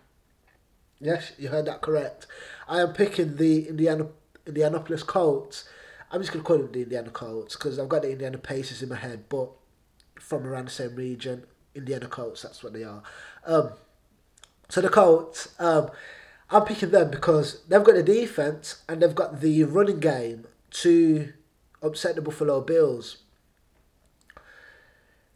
Yes, 0.99 1.33
you 1.37 1.49
heard 1.49 1.65
that 1.65 1.81
correct. 1.81 2.27
I 2.67 2.81
am 2.81 2.93
picking 2.93 3.37
the 3.37 3.67
Indiana 3.67 4.07
Indianapolis 4.45 5.03
Colts. 5.03 5.67
I'm 6.11 6.21
just 6.21 6.31
gonna 6.31 6.43
call 6.43 6.57
them 6.57 6.71
the 6.71 6.83
Indiana 6.83 7.09
Colts 7.09 7.55
because 7.55 7.79
I've 7.79 7.89
got 7.89 8.03
the 8.03 8.11
Indiana 8.11 8.37
Pacers 8.37 8.83
in 8.83 8.89
my 8.89 8.95
head, 8.95 9.25
but 9.29 9.49
from 10.19 10.45
around 10.45 10.67
the 10.67 10.71
same 10.71 10.95
region, 10.95 11.45
Indiana 11.75 12.07
Colts. 12.07 12.41
That's 12.41 12.63
what 12.63 12.73
they 12.73 12.83
are. 12.83 13.01
Um, 13.45 13.71
so 14.69 14.79
the 14.81 14.89
Colts, 14.89 15.49
um, 15.59 15.89
I'm 16.49 16.63
picking 16.65 16.91
them 16.91 17.11
because 17.11 17.63
they've 17.67 17.83
got 17.83 17.95
the 17.95 18.03
defense 18.03 18.83
and 18.87 19.01
they've 19.01 19.15
got 19.15 19.41
the 19.41 19.63
running 19.63 19.99
game 19.99 20.45
to 20.71 21.33
upset 21.81 22.15
the 22.15 22.21
Buffalo 22.21 22.61
Bills. 22.61 23.17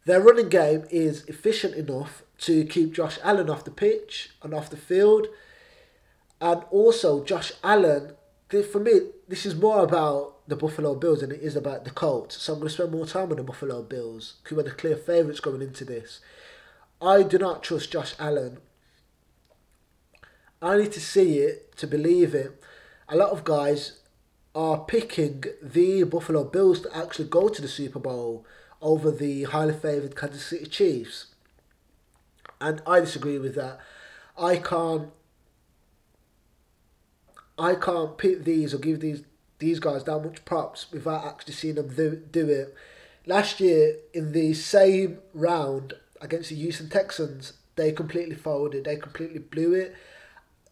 Their 0.04 0.20
running 0.20 0.48
game 0.48 0.84
is 0.90 1.24
efficient 1.24 1.74
enough 1.74 2.22
to 2.38 2.64
keep 2.64 2.92
Josh 2.92 3.18
Allen 3.24 3.50
off 3.50 3.64
the 3.64 3.70
pitch 3.70 4.30
and 4.42 4.54
off 4.54 4.70
the 4.70 4.76
field. 4.76 5.26
And 6.40 6.62
also, 6.70 7.24
Josh 7.24 7.52
Allen, 7.64 8.12
for 8.48 8.78
me, 8.78 9.00
this 9.26 9.44
is 9.44 9.56
more 9.56 9.82
about 9.82 10.46
the 10.48 10.54
Buffalo 10.54 10.94
Bills 10.94 11.22
than 11.22 11.32
it 11.32 11.40
is 11.40 11.56
about 11.56 11.84
the 11.84 11.90
Colts. 11.90 12.40
So 12.40 12.52
I'm 12.52 12.60
going 12.60 12.68
to 12.68 12.74
spend 12.74 12.92
more 12.92 13.06
time 13.06 13.30
on 13.30 13.36
the 13.36 13.42
Buffalo 13.42 13.82
Bills, 13.82 14.34
who 14.44 14.58
are 14.60 14.62
the 14.62 14.70
clear 14.70 14.96
favourites 14.96 15.40
going 15.40 15.62
into 15.62 15.84
this. 15.84 16.20
I 17.02 17.24
do 17.24 17.36
not 17.36 17.64
trust 17.64 17.90
Josh 17.90 18.14
Allen. 18.20 18.58
I 20.62 20.78
need 20.78 20.92
to 20.92 21.00
see 21.00 21.38
it 21.38 21.76
to 21.78 21.86
believe 21.86 22.34
it. 22.34 22.62
A 23.08 23.16
lot 23.16 23.30
of 23.30 23.44
guys 23.44 23.98
are 24.56 24.78
picking 24.78 25.44
the 25.62 26.02
Buffalo 26.04 26.42
Bills 26.42 26.80
to 26.80 26.96
actually 26.96 27.28
go 27.28 27.48
to 27.48 27.60
the 27.60 27.68
Super 27.68 27.98
Bowl 27.98 28.46
over 28.80 29.10
the 29.10 29.42
highly 29.44 29.74
favoured 29.74 30.16
Kansas 30.16 30.46
City 30.46 30.64
Chiefs. 30.64 31.26
And 32.58 32.80
I 32.86 33.00
disagree 33.00 33.38
with 33.38 33.54
that. 33.56 33.78
I 34.36 34.56
can't 34.56 35.10
I 37.58 37.74
can't 37.74 38.16
pick 38.16 38.44
these 38.44 38.72
or 38.72 38.78
give 38.78 39.00
these 39.00 39.24
these 39.58 39.78
guys 39.78 40.04
that 40.04 40.20
much 40.20 40.44
props 40.46 40.90
without 40.90 41.26
actually 41.26 41.54
seeing 41.54 41.74
them 41.74 41.94
do, 41.94 42.16
do 42.16 42.48
it. 42.48 42.74
Last 43.26 43.60
year 43.60 43.96
in 44.14 44.32
the 44.32 44.54
same 44.54 45.18
round 45.34 45.94
against 46.22 46.48
the 46.48 46.56
Houston 46.56 46.88
Texans, 46.88 47.54
they 47.76 47.92
completely 47.92 48.36
folded. 48.36 48.84
They 48.84 48.96
completely 48.96 49.38
blew 49.38 49.74
it. 49.74 49.94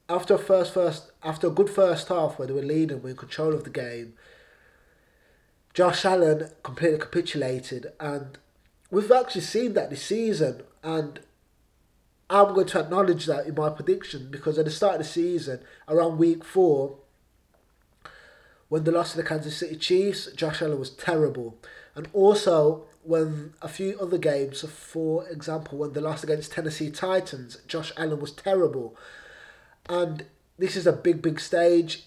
After 0.08 0.34
a 0.34 0.38
first 0.38 0.74
first 0.74 1.10
after 1.22 1.46
a 1.46 1.50
good 1.50 1.70
first 1.70 2.08
half 2.08 2.38
where 2.38 2.46
they 2.46 2.54
were 2.54 2.62
leading, 2.62 3.02
were 3.02 3.10
in 3.10 3.16
control 3.16 3.54
of 3.54 3.64
the 3.64 3.70
game. 3.70 4.14
Josh 5.72 6.04
Allen 6.04 6.50
completely 6.62 6.98
capitulated, 6.98 7.92
and 7.98 8.38
we've 8.90 9.10
actually 9.10 9.40
seen 9.40 9.72
that 9.72 9.90
this 9.90 10.02
season. 10.02 10.62
And 10.82 11.20
I'm 12.30 12.54
going 12.54 12.66
to 12.68 12.80
acknowledge 12.80 13.26
that 13.26 13.46
in 13.46 13.54
my 13.54 13.70
prediction 13.70 14.28
because 14.30 14.58
at 14.58 14.66
the 14.66 14.70
start 14.70 14.94
of 14.94 14.98
the 14.98 15.04
season, 15.04 15.60
around 15.88 16.18
week 16.18 16.44
four, 16.44 16.96
when 18.68 18.84
they 18.84 18.92
lost 18.92 19.12
to 19.12 19.16
the 19.16 19.22
Kansas 19.22 19.56
City 19.56 19.76
Chiefs, 19.76 20.32
Josh 20.32 20.62
Allen 20.62 20.78
was 20.78 20.90
terrible. 20.90 21.58
And 21.94 22.08
also, 22.12 22.84
when 23.02 23.54
a 23.60 23.68
few 23.68 23.98
other 24.00 24.18
games, 24.18 24.62
for 24.62 25.28
example, 25.28 25.78
when 25.78 25.92
they 25.92 26.00
lost 26.00 26.24
against 26.24 26.52
Tennessee 26.52 26.90
Titans, 26.90 27.58
Josh 27.68 27.92
Allen 27.96 28.20
was 28.20 28.32
terrible. 28.32 28.96
And 29.88 30.24
this 30.58 30.76
is 30.76 30.86
a 30.86 30.92
big, 30.92 31.22
big 31.22 31.40
stage. 31.40 32.04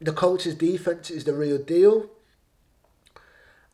The 0.00 0.12
Colts' 0.12 0.54
defense 0.54 1.10
is 1.10 1.24
the 1.24 1.34
real 1.34 1.58
deal. 1.58 2.10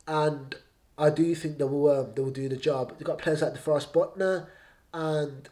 And 0.07 0.57
I 0.99 1.11
do 1.11 1.35
think 1.35 1.59
they 1.59 1.65
will 1.65 1.89
um, 1.91 2.13
they 2.15 2.23
will 2.23 2.31
do 2.31 2.49
the 2.49 2.57
job. 2.57 2.99
They've 2.99 3.07
got 3.07 3.19
players 3.19 3.43
like 3.43 3.55
DeForest 3.55 3.93
Buckner 3.93 4.49
and 4.93 5.49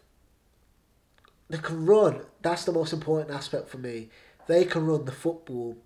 they 1.48 1.58
can 1.58 1.86
run. 1.86 2.22
That's 2.42 2.64
the 2.64 2.72
most 2.72 2.92
important 2.92 3.30
aspect 3.30 3.68
for 3.68 3.78
me. 3.78 4.10
They 4.46 4.64
can 4.64 4.86
run 4.86 5.04
the 5.04 5.12
football 5.12 5.76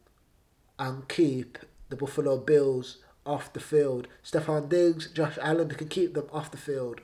and 0.78 1.08
keep 1.08 1.58
the 1.90 1.96
Buffalo 1.96 2.38
Bills 2.38 2.98
off 3.24 3.52
the 3.52 3.60
field. 3.60 4.08
Stefon 4.24 4.68
Diggs, 4.68 5.08
Josh 5.12 5.38
Allen, 5.40 5.68
they 5.68 5.74
can 5.74 5.88
keep 5.88 6.14
them 6.14 6.28
off 6.32 6.50
the 6.50 6.56
field. 6.56 7.00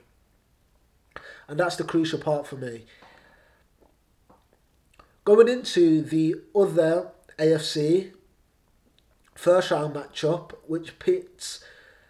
And 1.47 1.59
that's 1.59 1.75
the 1.77 1.83
crucial 1.83 2.19
part 2.19 2.45
for 2.45 2.57
me. 2.57 2.85
Going 5.29 5.47
into 5.47 6.01
the 6.01 6.37
other 6.55 7.11
AFC 7.37 8.13
first 9.35 9.69
round 9.69 9.93
matchup, 9.93 10.55
which 10.65 10.97
pits 10.97 11.63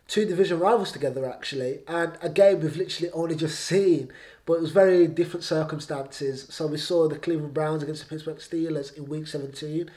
two 0.07 0.23
division 0.23 0.57
rivals 0.57 0.93
together 0.93 1.29
actually, 1.29 1.79
and 1.85 2.13
a 2.21 2.29
game 2.29 2.61
we've 2.61 2.77
literally 2.77 3.11
only 3.11 3.35
just 3.35 3.59
seen, 3.59 4.09
but 4.45 4.53
it 4.53 4.61
was 4.61 4.71
very 4.71 5.05
different 5.05 5.43
circumstances. 5.43 6.47
So 6.49 6.67
we 6.67 6.77
saw 6.77 7.09
the 7.09 7.19
Cleveland 7.19 7.53
Browns 7.53 7.83
against 7.83 8.03
the 8.03 8.07
Pittsburgh 8.07 8.37
Steelers 8.37 8.95
in 8.97 9.03
week 9.07 9.27
17, 9.27 9.91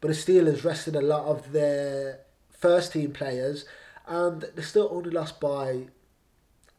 but 0.00 0.08
the 0.08 0.14
Steelers 0.14 0.64
rested 0.64 0.96
a 0.96 1.02
lot 1.02 1.26
of 1.26 1.52
their 1.52 2.20
first 2.58 2.94
team 2.94 3.12
players, 3.12 3.66
and 4.06 4.46
they 4.54 4.62
still 4.62 4.88
only 4.90 5.10
lost 5.10 5.40
by 5.40 5.88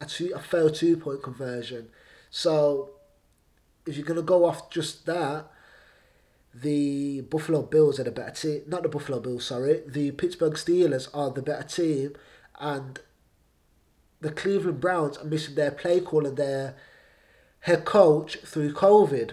a, 0.00 0.06
two, 0.06 0.32
a 0.34 0.40
failed 0.40 0.74
two 0.74 0.96
point 0.96 1.22
conversion. 1.22 1.86
So 2.30 2.94
if 3.86 3.96
you're 3.96 4.04
going 4.04 4.16
to 4.16 4.22
go 4.22 4.44
off 4.44 4.70
just 4.70 5.06
that, 5.06 5.52
the 6.54 7.22
Buffalo 7.22 7.62
Bills 7.62 7.98
are 7.98 8.04
the 8.04 8.12
better 8.12 8.30
team. 8.30 8.62
Not 8.66 8.84
the 8.84 8.88
Buffalo 8.88 9.18
Bills, 9.20 9.44
sorry. 9.44 9.82
The 9.86 10.12
Pittsburgh 10.12 10.54
Steelers 10.54 11.08
are 11.12 11.30
the 11.30 11.42
better 11.42 11.66
team, 11.66 12.14
and 12.60 13.00
the 14.20 14.30
Cleveland 14.30 14.80
Browns 14.80 15.18
are 15.18 15.24
missing 15.24 15.56
their 15.56 15.72
play 15.72 16.00
call 16.00 16.26
and 16.26 16.36
their 16.36 16.76
head 17.60 17.84
coach 17.84 18.38
through 18.38 18.72
COVID. 18.72 19.32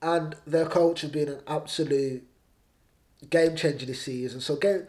And 0.00 0.36
their 0.46 0.66
coach 0.66 1.02
has 1.02 1.10
been 1.10 1.28
an 1.28 1.40
absolute 1.46 2.26
game 3.28 3.56
changer 3.56 3.86
this 3.86 4.02
season. 4.02 4.40
So 4.40 4.56
getting, 4.56 4.86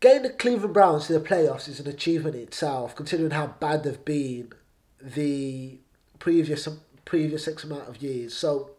getting 0.00 0.22
the 0.22 0.30
Cleveland 0.30 0.74
Browns 0.74 1.06
to 1.06 1.12
the 1.12 1.20
playoffs 1.20 1.68
is 1.68 1.78
an 1.78 1.86
achievement 1.86 2.34
in 2.34 2.42
itself, 2.42 2.96
considering 2.96 3.30
how 3.30 3.48
bad 3.60 3.84
they've 3.84 4.04
been 4.04 4.52
the 5.00 5.78
previous 6.18 6.68
previous 7.04 7.48
X 7.48 7.64
amount 7.64 7.88
of 7.88 8.02
years. 8.02 8.34
So 8.34 8.70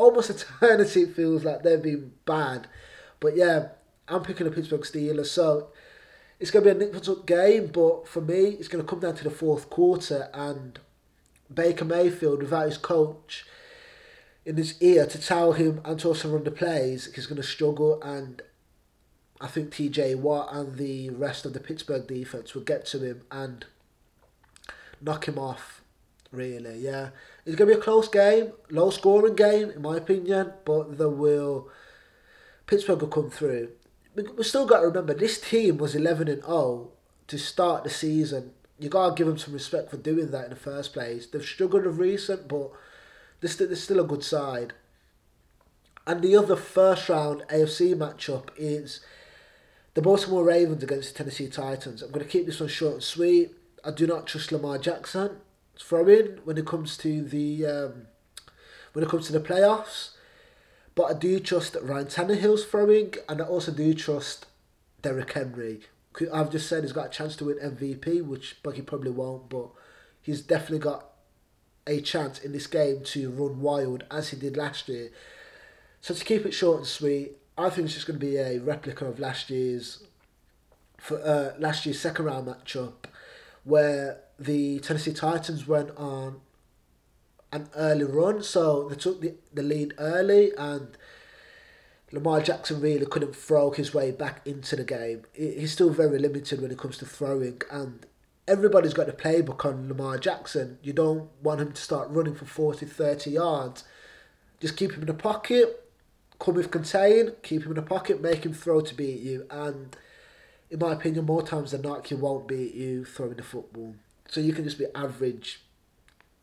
almost 0.00 0.30
eternity 0.60 1.02
it 1.02 1.14
feels 1.14 1.44
like 1.44 1.62
they've 1.62 1.82
been 1.82 2.12
bad. 2.24 2.66
But 3.20 3.36
yeah, 3.36 3.68
I'm 4.08 4.22
picking 4.22 4.46
the 4.46 4.52
Pittsburgh 4.52 4.80
Steelers. 4.82 5.26
So 5.26 5.68
it's 6.38 6.50
going 6.50 6.64
to 6.64 6.74
be 6.74 6.84
a 6.84 6.88
nip 6.88 7.26
game, 7.26 7.66
but 7.68 8.08
for 8.08 8.20
me, 8.20 8.56
it's 8.58 8.68
going 8.68 8.84
to 8.84 8.88
come 8.88 9.00
down 9.00 9.14
to 9.16 9.24
the 9.24 9.30
fourth 9.30 9.68
quarter 9.70 10.30
and 10.32 10.78
Baker 11.52 11.84
Mayfield, 11.84 12.42
without 12.42 12.66
his 12.66 12.78
coach 12.78 13.44
in 14.44 14.56
his 14.56 14.80
ear 14.80 15.06
to 15.06 15.20
tell 15.20 15.52
him 15.52 15.80
and 15.84 15.98
to 16.00 16.08
also 16.08 16.30
run 16.30 16.44
the 16.44 16.50
plays, 16.50 17.12
he's 17.14 17.26
going 17.26 17.40
to 17.40 17.46
struggle. 17.46 18.00
And 18.02 18.42
I 19.40 19.48
think 19.48 19.70
TJ 19.70 20.16
Watt 20.16 20.48
and 20.52 20.76
the 20.76 21.10
rest 21.10 21.44
of 21.44 21.52
the 21.52 21.60
Pittsburgh 21.60 22.06
defense 22.06 22.54
will 22.54 22.62
get 22.62 22.86
to 22.86 23.00
him 23.00 23.22
and 23.30 23.66
knock 25.00 25.28
him 25.28 25.38
off. 25.38 25.82
Really, 26.32 26.78
yeah, 26.78 27.10
it's 27.46 27.56
going 27.56 27.70
to 27.70 27.76
be 27.76 27.80
a 27.80 27.82
close 27.82 28.08
game, 28.08 28.52
low 28.70 28.90
scoring 28.90 29.34
game 29.34 29.70
in 29.70 29.82
my 29.82 29.96
opinion, 29.96 30.52
but 30.64 30.98
there 30.98 31.08
will 31.08 31.68
Pittsburgh 32.66 33.00
will 33.00 33.08
come 33.08 33.30
through. 33.30 33.70
We, 34.14 34.24
we 34.24 34.44
still 34.44 34.66
got 34.66 34.80
to 34.80 34.86
remember 34.86 35.14
this 35.14 35.40
team 35.40 35.78
was 35.78 35.94
eleven 35.94 36.28
and 36.28 36.42
zero 36.42 36.54
oh 36.54 36.90
to 37.28 37.38
start 37.38 37.84
the 37.84 37.90
season. 37.90 38.52
You 38.78 38.88
gotta 38.88 39.14
give 39.14 39.26
them 39.26 39.38
some 39.38 39.54
respect 39.54 39.90
for 39.90 39.96
doing 39.96 40.30
that 40.30 40.44
in 40.44 40.50
the 40.50 40.56
first 40.56 40.92
place. 40.92 41.26
They've 41.26 41.44
struggled 41.44 41.86
of 41.86 41.98
recent, 41.98 42.48
but 42.48 42.70
they're 43.40 43.74
still 43.74 44.00
a 44.00 44.06
good 44.06 44.24
side. 44.24 44.74
And 46.06 46.22
the 46.22 46.36
other 46.36 46.56
first 46.56 47.08
round 47.08 47.42
AFC 47.48 47.94
matchup 47.94 48.48
is 48.56 49.00
the 49.94 50.02
Baltimore 50.02 50.44
Ravens 50.44 50.82
against 50.82 51.12
the 51.12 51.18
Tennessee 51.18 51.48
Titans. 51.48 52.02
I'm 52.02 52.10
going 52.10 52.24
to 52.24 52.30
keep 52.30 52.46
this 52.46 52.60
one 52.60 52.68
short 52.68 52.94
and 52.94 53.02
sweet. 53.02 53.52
I 53.84 53.90
do 53.90 54.06
not 54.06 54.26
trust 54.26 54.50
Lamar 54.50 54.78
Jackson 54.78 55.38
throwing 55.80 56.38
when 56.44 56.58
it 56.58 56.66
comes 56.66 56.96
to 56.98 57.22
the 57.22 57.66
um, 57.66 58.06
when 58.92 59.04
it 59.04 59.10
comes 59.10 59.26
to 59.26 59.32
the 59.32 59.40
playoffs. 59.40 60.10
But 60.94 61.04
I 61.04 61.14
do 61.14 61.40
trust 61.40 61.76
Ryan 61.80 62.06
Tannehill's 62.06 62.64
throwing, 62.64 63.14
and 63.28 63.40
I 63.40 63.44
also 63.44 63.72
do 63.72 63.94
trust 63.94 64.46
Derrick 65.02 65.32
Henry. 65.32 65.80
I've 66.32 66.50
just 66.50 66.68
said 66.68 66.82
he's 66.82 66.92
got 66.92 67.06
a 67.06 67.10
chance 67.10 67.36
to 67.36 67.46
win 67.46 67.56
MVP, 67.56 68.24
which 68.24 68.56
but 68.62 68.74
he 68.74 68.82
probably 68.82 69.12
won't. 69.12 69.48
But 69.48 69.68
he's 70.20 70.42
definitely 70.42 70.80
got 70.80 71.06
a 71.86 72.00
chance 72.00 72.38
in 72.38 72.52
this 72.52 72.66
game 72.66 73.02
to 73.04 73.30
run 73.30 73.60
wild 73.60 74.04
as 74.10 74.30
he 74.30 74.36
did 74.36 74.56
last 74.56 74.88
year. 74.88 75.10
So 76.00 76.14
to 76.14 76.24
keep 76.24 76.44
it 76.44 76.52
short 76.52 76.78
and 76.78 76.86
sweet, 76.86 77.32
I 77.56 77.70
think 77.70 77.86
it's 77.86 77.94
just 77.94 78.06
going 78.06 78.18
to 78.18 78.26
be 78.26 78.36
a 78.36 78.58
replica 78.58 79.06
of 79.06 79.18
last 79.18 79.50
year's 79.50 80.02
for 80.98 81.18
uh, 81.22 81.58
last 81.58 81.86
year's 81.86 81.98
second 81.98 82.26
round 82.26 82.46
matchup, 82.48 83.04
where 83.64 84.18
the 84.40 84.80
Tennessee 84.80 85.12
Titans 85.12 85.68
went 85.68 85.90
on 85.98 86.40
an 87.52 87.68
early 87.76 88.04
run, 88.04 88.42
so 88.42 88.88
they 88.88 88.96
took 88.96 89.20
the, 89.20 89.34
the 89.52 89.62
lead 89.62 89.92
early, 89.98 90.52
and 90.56 90.96
Lamar 92.10 92.40
Jackson 92.40 92.80
really 92.80 93.04
couldn't 93.04 93.36
throw 93.36 93.70
his 93.70 93.92
way 93.92 94.10
back 94.10 94.40
into 94.46 94.76
the 94.76 94.84
game. 94.84 95.24
He's 95.34 95.72
still 95.72 95.90
very 95.90 96.18
limited 96.18 96.62
when 96.62 96.70
it 96.70 96.78
comes 96.78 96.96
to 96.98 97.06
throwing, 97.06 97.60
and 97.70 98.06
everybody's 98.48 98.94
got 98.94 99.10
a 99.10 99.12
playbook 99.12 99.66
on 99.66 99.88
Lamar 99.88 100.16
Jackson. 100.16 100.78
You 100.82 100.94
don't 100.94 101.28
want 101.42 101.60
him 101.60 101.72
to 101.72 101.82
start 101.82 102.08
running 102.08 102.34
for 102.34 102.46
40, 102.46 102.86
30 102.86 103.30
yards. 103.30 103.84
Just 104.58 104.76
keep 104.76 104.92
him 104.92 105.02
in 105.02 105.06
the 105.06 105.14
pocket, 105.14 105.84
come 106.38 106.54
with 106.54 106.70
contain, 106.70 107.32
keep 107.42 107.64
him 107.64 107.72
in 107.72 107.76
the 107.76 107.82
pocket, 107.82 108.22
make 108.22 108.46
him 108.46 108.54
throw 108.54 108.80
to 108.80 108.94
beat 108.94 109.20
you, 109.20 109.46
and 109.50 109.96
in 110.70 110.78
my 110.78 110.92
opinion, 110.92 111.26
more 111.26 111.42
times 111.42 111.72
than 111.72 111.82
not, 111.82 112.06
he 112.06 112.14
won't 112.14 112.48
beat 112.48 112.74
you 112.74 113.04
throwing 113.04 113.34
the 113.34 113.42
football. 113.42 113.96
So 114.30 114.40
you 114.40 114.52
can 114.52 114.62
just 114.62 114.78
be 114.78 114.86
average 114.94 115.60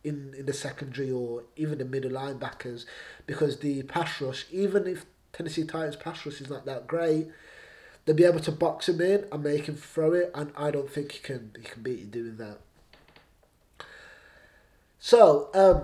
in, 0.04 0.34
in 0.38 0.46
the 0.46 0.54
secondary 0.54 1.10
or 1.10 1.44
even 1.56 1.78
the 1.78 1.86
middle 1.86 2.12
linebackers 2.12 2.86
because 3.26 3.60
the 3.60 3.84
pass 3.84 4.20
rush, 4.20 4.46
even 4.52 4.88
if 4.88 5.06
Tennessee 5.32 5.64
Titans 5.64 5.96
pass 5.96 6.26
rush 6.26 6.42
is 6.42 6.50
not 6.50 6.66
that 6.66 6.86
great, 6.86 7.28
they'll 8.04 8.16
be 8.16 8.26
able 8.26 8.42
to 8.42 8.52
box 8.52 8.90
him 8.90 9.00
in 9.00 9.26
and 9.32 9.42
make 9.42 9.68
him 9.68 9.76
throw 9.76 10.12
it, 10.12 10.32
and 10.36 10.52
I 10.58 10.70
don't 10.70 10.92
think 10.92 11.14
he 11.14 11.20
can 11.20 11.52
he 11.56 11.64
can 11.64 11.82
beat 11.82 12.00
you 12.00 12.06
doing 12.06 12.36
that. 12.38 12.58
So 15.00 15.50
um, 15.54 15.84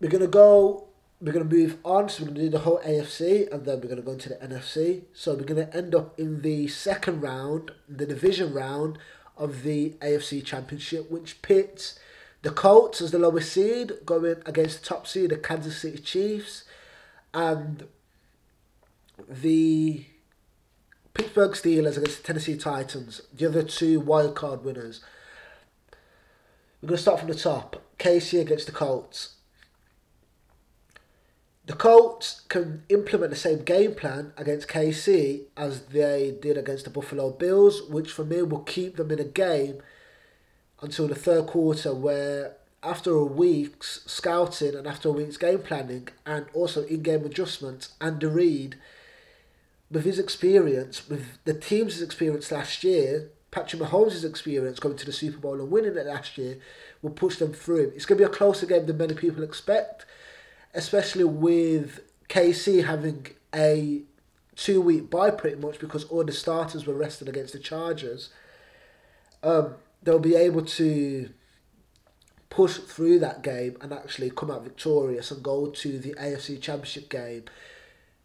we're 0.00 0.10
gonna 0.10 0.26
go. 0.26 0.88
We're 1.20 1.32
gonna 1.32 1.44
move 1.44 1.78
on. 1.84 2.08
So 2.08 2.24
we're 2.24 2.30
gonna 2.30 2.40
do 2.40 2.50
the 2.50 2.60
whole 2.60 2.80
AFC, 2.80 3.52
and 3.52 3.64
then 3.64 3.80
we're 3.80 3.88
gonna 3.88 4.02
go 4.02 4.12
into 4.12 4.30
the 4.30 4.36
NFC. 4.36 5.02
So 5.12 5.34
we're 5.34 5.44
gonna 5.44 5.70
end 5.72 5.94
up 5.94 6.18
in 6.18 6.42
the 6.42 6.66
second 6.66 7.20
round, 7.20 7.70
the 7.88 8.06
division 8.06 8.52
round 8.52 8.98
of 9.36 9.62
the 9.62 9.90
AFC 10.00 10.44
Championship, 10.44 11.10
which 11.10 11.42
pits 11.42 11.98
the 12.42 12.50
Colts 12.50 13.00
as 13.00 13.12
the 13.12 13.18
lowest 13.18 13.52
seed 13.52 13.92
going 14.04 14.36
against 14.46 14.82
the 14.82 14.88
top 14.88 15.06
seed, 15.06 15.30
the 15.30 15.36
Kansas 15.36 15.78
City 15.78 15.98
Chiefs, 15.98 16.64
and 17.32 17.86
the 19.28 20.04
Pittsburgh 21.14 21.52
Steelers 21.52 21.96
against 21.96 22.18
the 22.18 22.26
Tennessee 22.26 22.56
Titans, 22.56 23.22
the 23.32 23.46
other 23.46 23.62
two 23.62 24.00
wild 24.00 24.34
card 24.34 24.64
winners. 24.64 25.02
We're 26.80 26.88
going 26.88 26.96
to 26.96 27.02
start 27.02 27.20
from 27.20 27.28
the 27.28 27.34
top. 27.34 27.80
KC 27.98 28.40
against 28.40 28.66
the 28.66 28.72
Colts. 28.72 29.36
The 31.64 31.74
Colts 31.74 32.42
can 32.48 32.82
implement 32.88 33.30
the 33.30 33.36
same 33.36 33.62
game 33.62 33.94
plan 33.94 34.32
against 34.36 34.68
KC 34.68 35.42
as 35.56 35.82
they 35.86 36.36
did 36.42 36.58
against 36.58 36.84
the 36.84 36.90
Buffalo 36.90 37.30
Bills, 37.30 37.82
which 37.88 38.10
for 38.10 38.24
me 38.24 38.42
will 38.42 38.60
keep 38.60 38.96
them 38.96 39.12
in 39.12 39.20
a 39.20 39.24
game 39.24 39.80
until 40.80 41.06
the 41.06 41.14
third 41.14 41.46
quarter, 41.46 41.94
where 41.94 42.56
after 42.82 43.12
a 43.12 43.24
week's 43.24 44.02
scouting 44.06 44.74
and 44.74 44.88
after 44.88 45.08
a 45.08 45.12
week's 45.12 45.36
game 45.36 45.60
planning 45.60 46.08
and 46.26 46.46
also 46.52 46.82
in 46.84 47.02
game 47.02 47.24
adjustments, 47.24 47.90
Andy 48.00 48.26
Reid, 48.26 48.76
with 49.88 50.04
his 50.04 50.18
experience, 50.18 51.08
with 51.08 51.38
the 51.44 51.54
team's 51.54 52.02
experience 52.02 52.50
last 52.50 52.82
year, 52.82 53.30
Patrick 53.52 53.82
Mahomes' 53.82 54.24
experience 54.24 54.80
going 54.80 54.96
to 54.96 55.06
the 55.06 55.12
Super 55.12 55.38
Bowl 55.38 55.60
and 55.60 55.70
winning 55.70 55.96
it 55.96 56.06
last 56.06 56.38
year 56.38 56.58
will 57.02 57.10
push 57.10 57.36
them 57.36 57.52
through. 57.52 57.92
It's 57.94 58.06
going 58.06 58.18
to 58.18 58.26
be 58.26 58.32
a 58.32 58.34
closer 58.34 58.66
game 58.66 58.86
than 58.86 58.96
many 58.96 59.14
people 59.14 59.44
expect, 59.44 60.06
especially 60.74 61.24
with 61.24 62.00
KC 62.28 62.84
having 62.84 63.26
a 63.54 64.02
two 64.54 64.80
week 64.80 65.10
bye 65.10 65.30
pretty 65.30 65.56
much 65.56 65.78
because 65.78 66.04
all 66.04 66.24
the 66.24 66.32
starters 66.32 66.86
were 66.86 66.94
rested 66.94 67.28
against 67.28 67.52
the 67.52 67.58
Chargers. 67.58 68.30
Um, 69.42 69.74
they'll 70.02 70.18
be 70.18 70.34
able 70.36 70.64
to 70.64 71.30
push 72.50 72.76
through 72.76 73.18
that 73.18 73.42
game 73.42 73.76
and 73.80 73.92
actually 73.92 74.30
come 74.30 74.50
out 74.50 74.62
victorious 74.62 75.30
and 75.30 75.42
go 75.42 75.68
to 75.68 75.98
the 75.98 76.14
AFC 76.14 76.60
Championship 76.60 77.08
game 77.08 77.44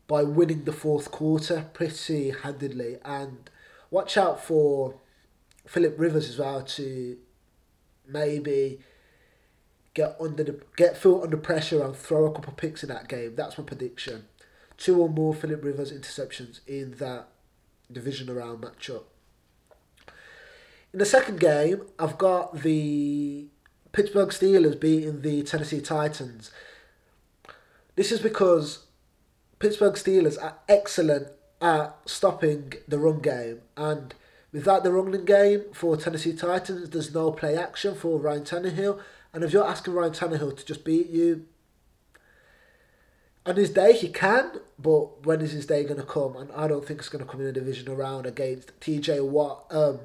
by 0.07 0.23
winning 0.23 0.63
the 0.65 0.73
fourth 0.73 1.11
quarter 1.11 1.69
pretty 1.73 2.31
handedly. 2.31 2.97
And 3.05 3.49
watch 3.89 4.17
out 4.17 4.43
for 4.43 4.95
Philip 5.65 5.95
Rivers 5.97 6.29
as 6.29 6.37
well 6.37 6.61
to 6.61 7.17
maybe 8.07 8.79
get 9.97 10.15
under 10.21 10.43
the 10.43 10.59
get 10.75 10.95
Phil 10.95 11.23
under 11.23 11.37
pressure 11.37 11.83
and 11.83 11.95
throw 11.95 12.25
a 12.25 12.31
couple 12.31 12.51
of 12.51 12.57
picks 12.57 12.83
in 12.83 12.89
that 12.89 13.07
game. 13.07 13.33
That's 13.35 13.57
my 13.57 13.63
prediction. 13.63 14.25
Two 14.77 15.01
or 15.01 15.09
more 15.09 15.33
Philip 15.33 15.63
Rivers 15.63 15.91
interceptions 15.91 16.59
in 16.67 16.91
that 16.99 17.29
division 17.91 18.29
around 18.29 18.61
matchup. 18.61 19.05
In 20.93 20.99
the 20.99 21.05
second 21.05 21.39
game, 21.39 21.81
I've 21.97 22.19
got 22.19 22.61
the 22.61 23.47
Pittsburgh 23.91 24.29
Steelers 24.29 24.79
beating 24.79 25.21
the 25.21 25.41
Tennessee 25.41 25.81
Titans. 25.81 26.51
This 27.95 28.11
is 28.11 28.19
because 28.19 28.85
Pittsburgh 29.57 29.95
Steelers 29.95 30.41
are 30.41 30.57
excellent 30.69 31.29
at 31.59 31.97
stopping 32.05 32.73
the 32.87 32.99
run 32.99 33.19
game, 33.19 33.61
and 33.75 34.13
without 34.51 34.83
the 34.83 34.91
running 34.91 35.25
game 35.25 35.63
for 35.73 35.97
Tennessee 35.97 36.33
Titans, 36.33 36.91
there's 36.91 37.15
no 37.15 37.31
play 37.31 37.57
action 37.57 37.95
for 37.95 38.19
Ryan 38.19 38.43
Tannehill. 38.43 39.01
And 39.37 39.43
if 39.43 39.53
you're 39.53 39.67
asking 39.67 39.93
Ryan 39.93 40.13
Tannehill 40.13 40.57
to 40.57 40.65
just 40.65 40.83
beat 40.83 41.11
you, 41.11 41.45
on 43.45 43.55
his 43.55 43.69
day 43.69 43.93
he 43.93 44.09
can, 44.09 44.53
but 44.79 45.27
when 45.27 45.41
is 45.41 45.51
his 45.51 45.67
day 45.67 45.83
going 45.83 45.99
to 45.99 46.07
come? 46.07 46.35
And 46.35 46.51
I 46.53 46.67
don't 46.67 46.83
think 46.83 47.01
it's 47.01 47.09
going 47.09 47.23
to 47.23 47.29
come 47.29 47.41
in 47.41 47.45
a 47.45 47.51
divisional 47.51 47.95
round 47.95 48.25
against 48.25 48.71
TJ 48.79 49.23
Watt 49.23 49.67
um, 49.69 49.99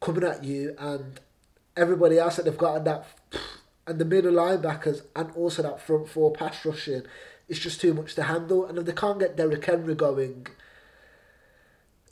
coming 0.00 0.22
at 0.22 0.44
you 0.44 0.76
and 0.78 1.18
everybody 1.76 2.16
else 2.16 2.36
that 2.36 2.44
they've 2.44 2.56
got 2.56 2.76
in 2.76 2.84
that 2.84 3.04
and 3.88 3.98
the 3.98 4.04
middle 4.04 4.34
linebackers 4.34 5.02
and 5.16 5.32
also 5.32 5.60
that 5.62 5.80
front 5.80 6.08
four 6.08 6.30
pass 6.30 6.64
rushing. 6.64 7.02
It's 7.48 7.58
just 7.58 7.80
too 7.80 7.92
much 7.92 8.14
to 8.14 8.22
handle. 8.22 8.66
And 8.66 8.78
if 8.78 8.84
they 8.84 8.92
can't 8.92 9.18
get 9.18 9.36
Derrick 9.36 9.64
Henry 9.64 9.96
going, 9.96 10.46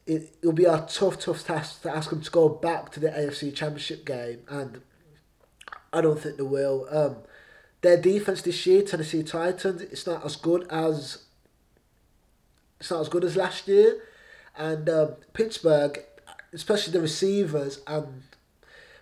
it, 0.09 0.35
it'll 0.43 0.53
be 0.53 0.65
a 0.65 0.85
tough, 0.89 1.21
tough 1.21 1.45
task 1.45 1.83
to 1.83 1.95
ask 1.95 2.11
them 2.11 2.21
to 2.21 2.31
go 2.33 2.49
back 2.49 2.91
to 2.91 2.99
the 2.99 3.11
AFC 3.11 3.55
Championship 3.55 4.05
game. 4.05 4.41
And 4.49 4.83
I 5.93 6.01
don't 6.01 6.19
think 6.19 6.37
they 6.37 6.43
will. 6.43 6.87
Um, 6.91 7.17
their 7.83 8.01
defense 8.01 8.43
this 8.43 8.65
year, 8.67 8.83
Tennessee 8.83 9.23
Titans, 9.23 9.83
it's 9.83 10.07
not 10.07 10.25
as 10.25 10.37
good 10.37 10.67
as 10.71 11.25
it's 12.81 12.91
not 12.91 13.01
as 13.01 13.09
good 13.09 13.25
as 13.25 13.37
last 13.37 13.69
year, 13.69 14.01
and 14.57 14.89
um, 14.89 15.15
Pittsburgh, 15.35 16.03
especially 16.53 16.93
the 16.93 17.01
receivers 17.01 17.81
and 17.87 18.23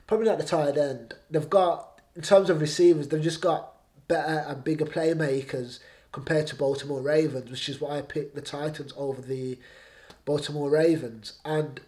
probably 0.07 0.26
not 0.26 0.38
the 0.38 0.45
tight 0.45 0.76
end, 0.76 1.14
they've 1.30 1.49
got 1.49 2.01
in 2.16 2.22
terms 2.22 2.51
of 2.51 2.61
receivers, 2.61 3.09
they've 3.09 3.22
just 3.22 3.41
got 3.41 3.74
better 4.09 4.45
and 4.49 4.64
bigger 4.64 4.84
playmakers 4.84 5.78
compared 6.12 6.47
to 6.49 6.57
Baltimore 6.57 7.01
Ravens, 7.01 7.51
which 7.51 7.68
is 7.68 7.80
why 7.80 7.99
I 7.99 8.03
picked 8.03 8.34
the 8.34 8.41
Titans 8.41 8.93
over 8.97 9.22
the 9.22 9.59
Baltimore 10.24 10.70
Ravens 10.70 11.38
and. 11.45 11.80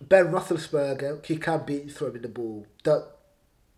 Ben 0.00 0.26
Roethlisberger, 0.26 1.24
he 1.26 1.36
can 1.36 1.64
beat 1.64 1.92
throwing 1.92 2.22
the 2.22 2.28
ball. 2.28 2.66
That 2.84 3.06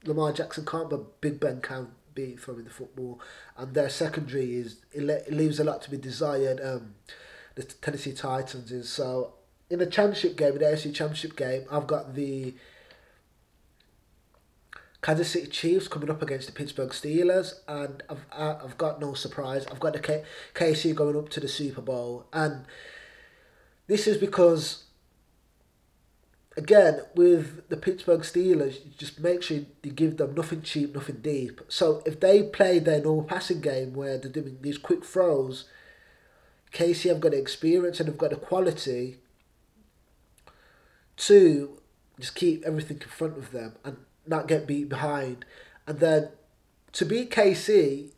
Lamar 0.05 0.33
Jackson 0.33 0.65
can't, 0.65 0.89
but 0.89 1.21
Big 1.21 1.41
Ben 1.41 1.61
can 1.61 1.89
be 2.15 2.37
throwing 2.37 2.65
the 2.65 2.71
football, 2.71 3.21
and 3.57 3.75
their 3.75 3.89
secondary 3.89 4.57
is 4.57 4.77
it 4.93 5.33
leaves 5.33 5.59
a 5.59 5.65
lot 5.65 5.83
to 5.83 5.91
be 5.91 5.97
desired. 5.97 6.61
Um, 6.63 6.95
the 7.55 7.65
Tennessee 7.65 8.13
Titans 8.13 8.71
is 8.71 8.89
so 8.89 9.35
in 9.71 9.79
the 9.79 9.87
championship 9.87 10.37
game, 10.37 10.53
in 10.53 10.59
the 10.59 10.67
AFC 10.67 10.95
Championship 10.95 11.37
game, 11.37 11.65
I've 11.71 11.87
got 11.87 12.15
the 12.15 12.55
Kansas 15.01 15.31
City 15.31 15.47
Chiefs 15.49 15.89
coming 15.89 16.11
up 16.11 16.23
against 16.23 16.47
the 16.47 16.53
Pittsburgh 16.53 16.91
Steelers, 16.91 17.55
and 17.67 18.03
I've 18.09 18.25
I've 18.33 18.79
got 18.79 19.01
no 19.01 19.15
surprise. 19.15 19.67
I've 19.67 19.81
got 19.81 19.95
the 19.95 19.99
K- 19.99 20.25
KC 20.55 20.95
going 20.95 21.17
up 21.17 21.29
to 21.31 21.41
the 21.41 21.49
Super 21.49 21.81
Bowl, 21.81 22.27
and 22.33 22.65
this 23.87 24.07
is 24.07 24.17
because 24.17 24.85
again, 26.57 27.01
with 27.15 27.69
the 27.69 27.77
Pittsburgh 27.77 28.21
Steelers, 28.21 28.79
just 28.97 29.21
make 29.21 29.43
sure 29.43 29.59
you 29.83 29.91
give 29.91 30.17
them 30.17 30.35
nothing 30.35 30.63
cheap, 30.63 30.95
nothing 30.95 31.17
deep. 31.17 31.61
So 31.69 32.03
if 32.05 32.21
they 32.21 32.43
play 32.43 32.79
their 32.79 33.03
normal 33.03 33.25
passing 33.25 33.61
game 33.61 33.95
where 33.95 34.19
they're 34.19 34.31
doing 34.31 34.59
these 34.61 34.79
quick 34.79 35.05
throws, 35.05 35.67
KC 36.73 37.09
have 37.09 37.21
got 37.21 37.33
the 37.33 37.39
experience 37.39 38.01
and 38.01 38.09
have 38.09 38.19
got 38.19 38.31
the 38.31 38.37
quality 38.37 39.19
to 41.17 41.79
just 42.19 42.35
keep 42.35 42.65
everything 42.65 42.99
in 43.01 43.09
front 43.09 43.37
of 43.39 43.53
them 43.53 43.75
and 43.85 43.97
not 44.27 44.49
get 44.49 44.67
beat 44.67 44.89
behind. 44.89 45.45
And 45.87 46.01
then 46.01 46.29
to 46.93 47.05
beat 47.05 47.31
KC, 47.31 48.11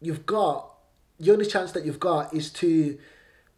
you've 0.00 0.26
got 0.26 0.74
the 1.18 1.32
only 1.32 1.46
chance 1.46 1.72
that 1.72 1.84
you've 1.84 2.00
got 2.00 2.32
is 2.32 2.50
to 2.54 2.98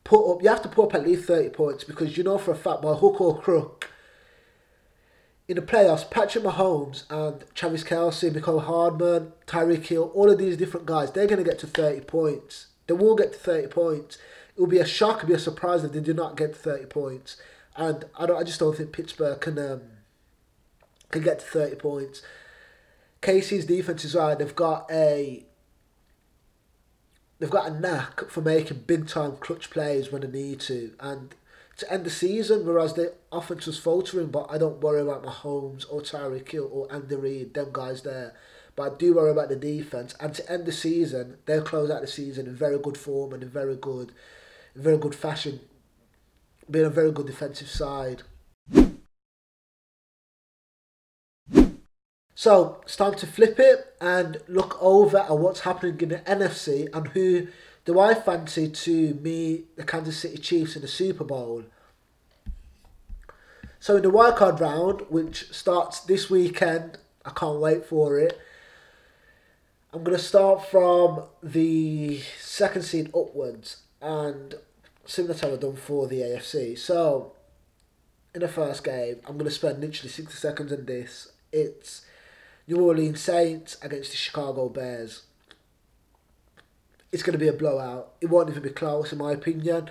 put 0.05 0.31
up. 0.31 0.43
You 0.43 0.49
have 0.49 0.63
to 0.63 0.69
put 0.69 0.87
up 0.87 0.95
at 0.95 1.07
least 1.07 1.25
thirty 1.25 1.51
points 1.51 1.85
because 1.85 2.17
you 2.17 2.25
know 2.25 2.39
for 2.39 2.53
a 2.53 2.57
fact 2.57 2.83
by 2.83 2.95
hook 2.95 3.21
or 3.21 3.41
crook. 3.41 3.91
In 5.49 5.57
the 5.57 5.63
playoffs, 5.63 6.09
Patrick 6.09 6.45
Mahomes 6.45 7.11
and 7.11 7.45
Travis 7.57 7.83
Kelce, 7.83 8.31
Mecole 8.31 8.63
Hardman, 8.63 9.33
Tyreek 9.49 9.85
Hill, 9.85 10.13
all 10.15 10.31
of 10.31 10.39
these 10.39 10.57
different 10.57 10.87
guys, 10.87 11.11
they're 11.11 11.27
going 11.27 11.43
to 11.43 11.51
get 11.51 11.59
to 11.59 11.67
30 11.67 12.03
points. 12.03 12.69
They 12.87 12.95
will 12.95 13.17
get 13.17 13.33
to 13.33 13.39
30 13.39 13.67
points. 13.67 14.17
It 14.55 14.61
will 14.61 14.69
be 14.69 14.79
a 14.79 14.87
shock, 14.87 15.17
it 15.17 15.23
will 15.23 15.31
be 15.31 15.35
a 15.35 15.41
surprise 15.41 15.83
if 15.83 15.91
they 15.91 15.99
do 15.99 16.15
not 16.15 16.37
get 16.37 16.53
to 16.53 16.59
30 16.59 16.87
points. 16.87 17.37
And 17.75 18.05
I 18.17 18.27
don't, 18.27 18.39
I 18.39 18.45
just 18.45 18.61
don't 18.61 18.77
think 18.77 18.93
Pittsburgh 18.93 19.41
can 19.41 19.59
um, 19.59 19.83
can 21.11 21.23
get 21.23 21.41
to 21.41 21.45
30 21.47 21.77
points. 21.77 22.23
KC's 23.23 23.65
defense 23.65 24.05
is 24.05 24.15
right. 24.15 24.39
They've 24.39 24.55
got 24.55 24.91
a 24.91 25.45
they've 27.41 27.51
got 27.51 27.70
a 27.70 27.80
knack 27.80 28.30
for 28.30 28.43
making 28.43 28.84
big 28.86 29.09
time 29.09 29.36
clutch 29.36 29.70
plays 29.70 30.12
when 30.12 30.22
they 30.22 30.28
need 30.28 30.61
to, 30.61 30.93
and 31.01 31.34
to 31.78 31.91
end 31.91 32.05
the 32.05 32.11
season, 32.11 32.66
whereas 32.66 32.93
the 32.93 33.14
offense 33.32 33.66
was 33.66 33.78
faltering. 33.78 34.26
But 34.26 34.47
I 34.51 34.59
don't 34.59 34.82
worry 34.82 35.01
about 35.01 35.24
Mahomes 35.24 35.86
or 35.91 36.03
Tyreek 36.03 36.51
Hill 36.51 36.68
or 36.70 36.93
Andy 36.93 37.16
Reid, 37.16 37.55
them 37.55 37.70
guys 37.72 38.03
there. 38.03 38.34
But 38.76 38.93
I 38.93 38.97
do 38.97 39.14
worry 39.14 39.30
about 39.30 39.49
the 39.49 39.57
defense. 39.57 40.14
And 40.20 40.34
to 40.34 40.53
end 40.53 40.66
the 40.66 40.72
season, 40.72 41.38
they'll 41.47 41.62
close 41.62 41.91
out 41.91 42.03
the 42.03 42.07
season 42.07 42.47
in 42.47 42.55
very 42.55 42.78
good 42.78 42.99
form 42.99 43.32
and 43.32 43.43
in 43.43 43.49
very 43.49 43.76
good, 43.76 44.12
in 44.76 44.82
very 44.82 44.99
good 44.99 45.14
fashion, 45.14 45.61
being 46.70 46.84
a 46.84 46.91
very 46.91 47.11
good 47.11 47.26
defensive 47.26 47.68
side. 47.68 48.22
So 52.41 52.80
it's 52.84 52.97
time 52.97 53.16
to 53.16 53.26
flip 53.26 53.61
it 53.61 53.95
and 54.01 54.38
look 54.49 54.82
over 54.82 55.18
at 55.18 55.38
what's 55.38 55.61
happening 55.61 56.01
in 56.01 56.09
the 56.09 56.20
NFC 56.20 56.88
and 56.95 57.09
who 57.09 57.49
do 57.84 58.01
I 58.01 58.14
fancy 58.14 58.70
to 58.70 59.12
meet 59.12 59.76
the 59.76 59.84
Kansas 59.84 60.16
City 60.16 60.38
Chiefs 60.38 60.74
in 60.74 60.80
the 60.80 60.88
Super 60.88 61.22
Bowl. 61.22 61.64
So 63.78 63.97
in 63.97 64.03
the 64.05 64.11
wildcard 64.11 64.59
round, 64.59 65.03
which 65.11 65.53
starts 65.53 66.01
this 66.01 66.30
weekend, 66.30 66.97
I 67.26 67.30
can't 67.32 67.61
wait 67.61 67.84
for 67.84 68.18
it. 68.18 68.41
I'm 69.93 70.03
going 70.03 70.16
to 70.16 70.24
start 70.24 70.64
from 70.64 71.24
the 71.43 72.22
second 72.38 72.84
seed 72.84 73.09
upwards 73.09 73.82
and 74.01 74.55
similar 75.05 75.34
to 75.34 75.47
what 75.47 75.53
I've 75.53 75.61
done 75.61 75.76
for 75.76 76.07
the 76.07 76.22
AFC. 76.22 76.78
So 76.78 77.32
in 78.34 78.41
the 78.41 78.49
first 78.49 78.82
game, 78.82 79.16
I'm 79.26 79.34
going 79.34 79.45
to 79.45 79.51
spend 79.51 79.82
literally 79.82 80.09
60 80.09 80.32
seconds 80.32 80.72
on 80.72 80.86
this. 80.86 81.32
It's 81.53 82.07
New 82.71 82.85
Orleans 82.85 83.21
Saints 83.21 83.77
against 83.83 84.12
the 84.12 84.16
Chicago 84.16 84.68
Bears. 84.68 85.23
It's 87.11 87.25
going 87.25 87.33
to 87.33 87.39
be 87.39 87.49
a 87.49 87.53
blowout. 87.53 88.12
It 88.21 88.31
won't 88.31 88.49
even 88.49 88.62
be 88.62 88.71
close, 88.71 89.11
in 89.11 89.18
my 89.18 89.33
opinion. 89.33 89.91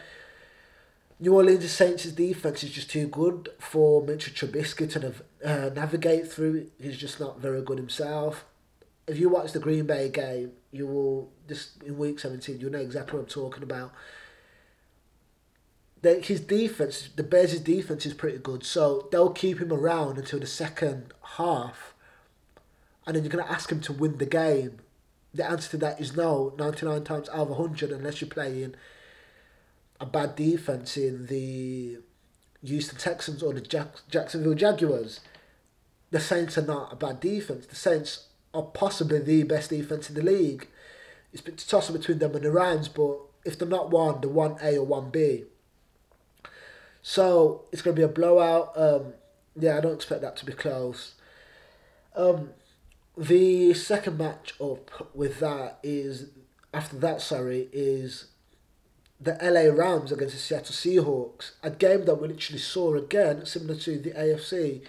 New 1.19 1.36
Orleans 1.36 1.69
Saints' 1.69 2.05
defense 2.05 2.63
is 2.63 2.69
just 2.69 2.89
too 2.89 3.07
good 3.07 3.49
for 3.59 4.01
Mitchell 4.01 4.34
Trubisky 4.34 4.89
to 4.91 5.13
uh, 5.43 5.69
navigate 5.75 6.32
through. 6.32 6.71
He's 6.82 6.95
just 6.95 7.19
not 7.19 7.41
very 7.41 7.61
good 7.61 7.77
himself. 7.77 8.45
If 9.07 9.19
you 9.19 9.27
watch 9.27 9.51
the 9.51 9.59
Green 9.59 9.86
Bay 9.86 10.07
game, 10.07 10.53
you 10.71 10.88
will 10.88 11.32
just 11.49 11.84
in 11.84 11.97
week 11.97 12.17
seventeen, 12.19 12.61
you'll 12.61 12.71
know 12.71 12.80
exactly 12.80 13.17
what 13.17 13.23
I'm 13.23 13.30
talking 13.30 13.63
about. 13.63 13.91
The, 16.01 16.21
his 16.21 16.39
defense, 16.39 17.09
the 17.13 17.23
Bears' 17.23 17.59
defense 17.59 18.05
is 18.05 18.13
pretty 18.13 18.38
good, 18.38 18.63
so 18.63 19.09
they'll 19.11 19.32
keep 19.32 19.59
him 19.59 19.73
around 19.73 20.17
until 20.17 20.39
the 20.39 20.47
second 20.47 21.13
half 21.36 21.88
and 23.10 23.16
then 23.16 23.24
you're 23.24 23.32
going 23.32 23.43
to 23.43 23.51
ask 23.51 23.72
him 23.72 23.82
to 23.82 23.91
win 23.91 24.20
the 24.20 24.26
game. 24.28 24.82
The 25.34 25.43
answer 25.43 25.72
to 25.72 25.78
that 25.78 25.99
is 25.99 26.16
no, 26.16 26.53
99 26.60 27.03
times 27.03 27.28
out 27.30 27.39
of 27.39 27.49
100, 27.49 27.91
unless 27.91 28.22
you're 28.22 28.30
playing 28.30 28.76
a 29.99 30.05
bad 30.05 30.36
defense 30.36 30.95
in 30.95 31.26
the 31.26 31.97
Houston 32.64 32.99
Texans 32.99 33.41
or 33.41 33.51
the 33.51 33.62
Jack- 33.62 34.07
Jacksonville 34.12 34.53
Jaguars. 34.53 35.22
The 36.12 36.20
Saints 36.20 36.55
are 36.60 36.66
not 36.66 36.93
a 36.93 36.95
bad 36.95 37.20
defense. 37.20 37.66
The 37.66 37.76
Saints 37.76 38.28
are 38.53 38.62
possibly 38.62 39.18
the 39.18 39.41
best 39.41 39.72
defense 39.72 40.07
in 40.07 40.14
the 40.14 40.22
league. 40.22 40.68
It's 41.34 41.41
been 41.41 41.55
tossed 41.55 41.91
between 41.91 42.20
them 42.20 42.36
and 42.36 42.45
the 42.45 42.51
Rams, 42.51 42.89
but 42.89 43.18
if 43.43 43.57
they're 43.57 43.68
not 43.68 43.89
one, 43.89 44.22
they're 44.22 44.30
one 44.30 44.57
A 44.62 44.78
or 44.78 44.86
one 44.86 45.10
B. 45.10 45.45
So 47.01 47.64
it's 47.72 47.82
going 47.82 47.95
to 47.95 47.99
be 47.99 48.05
a 48.05 48.07
blowout. 48.07 48.72
Um, 48.76 49.14
yeah, 49.55 49.80
I 49.80 49.82
don't 49.82 49.95
expect 49.95 50.22
that 50.22 50.38
to 50.38 50.45
be 50.45 50.53
close. 50.53 51.16
Um, 52.16 52.51
the 53.20 53.74
second 53.74 54.17
match 54.17 54.53
up 54.61 55.13
with 55.13 55.41
that 55.41 55.80
is 55.84 56.30
after 56.74 56.95
that. 56.99 57.22
Sorry, 57.22 57.67
is 57.74 58.28
the 59.20 59.38
LA 59.41 59.74
Rams 59.76 60.13
against 60.13 60.36
the 60.36 60.39
Seattle 60.39 60.74
Seahawks. 60.74 61.51
A 61.61 61.70
game 61.70 62.05
that 62.05 62.15
we 62.15 62.30
literally 62.30 62.59
saw 62.59 62.95
again, 62.95 63.45
similar 63.45 63.76
to 63.76 63.99
the 63.99 64.11
AFC. 64.11 64.86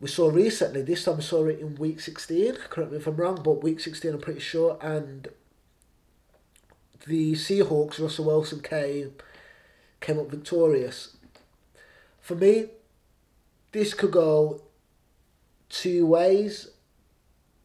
We 0.00 0.08
saw 0.08 0.30
recently. 0.30 0.82
This 0.82 1.04
time 1.04 1.16
we 1.16 1.22
saw 1.22 1.44
it 1.46 1.58
in 1.58 1.74
week 1.74 1.98
sixteen. 1.98 2.54
Correct 2.70 2.92
me 2.92 2.98
if 2.98 3.06
I'm 3.08 3.16
wrong, 3.16 3.40
but 3.42 3.64
week 3.64 3.80
sixteen, 3.80 4.14
I'm 4.14 4.20
pretty 4.20 4.40
sure. 4.40 4.78
And 4.80 5.26
the 7.08 7.32
Seahawks, 7.32 8.00
Russell 8.00 8.26
Wilson 8.26 8.60
came 8.60 9.14
came 10.00 10.20
up 10.20 10.30
victorious. 10.30 11.16
For 12.20 12.36
me, 12.36 12.66
this 13.72 13.92
could 13.92 14.12
go 14.12 14.62
two 15.68 16.06
ways, 16.06 16.68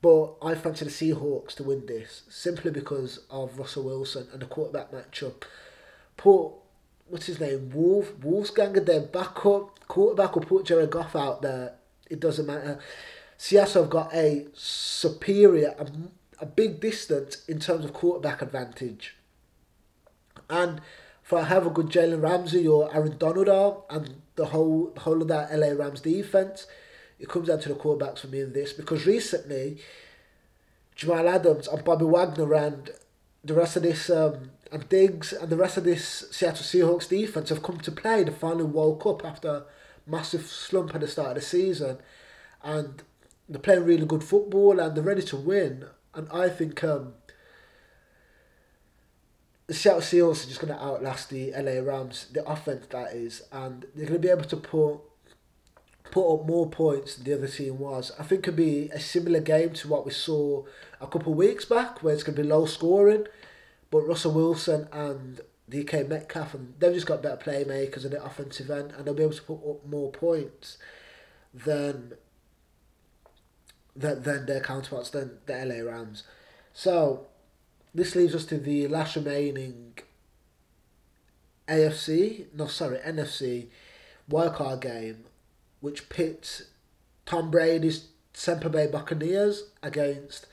but 0.02 0.36
I 0.41 0.56
fancy 0.56 0.86
the 0.86 0.91
Seahawks 0.91 1.56
to 1.56 1.64
win 1.64 1.86
this 1.86 2.24
simply 2.30 2.72
because 2.72 3.22
of 3.30 3.58
Russell 3.58 3.84
Wilson 3.84 4.28
and 4.32 4.41
the 4.41 4.45
quarterback 4.45 4.91
matchup. 4.91 5.43
Put 6.16 6.52
what's 7.08 7.26
his 7.26 7.39
name, 7.39 7.72
Wolf 7.74 8.14
Wolfgang, 8.20 8.74
their 8.74 9.02
backup 9.02 9.88
quarterback, 9.88 10.38
or 10.38 10.41
put 10.41 10.66
Jared 10.66 10.91
Goff 10.91 11.16
out 11.16 11.41
there. 11.41 11.76
It 12.10 12.20
doesn't 12.20 12.45
matter. 12.45 12.80
Seattle 13.38 13.84
have 13.84 13.91
got 13.91 14.14
a 14.14 14.48
superior, 14.54 15.76
a, 15.78 15.88
a 16.39 16.45
big 16.45 16.80
distance 16.80 17.43
in 17.48 17.60
terms 17.60 17.86
of 17.86 17.93
quarterback 17.93 18.41
advantage, 18.41 19.16
and 20.50 20.82
for 21.22 21.39
a 21.39 21.70
good 21.70 21.88
Jalen 21.88 22.22
Ramsey 22.22 22.68
or 22.68 22.93
Aaron 22.95 23.18
Donald 23.18 23.50
are 23.50 23.84
and 23.89 24.22
the 24.36 24.45
whole 24.45 24.93
whole 24.98 25.22
of 25.22 25.28
that 25.28 25.54
LA 25.54 25.72
Rams 25.72 26.02
defense, 26.02 26.68
it 27.20 27.30
comes 27.30 27.47
down 27.47 27.59
to 27.61 27.70
the 27.70 27.76
quarterbacks 27.76 28.20
for 28.20 28.28
me 28.28 28.41
in 28.41 28.53
this 28.53 28.74
because 28.74 29.05
recently 29.05 29.78
Jamal 30.95 31.28
Adams 31.28 31.68
and 31.68 31.84
Bobby 31.84 32.05
Wagner 32.05 32.53
and 32.53 32.89
the 33.43 33.53
rest 33.53 33.76
of 33.76 33.84
this 33.84 34.09
um, 34.09 34.51
and 34.72 34.88
Diggs 34.89 35.34
and 35.34 35.49
the 35.49 35.55
rest 35.55 35.78
of 35.78 35.84
this 35.84 36.26
Seattle 36.32 36.63
Seahawks 36.63 37.07
defense 37.07 37.49
have 37.49 37.63
come 37.63 37.80
to 37.80 37.91
play 37.91 38.24
the 38.24 38.32
final 38.32 38.65
World 38.65 39.01
Cup 39.01 39.24
after 39.26 39.63
massive 40.05 40.45
slump 40.47 40.95
at 40.95 41.01
the 41.01 41.07
start 41.07 41.30
of 41.30 41.36
the 41.36 41.41
season, 41.41 41.97
and 42.63 43.03
they're 43.47 43.61
playing 43.61 43.86
really 43.86 44.05
good 44.05 44.24
football 44.24 44.80
and 44.80 44.95
they're 44.95 45.03
ready 45.03 45.22
to 45.24 45.38
win. 45.38 45.86
And 46.13 46.28
I 46.32 46.49
think 46.49 46.84
um, 46.84 47.13
the 49.68 49.74
Seattle 49.74 50.01
Seahawks 50.01 50.45
are 50.45 50.47
just 50.47 50.59
going 50.59 50.74
to 50.74 50.84
outlast 50.84 51.30
the 51.30 51.51
LA 51.51 51.82
Rams, 51.82 52.28
the 52.32 52.45
offense 52.49 52.88
that 52.88 53.13
is, 53.13 53.43
and 53.51 53.86
they're 53.95 54.07
going 54.07 54.20
to 54.22 54.28
be 54.28 54.32
able 54.32 54.45
to 54.45 54.57
put 54.57 54.99
put 56.12 56.34
up 56.34 56.45
more 56.45 56.70
points 56.70 57.16
than 57.16 57.26
the 57.26 57.34
other 57.34 57.47
team 57.47 57.80
was. 57.80 58.12
I 58.20 58.24
think 58.24 58.47
it'll 58.47 58.58
be 58.58 58.89
a 58.93 58.99
similar 58.99 59.39
game 59.39 59.74
to 59.74 59.88
what 59.88 60.05
we 60.05 60.12
saw 60.12 60.64
a 60.99 61.08
couple 61.08 61.32
of 61.32 61.38
weeks 61.38 61.66
back, 61.66 62.03
where 62.03 62.14
it's 62.14 62.24
going 62.24 62.36
to 62.36 62.41
be 62.41 62.47
low 62.47 62.66
scoring, 62.66 63.26
but 63.91 64.01
Russell 64.01 64.34
Wilson 64.34 64.88
and 64.91 65.41
DK 65.70 66.08
Metcalf 66.08 66.53
and 66.53 66.74
they've 66.80 66.93
just 66.93 67.08
got 67.08 67.22
better 67.22 67.38
playmakers 67.38 68.05
in 68.05 68.12
the 68.12 68.24
offensive 68.24 68.70
end, 68.70 68.91
and 68.91 69.05
they'll 69.05 69.14
be 69.14 69.24
able 69.24 69.34
to 69.34 69.41
put 69.41 69.70
up 69.70 69.86
more 69.86 70.12
points 70.12 70.78
than 71.53 72.14
than, 73.95 74.22
than 74.24 74.45
their 74.45 74.62
counterparts, 74.62 75.10
than 75.10 75.39
the 75.47 75.66
LA 75.66 75.89
Rams. 75.89 76.24
So 76.74 77.28
this 77.93 78.16
leaves 78.16 78.36
us 78.36 78.45
to 78.45 78.60
the 78.60 78.88
last 78.88 79.16
remaining 79.16 79.97
AFC, 81.68 82.45
no 82.53 82.68
sorry, 82.68 82.99
NFC 82.99 83.68
wildcard 84.30 84.82
game, 84.82 85.26
which 85.88 86.10
pits 86.10 86.64
Tom 87.26 87.50
Brady's 87.50 88.10
Tampa 88.34 88.68
Bay 88.68 88.88
Buccaneers 88.88 89.70
against 89.82 90.46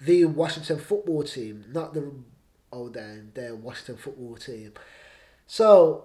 the 0.00 0.24
Washington 0.24 0.78
football 0.78 1.22
team, 1.22 1.66
not 1.70 1.92
the 1.92 2.10
oh 2.72 2.88
damn, 2.88 3.30
their 3.34 3.54
Washington 3.54 3.98
football 3.98 4.36
team. 4.36 4.72
So 5.46 6.04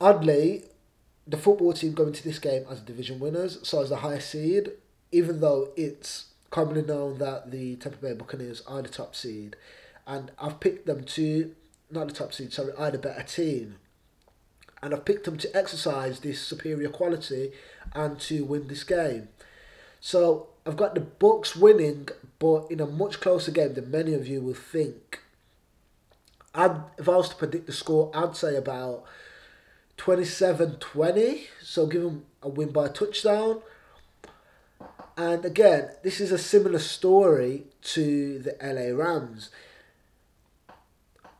oddly, 0.00 0.66
the 1.26 1.36
football 1.36 1.72
team 1.72 1.94
going 1.94 2.12
to 2.12 2.22
this 2.22 2.38
game 2.38 2.64
as 2.70 2.80
division 2.80 3.18
winners, 3.18 3.58
so 3.66 3.82
as 3.82 3.88
the 3.88 3.96
highest 3.96 4.30
seed, 4.30 4.70
even 5.10 5.40
though 5.40 5.72
it's 5.76 6.26
commonly 6.50 6.82
known 6.82 7.18
that 7.18 7.50
the 7.50 7.74
Tampa 7.74 7.98
Bay 7.98 8.14
Buccaneers 8.14 8.62
are 8.68 8.82
the 8.82 8.88
top 8.88 9.16
seed, 9.16 9.56
and 10.06 10.30
I've 10.38 10.60
picked 10.60 10.86
them 10.86 11.02
to 11.02 11.56
not 11.90 12.06
the 12.06 12.14
top 12.14 12.32
seed, 12.32 12.52
sorry, 12.52 12.72
are 12.78 12.92
the 12.92 12.98
better 12.98 13.24
team, 13.24 13.78
and 14.82 14.94
I've 14.94 15.04
picked 15.04 15.24
them 15.24 15.38
to 15.38 15.56
exercise 15.56 16.20
this 16.20 16.40
superior 16.40 16.88
quality 16.88 17.52
and 17.94 18.18
to 18.20 18.44
win 18.44 18.68
this 18.68 18.84
game. 18.84 19.28
So 20.00 20.48
I've 20.64 20.76
got 20.76 20.94
the 20.94 21.00
Bucks 21.00 21.56
winning, 21.56 22.08
but 22.38 22.70
in 22.70 22.80
a 22.80 22.86
much 22.86 23.20
closer 23.20 23.50
game 23.50 23.74
than 23.74 23.90
many 23.90 24.14
of 24.14 24.26
you 24.26 24.40
will 24.40 24.54
think. 24.54 25.22
I'd, 26.54 26.76
if 26.96 27.08
I 27.08 27.16
was 27.16 27.30
to 27.30 27.36
predict 27.36 27.66
the 27.66 27.72
score, 27.72 28.10
I'd 28.14 28.36
say 28.36 28.56
about 28.56 29.04
27-20. 29.98 31.46
So 31.62 31.86
give 31.86 32.02
them 32.02 32.24
a 32.42 32.48
win 32.48 32.70
by 32.70 32.86
a 32.86 32.88
touchdown. 32.88 33.62
And 35.16 35.44
again, 35.44 35.90
this 36.04 36.20
is 36.20 36.30
a 36.30 36.38
similar 36.38 36.78
story 36.78 37.64
to 37.82 38.38
the 38.38 38.56
LA 38.62 38.96
Rams. 38.96 39.50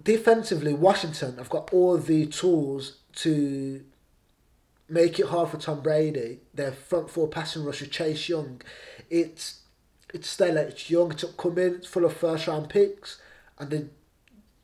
Defensively, 0.02 0.74
Washington 0.74 1.36
I've 1.38 1.50
got 1.50 1.72
all 1.72 1.96
the 1.96 2.26
tools 2.26 2.97
to 3.22 3.84
make 4.88 5.18
it 5.18 5.26
hard 5.26 5.50
for 5.50 5.58
Tom 5.58 5.80
Brady. 5.80 6.40
Their 6.54 6.72
front 6.72 7.10
four 7.10 7.28
passing 7.28 7.64
rusher, 7.64 7.86
Chase 7.86 8.28
Young, 8.28 8.62
it's 9.10 9.60
it's 10.12 10.28
stellar. 10.28 10.62
It's 10.62 10.88
young, 10.90 11.12
it's 11.12 11.24
upcoming, 11.24 11.74
it's 11.74 11.86
full 11.86 12.04
of 12.04 12.16
first 12.16 12.46
round 12.46 12.68
picks, 12.68 13.20
and 13.58 13.70
they 13.70 13.84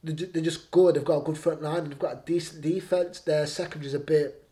they're 0.03 0.43
just 0.43 0.71
good. 0.71 0.95
They've 0.95 1.05
got 1.05 1.23
a 1.23 1.25
good 1.25 1.39
front 1.39 1.63
line. 1.63 1.89
They've 1.89 1.99
got 1.99 2.13
a 2.13 2.23
decent 2.27 2.63
defense. 2.63 3.21
Their 3.21 3.47
secondary 3.47 3.87
is 3.87 3.95
a 3.95 3.99
bit 3.99 4.47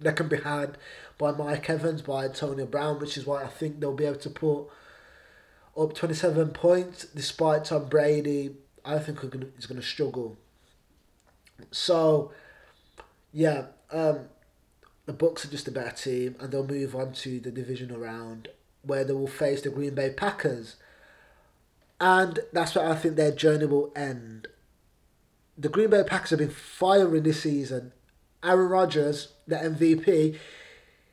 that 0.00 0.16
can 0.16 0.28
be 0.28 0.38
had 0.38 0.76
by 1.18 1.30
Mike 1.30 1.70
Evans, 1.70 2.02
by 2.02 2.24
Antonio 2.24 2.66
Brown, 2.66 2.98
which 2.98 3.16
is 3.16 3.26
why 3.26 3.44
I 3.44 3.46
think 3.46 3.78
they'll 3.78 3.94
be 3.94 4.06
able 4.06 4.18
to 4.18 4.30
put 4.30 4.66
up 5.78 5.94
27 5.94 6.48
points 6.50 7.04
despite 7.14 7.66
Tom 7.66 7.88
Brady. 7.88 8.56
I 8.84 8.98
think 8.98 9.20
he's 9.20 9.66
going 9.66 9.80
to 9.80 9.86
struggle. 9.86 10.36
So, 11.70 12.32
yeah, 13.32 13.66
um, 13.90 14.26
the 15.06 15.12
Bucks 15.12 15.44
are 15.44 15.50
just 15.50 15.68
a 15.68 15.72
better 15.72 15.94
team, 15.94 16.36
and 16.40 16.52
they'll 16.52 16.66
move 16.66 16.94
on 16.94 17.12
to 17.14 17.40
the 17.40 17.50
divisional 17.50 17.98
round 17.98 18.48
where 18.82 19.04
they 19.04 19.12
will 19.12 19.26
face 19.26 19.62
the 19.62 19.70
Green 19.70 19.94
Bay 19.94 20.10
Packers. 20.10 20.76
And 22.00 22.40
that's 22.52 22.74
where 22.74 22.88
I 22.88 22.94
think 22.94 23.16
their 23.16 23.30
journey 23.30 23.66
will 23.66 23.92
end. 23.94 24.48
The 25.58 25.68
Green 25.68 25.90
Bay 25.90 26.02
Packers 26.02 26.30
have 26.30 26.38
been 26.38 26.50
firing 26.50 27.22
this 27.22 27.42
season. 27.42 27.92
Aaron 28.42 28.68
Rodgers, 28.68 29.34
the 29.46 29.56
MVP, 29.56 30.38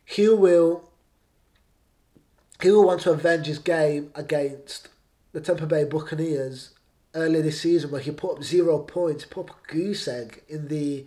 he 0.06 0.30
will 0.30 0.90
he 2.62 2.72
will 2.72 2.86
want 2.86 3.02
to 3.02 3.12
avenge 3.12 3.46
his 3.46 3.60
game 3.60 4.12
against 4.16 4.88
the 5.34 5.42
Tampa 5.42 5.68
Bay 5.68 5.84
Buccaneers 5.84 6.72
earlier 7.14 7.42
this 7.42 7.62
season 7.62 7.92
where 7.92 8.02
he 8.02 8.12
put 8.12 8.38
up 8.38 8.44
zero 8.44 8.80
points, 8.80 9.26
put 9.26 9.50
up 9.50 9.56
a 9.70 9.74
goose 9.74 10.08
egg 10.08 10.42
in 10.48 10.70
the 10.70 11.06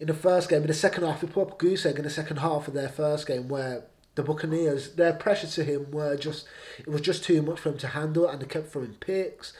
in 0.00 0.06
the 0.06 0.14
first 0.14 0.48
game. 0.48 0.62
In 0.62 0.68
the 0.68 0.74
second 0.74 1.04
half, 1.04 1.20
he 1.20 1.26
put 1.26 1.48
up 1.48 1.58
goose 1.58 1.86
egg 1.86 1.96
in 1.96 2.04
the 2.04 2.10
second 2.10 2.38
half 2.38 2.66
of 2.66 2.74
their 2.74 2.88
first 2.88 3.26
game 3.26 3.48
where 3.48 3.84
the 4.14 4.22
Buccaneers, 4.22 4.94
their 4.94 5.12
pressure 5.12 5.46
to 5.46 5.64
him 5.64 5.90
were 5.90 6.16
just 6.16 6.46
it 6.78 6.88
was 6.88 7.00
just 7.00 7.22
too 7.22 7.42
much 7.42 7.60
for 7.60 7.68
him 7.68 7.78
to 7.78 7.88
handle 7.88 8.26
and 8.26 8.40
they 8.40 8.46
kept 8.46 8.72
throwing 8.72 8.94
picks, 8.94 9.52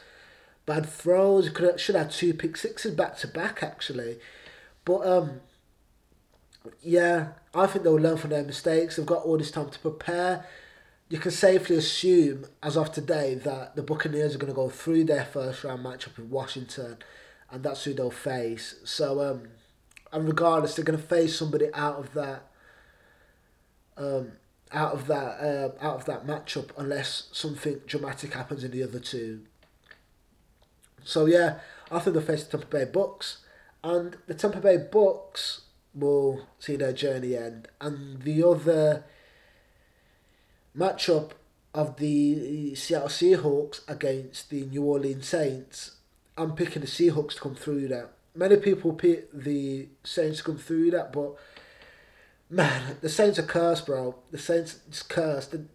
bad 0.65 0.85
throws. 0.85 1.47
He 1.47 1.53
could 1.53 1.69
have, 1.69 1.81
should 1.81 1.95
have 1.95 2.11
two 2.11 2.33
pick 2.33 2.57
sixes 2.57 2.93
back 2.93 3.17
to 3.19 3.27
back 3.27 3.63
actually. 3.63 4.17
But 4.83 5.07
um 5.07 5.41
yeah, 6.81 7.29
I 7.55 7.67
think 7.67 7.83
they'll 7.83 7.95
learn 7.95 8.17
from 8.17 8.31
their 8.31 8.43
mistakes. 8.43 8.95
They've 8.95 9.05
got 9.05 9.23
all 9.23 9.37
this 9.37 9.51
time 9.51 9.69
to 9.69 9.79
prepare. 9.79 10.45
You 11.09 11.17
can 11.17 11.31
safely 11.31 11.75
assume, 11.75 12.45
as 12.63 12.77
of 12.77 12.91
today, 12.91 13.35
that 13.35 13.75
the 13.75 13.83
Buccaneers 13.83 14.35
are 14.35 14.37
going 14.37 14.53
to 14.53 14.55
go 14.55 14.69
through 14.69 15.05
their 15.05 15.25
first 15.25 15.63
round 15.63 15.83
matchup 15.83 16.17
with 16.17 16.27
Washington, 16.27 16.97
and 17.49 17.63
that's 17.63 17.83
who 17.83 17.93
they'll 17.93 18.11
face. 18.11 18.75
So, 18.85 19.19
um, 19.21 19.47
and 20.11 20.27
regardless, 20.27 20.75
they're 20.75 20.85
going 20.85 20.99
to 20.99 21.05
face 21.05 21.37
somebody 21.37 21.67
out 21.73 21.97
of 21.97 22.13
that, 22.13 22.47
um, 23.97 24.33
out 24.71 24.93
of 24.93 25.07
that, 25.07 25.39
uh, 25.39 25.71
out 25.81 25.95
of 25.95 26.05
that 26.05 26.25
matchup, 26.25 26.69
unless 26.77 27.29
something 27.31 27.81
dramatic 27.85 28.33
happens 28.33 28.63
in 28.63 28.71
the 28.71 28.83
other 28.83 28.99
two. 28.99 29.41
So 31.03 31.25
yeah, 31.25 31.59
I 31.89 31.99
think 31.99 32.15
they'll 32.15 32.23
face 32.23 32.43
the 32.43 32.57
Tampa 32.57 32.77
Bay 32.77 32.85
Bucks, 32.85 33.39
And 33.83 34.17
the 34.27 34.33
Tampa 34.33 34.59
Bay 34.59 34.77
Bucks 34.77 35.61
will 35.93 36.47
see 36.59 36.75
their 36.75 36.93
journey 36.93 37.35
end. 37.35 37.67
And 37.79 38.21
the 38.21 38.43
other 38.43 39.03
matchup 40.77 41.31
of 41.73 41.97
the 41.97 42.75
Seattle 42.75 43.07
Seahawks 43.07 43.81
against 43.87 44.49
the 44.49 44.65
New 44.65 44.83
Orleans 44.83 45.27
Saints, 45.27 45.97
I'm 46.37 46.53
picking 46.53 46.81
the 46.81 46.87
Seahawks 46.87 47.35
to 47.35 47.41
come 47.41 47.55
through 47.55 47.87
that. 47.89 48.11
Many 48.33 48.57
people 48.57 48.93
pick 48.93 49.31
the 49.33 49.89
Saints 50.03 50.41
come 50.41 50.57
through 50.57 50.91
that, 50.91 51.11
but 51.11 51.35
man, 52.49 52.97
the 53.01 53.09
Saints 53.09 53.39
are 53.39 53.43
cursed, 53.43 53.85
bro. 53.85 54.15
The 54.31 54.37
Saints 54.37 54.79
is 54.89 55.03
cursed. 55.03 55.51
The 55.51 55.65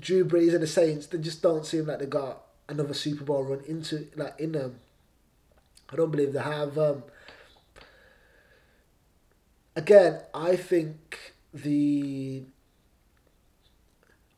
Drew 0.00 0.24
Brees 0.24 0.52
and 0.54 0.62
the 0.62 0.66
Saints, 0.66 1.06
they 1.06 1.18
just 1.18 1.42
don't 1.42 1.66
seem 1.66 1.86
like 1.86 1.98
they 1.98 2.06
got 2.06 2.42
another 2.68 2.94
Super 2.94 3.24
Bowl 3.24 3.44
run 3.44 3.62
into 3.66 4.08
like 4.16 4.38
in 4.38 4.52
them. 4.52 4.80
I 5.90 5.96
don't 5.96 6.10
believe 6.10 6.32
they 6.32 6.40
have. 6.40 6.78
Um, 6.78 7.02
again, 9.76 10.20
I 10.32 10.56
think 10.56 11.34
the 11.52 12.44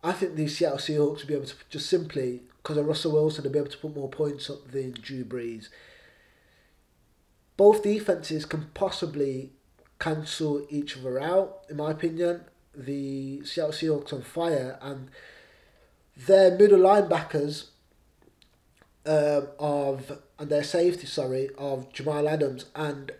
I 0.02 0.12
think 0.12 0.34
the 0.34 0.48
Seattle 0.48 0.78
Seahawks 0.78 1.20
will 1.20 1.26
be 1.26 1.34
able 1.34 1.46
to 1.46 1.54
just 1.70 1.88
simply 1.88 2.42
because 2.62 2.76
of 2.76 2.86
Russell 2.86 3.12
Wilson, 3.12 3.42
they'll 3.42 3.52
be 3.52 3.58
able 3.58 3.70
to 3.70 3.78
put 3.78 3.96
more 3.96 4.08
points 4.08 4.48
up 4.48 4.70
than 4.70 4.92
Drew 4.92 5.24
Brees. 5.24 5.68
Both 7.56 7.82
defenses 7.82 8.44
can 8.44 8.70
possibly 8.74 9.52
cancel 9.98 10.66
each 10.70 10.96
other 10.98 11.20
out, 11.20 11.60
in 11.68 11.76
my 11.76 11.90
opinion. 11.90 12.44
The 12.74 13.44
Seattle 13.44 13.72
Seahawks 13.72 14.12
on 14.12 14.22
fire 14.22 14.78
and 14.80 15.10
their 16.16 16.56
middle 16.56 16.80
linebackers 16.80 17.66
um, 19.04 19.48
of 19.58 20.20
and 20.38 20.50
their 20.50 20.64
safety, 20.64 21.06
sorry, 21.06 21.50
of 21.58 21.92
Jamal 21.92 22.28
Adams 22.28 22.66
and 22.74 23.12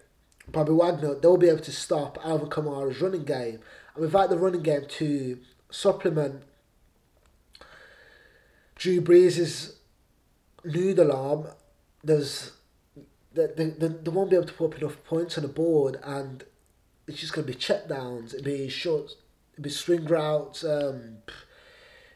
Bobby 0.48 0.72
Wagner, 0.72 1.14
they'll 1.14 1.36
be 1.36 1.48
able 1.48 1.60
to 1.60 1.72
stop 1.72 2.18
Alvin 2.24 2.48
Kamara's 2.48 3.00
running 3.00 3.24
game. 3.24 3.60
And 3.94 4.02
without 4.02 4.30
the 4.30 4.38
running 4.38 4.62
game 4.62 4.86
to 4.88 5.38
supplement 5.70 6.42
Drew 8.74 9.00
Brees' 9.00 9.74
noodle 10.64 11.12
arm, 11.12 11.46
there's 12.02 12.52
they, 13.34 13.46
they, 13.46 13.88
they 13.88 14.10
won't 14.10 14.30
be 14.30 14.36
able 14.36 14.46
to 14.46 14.52
put 14.52 14.74
up 14.74 14.78
enough 14.78 15.02
points 15.04 15.36
on 15.38 15.42
the 15.42 15.48
board 15.48 15.98
and 16.02 16.44
it's 17.06 17.20
just 17.20 17.32
going 17.32 17.46
to 17.46 17.52
be 17.52 17.58
check 17.58 17.88
downs, 17.88 18.34
it'll 18.34 18.44
be 18.44 18.68
short, 18.68 19.12
it'll 19.52 19.62
be 19.62 19.70
string 19.70 20.04
routes, 20.04 20.64
um, 20.64 21.18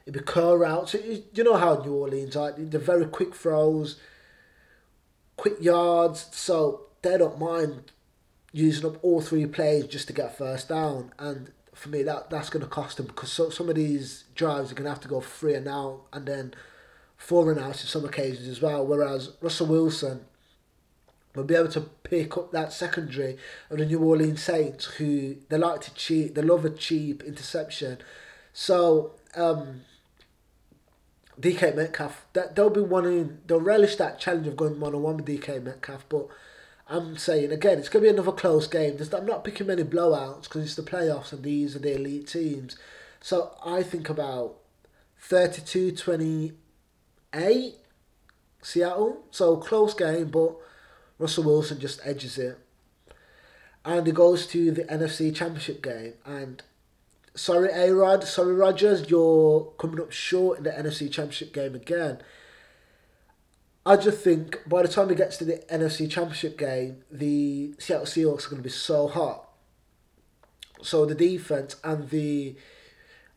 it'll 0.06 0.18
be 0.18 0.24
curl 0.24 0.56
routes. 0.56 0.94
You, 0.94 1.24
you 1.32 1.44
know 1.44 1.56
how 1.56 1.82
New 1.82 1.94
Orleans 1.94 2.36
are, 2.36 2.52
they're 2.52 2.80
very 2.80 3.06
quick 3.06 3.34
throws, 3.34 3.98
quick 5.36 5.60
yards, 5.60 6.28
so 6.32 6.86
they 7.02 7.18
don't 7.18 7.38
mind 7.38 7.92
using 8.52 8.86
up 8.86 9.02
all 9.02 9.20
three 9.20 9.46
plays 9.46 9.86
just 9.86 10.06
to 10.06 10.12
get 10.12 10.38
first 10.38 10.68
down. 10.68 11.12
And 11.18 11.52
for 11.74 11.88
me, 11.90 12.02
that 12.04 12.30
that's 12.30 12.48
going 12.48 12.64
to 12.64 12.70
cost 12.70 12.96
them 12.96 13.06
because 13.06 13.30
so, 13.30 13.50
some 13.50 13.68
of 13.68 13.74
these 13.74 14.24
drives 14.34 14.72
are 14.72 14.74
going 14.74 14.84
to 14.84 14.90
have 14.90 15.00
to 15.00 15.08
go 15.08 15.20
three 15.20 15.54
and 15.54 15.68
out 15.68 16.02
and 16.12 16.26
then 16.26 16.54
four 17.16 17.50
and 17.50 17.60
out 17.60 17.80
in 17.80 17.86
some 17.86 18.04
occasions 18.04 18.48
as 18.48 18.62
well. 18.62 18.86
Whereas 18.86 19.32
Russell 19.40 19.66
Wilson 19.66 20.24
will 21.36 21.44
be 21.44 21.54
able 21.54 21.70
to 21.72 21.80
pick 21.80 22.36
up 22.36 22.52
that 22.52 22.72
secondary 22.72 23.36
of 23.70 23.78
the 23.78 23.86
New 23.86 24.02
Orleans 24.02 24.42
Saints, 24.42 24.86
who 24.86 25.36
they 25.48 25.58
like 25.58 25.80
to 25.82 25.94
cheat, 25.94 26.34
they 26.34 26.42
love 26.42 26.64
a 26.64 26.70
cheap 26.70 27.22
interception. 27.22 27.98
So 28.52 29.12
um, 29.36 29.82
DK 31.40 31.76
Metcalf, 31.76 32.26
that 32.32 32.56
they'll 32.56 32.70
be 32.70 32.80
wanting, 32.80 33.38
they'll 33.46 33.60
relish 33.60 33.96
that 33.96 34.18
challenge 34.18 34.46
of 34.46 34.56
going 34.56 34.80
one 34.80 34.94
on 34.94 35.02
one 35.02 35.16
with 35.18 35.26
DK 35.26 35.62
Metcalf, 35.62 36.04
but 36.08 36.28
I'm 36.88 37.16
saying 37.16 37.50
again, 37.50 37.78
it's 37.78 37.88
going 37.88 38.04
to 38.04 38.10
be 38.10 38.14
another 38.14 38.32
close 38.32 38.68
game. 38.68 38.96
I'm 39.12 39.26
not 39.26 39.44
picking 39.44 39.66
many 39.66 39.82
blowouts 39.82 40.44
because 40.44 40.62
it's 40.62 40.76
the 40.76 40.82
playoffs 40.82 41.32
and 41.32 41.42
these 41.42 41.74
are 41.74 41.80
the 41.80 41.96
elite 41.96 42.28
teams. 42.28 42.76
So 43.20 43.56
I 43.64 43.82
think 43.82 44.08
about 44.08 44.58
32 45.18 45.92
28 45.92 47.74
Seattle. 48.62 49.24
So 49.30 49.56
close 49.56 49.94
game, 49.94 50.28
but 50.28 50.54
Russell 51.18 51.44
Wilson 51.44 51.80
just 51.80 52.00
edges 52.04 52.38
it. 52.38 52.58
And 53.84 54.06
he 54.06 54.12
goes 54.12 54.46
to 54.48 54.70
the 54.72 54.84
NFC 54.84 55.34
Championship 55.34 55.82
game. 55.82 56.14
And 56.24 56.62
sorry, 57.34 57.70
A 57.72 57.94
Rod, 57.94 58.24
sorry, 58.24 58.54
Rodgers, 58.54 59.08
you're 59.08 59.72
coming 59.78 60.00
up 60.00 60.12
short 60.12 60.58
in 60.58 60.64
the 60.64 60.70
NFC 60.70 61.10
Championship 61.10 61.52
game 61.52 61.74
again. 61.74 62.18
I 63.84 63.96
just 63.96 64.18
think 64.18 64.68
by 64.68 64.82
the 64.82 64.88
time 64.88 65.10
he 65.10 65.14
gets 65.14 65.36
to 65.36 65.44
the 65.44 65.58
NFC 65.70 66.10
Championship 66.10 66.58
game, 66.58 67.04
the 67.08 67.74
Seattle 67.78 68.06
Seahawks 68.06 68.46
are 68.46 68.50
going 68.50 68.62
to 68.62 68.62
be 68.62 68.68
so 68.68 69.06
hot. 69.06 69.48
So 70.82 71.06
the 71.06 71.14
defense 71.14 71.76
and 71.84 72.10
the 72.10 72.56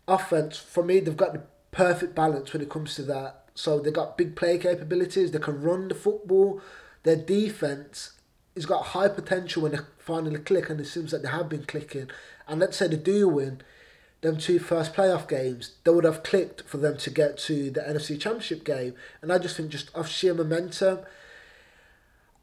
offense, 0.07 0.57
for 0.57 0.83
me, 0.83 0.99
they've 0.99 1.15
got 1.15 1.33
the 1.33 1.43
perfect 1.71 2.15
balance 2.15 2.51
when 2.51 2.63
it 2.63 2.69
comes 2.69 2.95
to 2.95 3.03
that. 3.03 3.43
So 3.53 3.79
they've 3.79 3.93
got 3.93 4.17
big 4.17 4.35
play 4.35 4.57
capabilities. 4.57 5.31
They 5.31 5.39
can 5.39 5.61
run 5.61 5.87
the 5.87 5.95
football. 5.95 6.61
Their 7.09 7.15
defense 7.15 8.11
has 8.53 8.67
got 8.67 8.85
high 8.93 9.07
potential 9.07 9.63
when 9.63 9.71
they 9.71 9.79
finally 9.97 10.37
click, 10.37 10.69
and 10.69 10.79
it 10.79 10.85
seems 10.85 11.09
that 11.09 11.23
they 11.23 11.29
have 11.29 11.49
been 11.49 11.65
clicking. 11.65 12.11
And 12.47 12.59
let's 12.59 12.77
say 12.77 12.87
they 12.87 12.97
do 12.97 13.27
win, 13.27 13.63
them 14.21 14.37
two 14.37 14.59
first 14.59 14.93
playoff 14.93 15.27
games, 15.27 15.71
they 15.83 15.89
would 15.89 16.03
have 16.03 16.21
clicked 16.21 16.61
for 16.69 16.77
them 16.77 16.99
to 16.99 17.09
get 17.09 17.39
to 17.39 17.71
the 17.71 17.79
NFC 17.79 18.21
Championship 18.21 18.63
game. 18.63 18.93
And 19.23 19.33
I 19.33 19.39
just 19.39 19.57
think 19.57 19.71
just 19.71 19.89
off 19.97 20.07
sheer 20.07 20.35
momentum 20.35 20.99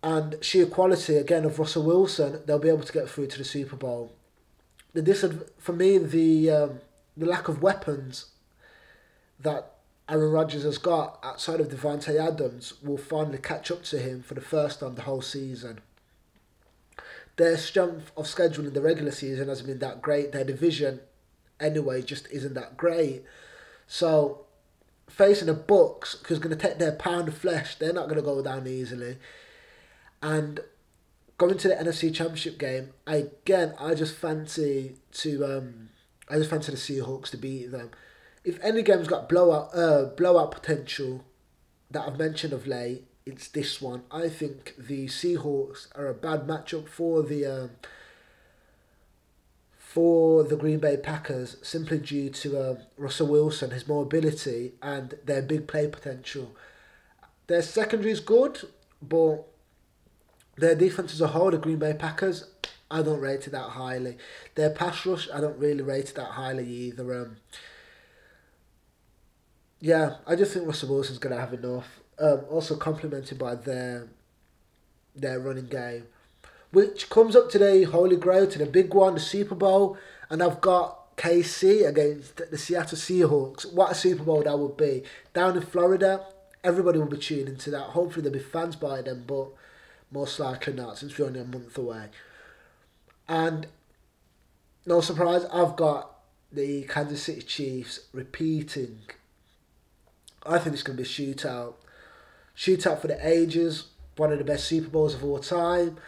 and 0.02 0.34
sheer 0.42 0.66
quality 0.66 1.14
again 1.14 1.44
of 1.44 1.60
Russell 1.60 1.84
Wilson, 1.84 2.40
they'll 2.44 2.58
be 2.58 2.68
able 2.68 2.82
to 2.82 2.92
get 2.92 3.08
through 3.08 3.28
to 3.28 3.38
the 3.38 3.44
Super 3.44 3.76
Bowl. 3.76 4.10
The 4.94 5.02
disadv- 5.02 5.48
for 5.58 5.74
me 5.74 5.98
the 5.98 6.50
um, 6.50 6.80
the 7.16 7.26
lack 7.26 7.46
of 7.46 7.62
weapons 7.62 8.32
that 9.38 9.75
Aaron 10.08 10.30
Rodgers 10.30 10.62
has 10.62 10.78
got 10.78 11.18
outside 11.22 11.60
of 11.60 11.68
Davante 11.68 12.20
Adams 12.20 12.74
will 12.82 12.96
finally 12.96 13.38
catch 13.38 13.70
up 13.70 13.82
to 13.84 13.98
him 13.98 14.22
for 14.22 14.34
the 14.34 14.40
first 14.40 14.80
time 14.80 14.94
the 14.94 15.02
whole 15.02 15.22
season. 15.22 15.80
Their 17.36 17.56
strength 17.56 18.12
of 18.16 18.26
schedule 18.26 18.66
in 18.66 18.72
the 18.72 18.80
regular 18.80 19.10
season 19.10 19.48
hasn't 19.48 19.66
been 19.66 19.80
that 19.80 20.00
great. 20.00 20.32
Their 20.32 20.44
division 20.44 21.00
anyway 21.60 22.02
just 22.02 22.30
isn't 22.30 22.54
that 22.54 22.76
great. 22.76 23.24
So 23.86 24.46
facing 25.08 25.46
the 25.46 25.54
Bucks, 25.54 26.22
who's 26.26 26.38
going 26.38 26.56
to 26.56 26.62
take 26.62 26.78
their 26.78 26.92
pound 26.92 27.28
of 27.28 27.36
flesh, 27.36 27.74
they're 27.74 27.92
not 27.92 28.04
going 28.04 28.16
to 28.16 28.22
go 28.22 28.42
down 28.42 28.66
easily. 28.66 29.18
And 30.22 30.60
going 31.36 31.58
to 31.58 31.68
the 31.68 31.74
NFC 31.74 32.14
Championship 32.14 32.58
game, 32.58 32.90
again, 33.06 33.74
I 33.78 33.94
just 33.94 34.14
fancy 34.14 34.96
to 35.12 35.44
um, 35.44 35.88
I 36.28 36.36
just 36.36 36.50
fancy 36.50 36.72
the 36.72 36.78
Seahawks 36.78 37.30
to 37.30 37.36
beat 37.36 37.70
them. 37.70 37.90
If 38.46 38.62
any 38.62 38.82
game's 38.82 39.08
got 39.08 39.28
blowout 39.28 39.70
uh, 39.74 40.04
blowout 40.16 40.52
potential 40.52 41.24
that 41.90 42.06
I've 42.06 42.16
mentioned 42.16 42.52
of 42.52 42.64
late, 42.64 43.04
it's 43.26 43.48
this 43.48 43.82
one. 43.82 44.04
I 44.08 44.28
think 44.28 44.74
the 44.78 45.06
Seahawks 45.06 45.88
are 45.96 46.06
a 46.06 46.14
bad 46.14 46.46
matchup 46.46 46.88
for 46.88 47.24
the 47.24 47.44
um, 47.44 47.70
for 49.76 50.44
the 50.44 50.54
Green 50.54 50.78
Bay 50.78 50.96
Packers 50.96 51.56
simply 51.60 51.98
due 51.98 52.30
to 52.30 52.56
uh, 52.56 52.76
Russell 52.96 53.26
Wilson, 53.26 53.72
his 53.72 53.88
mobility, 53.88 54.74
and 54.80 55.14
their 55.24 55.42
big 55.42 55.66
play 55.66 55.88
potential. 55.88 56.54
Their 57.48 57.62
secondary 57.62 58.12
is 58.12 58.20
good, 58.20 58.60
but 59.02 59.42
their 60.56 60.76
defense 60.76 61.12
as 61.12 61.20
a 61.20 61.28
whole, 61.28 61.50
the 61.50 61.58
Green 61.58 61.78
Bay 61.78 61.94
Packers, 61.94 62.48
I 62.92 63.02
don't 63.02 63.20
rate 63.20 63.48
it 63.48 63.50
that 63.50 63.70
highly. 63.70 64.18
Their 64.54 64.70
pass 64.70 65.04
rush, 65.04 65.28
I 65.34 65.40
don't 65.40 65.58
really 65.58 65.82
rate 65.82 66.10
it 66.10 66.14
that 66.14 66.32
highly 66.32 66.68
either. 66.68 67.22
Um, 67.22 67.36
yeah, 69.80 70.16
I 70.26 70.36
just 70.36 70.52
think 70.52 70.66
Russell 70.66 70.90
Wilson's 70.90 71.18
going 71.18 71.34
to 71.34 71.40
have 71.40 71.52
enough. 71.52 72.00
Um, 72.18 72.42
also 72.50 72.76
complemented 72.76 73.38
by 73.38 73.56
their 73.56 74.08
their 75.14 75.38
running 75.38 75.66
game 75.66 76.06
which 76.76 77.08
comes 77.08 77.34
up 77.36 77.48
today, 77.48 77.84
Holy 77.84 78.16
Grail, 78.16 78.46
to 78.46 78.58
the 78.58 78.66
big 78.66 78.92
one, 78.92 79.14
the 79.14 79.20
Super 79.20 79.54
Bowl, 79.54 79.96
and 80.28 80.42
I've 80.42 80.60
got 80.60 81.16
KC 81.16 81.88
against 81.88 82.36
the 82.36 82.58
Seattle 82.58 82.98
Seahawks. 82.98 83.72
What 83.72 83.92
a 83.92 83.94
Super 83.94 84.24
Bowl 84.24 84.42
that 84.42 84.58
would 84.58 84.76
be. 84.76 85.02
Down 85.32 85.56
in 85.56 85.62
Florida, 85.62 86.26
everybody 86.62 86.98
will 86.98 87.06
be 87.06 87.16
tuning 87.16 87.48
into 87.48 87.70
that. 87.70 87.80
Hopefully 87.80 88.22
there'll 88.22 88.38
be 88.38 88.44
fans 88.44 88.76
by 88.76 89.00
then, 89.00 89.24
but 89.26 89.48
most 90.10 90.38
likely 90.38 90.74
not, 90.74 90.98
since 90.98 91.16
we're 91.18 91.26
only 91.26 91.40
a 91.40 91.44
month 91.44 91.78
away. 91.78 92.08
And 93.28 93.66
no 94.84 95.00
surprise, 95.00 95.46
I've 95.52 95.76
got 95.76 96.14
the 96.52 96.82
Kansas 96.84 97.22
City 97.22 97.40
Chiefs 97.40 98.00
repeating. 98.12 98.98
I 100.48 100.58
think 100.58 100.74
it's 100.74 100.82
going 100.82 100.96
to 100.96 101.02
be 101.02 101.08
a 101.08 101.12
shootout. 101.34 101.74
Shootout 102.56 103.00
for 103.00 103.08
the 103.08 103.26
ages. 103.26 103.88
One 104.16 104.32
of 104.32 104.38
the 104.38 104.44
best 104.44 104.64
Super 104.64 104.88
Bowls 104.88 105.14
of 105.14 105.24
all 105.24 105.38
time 105.38 105.98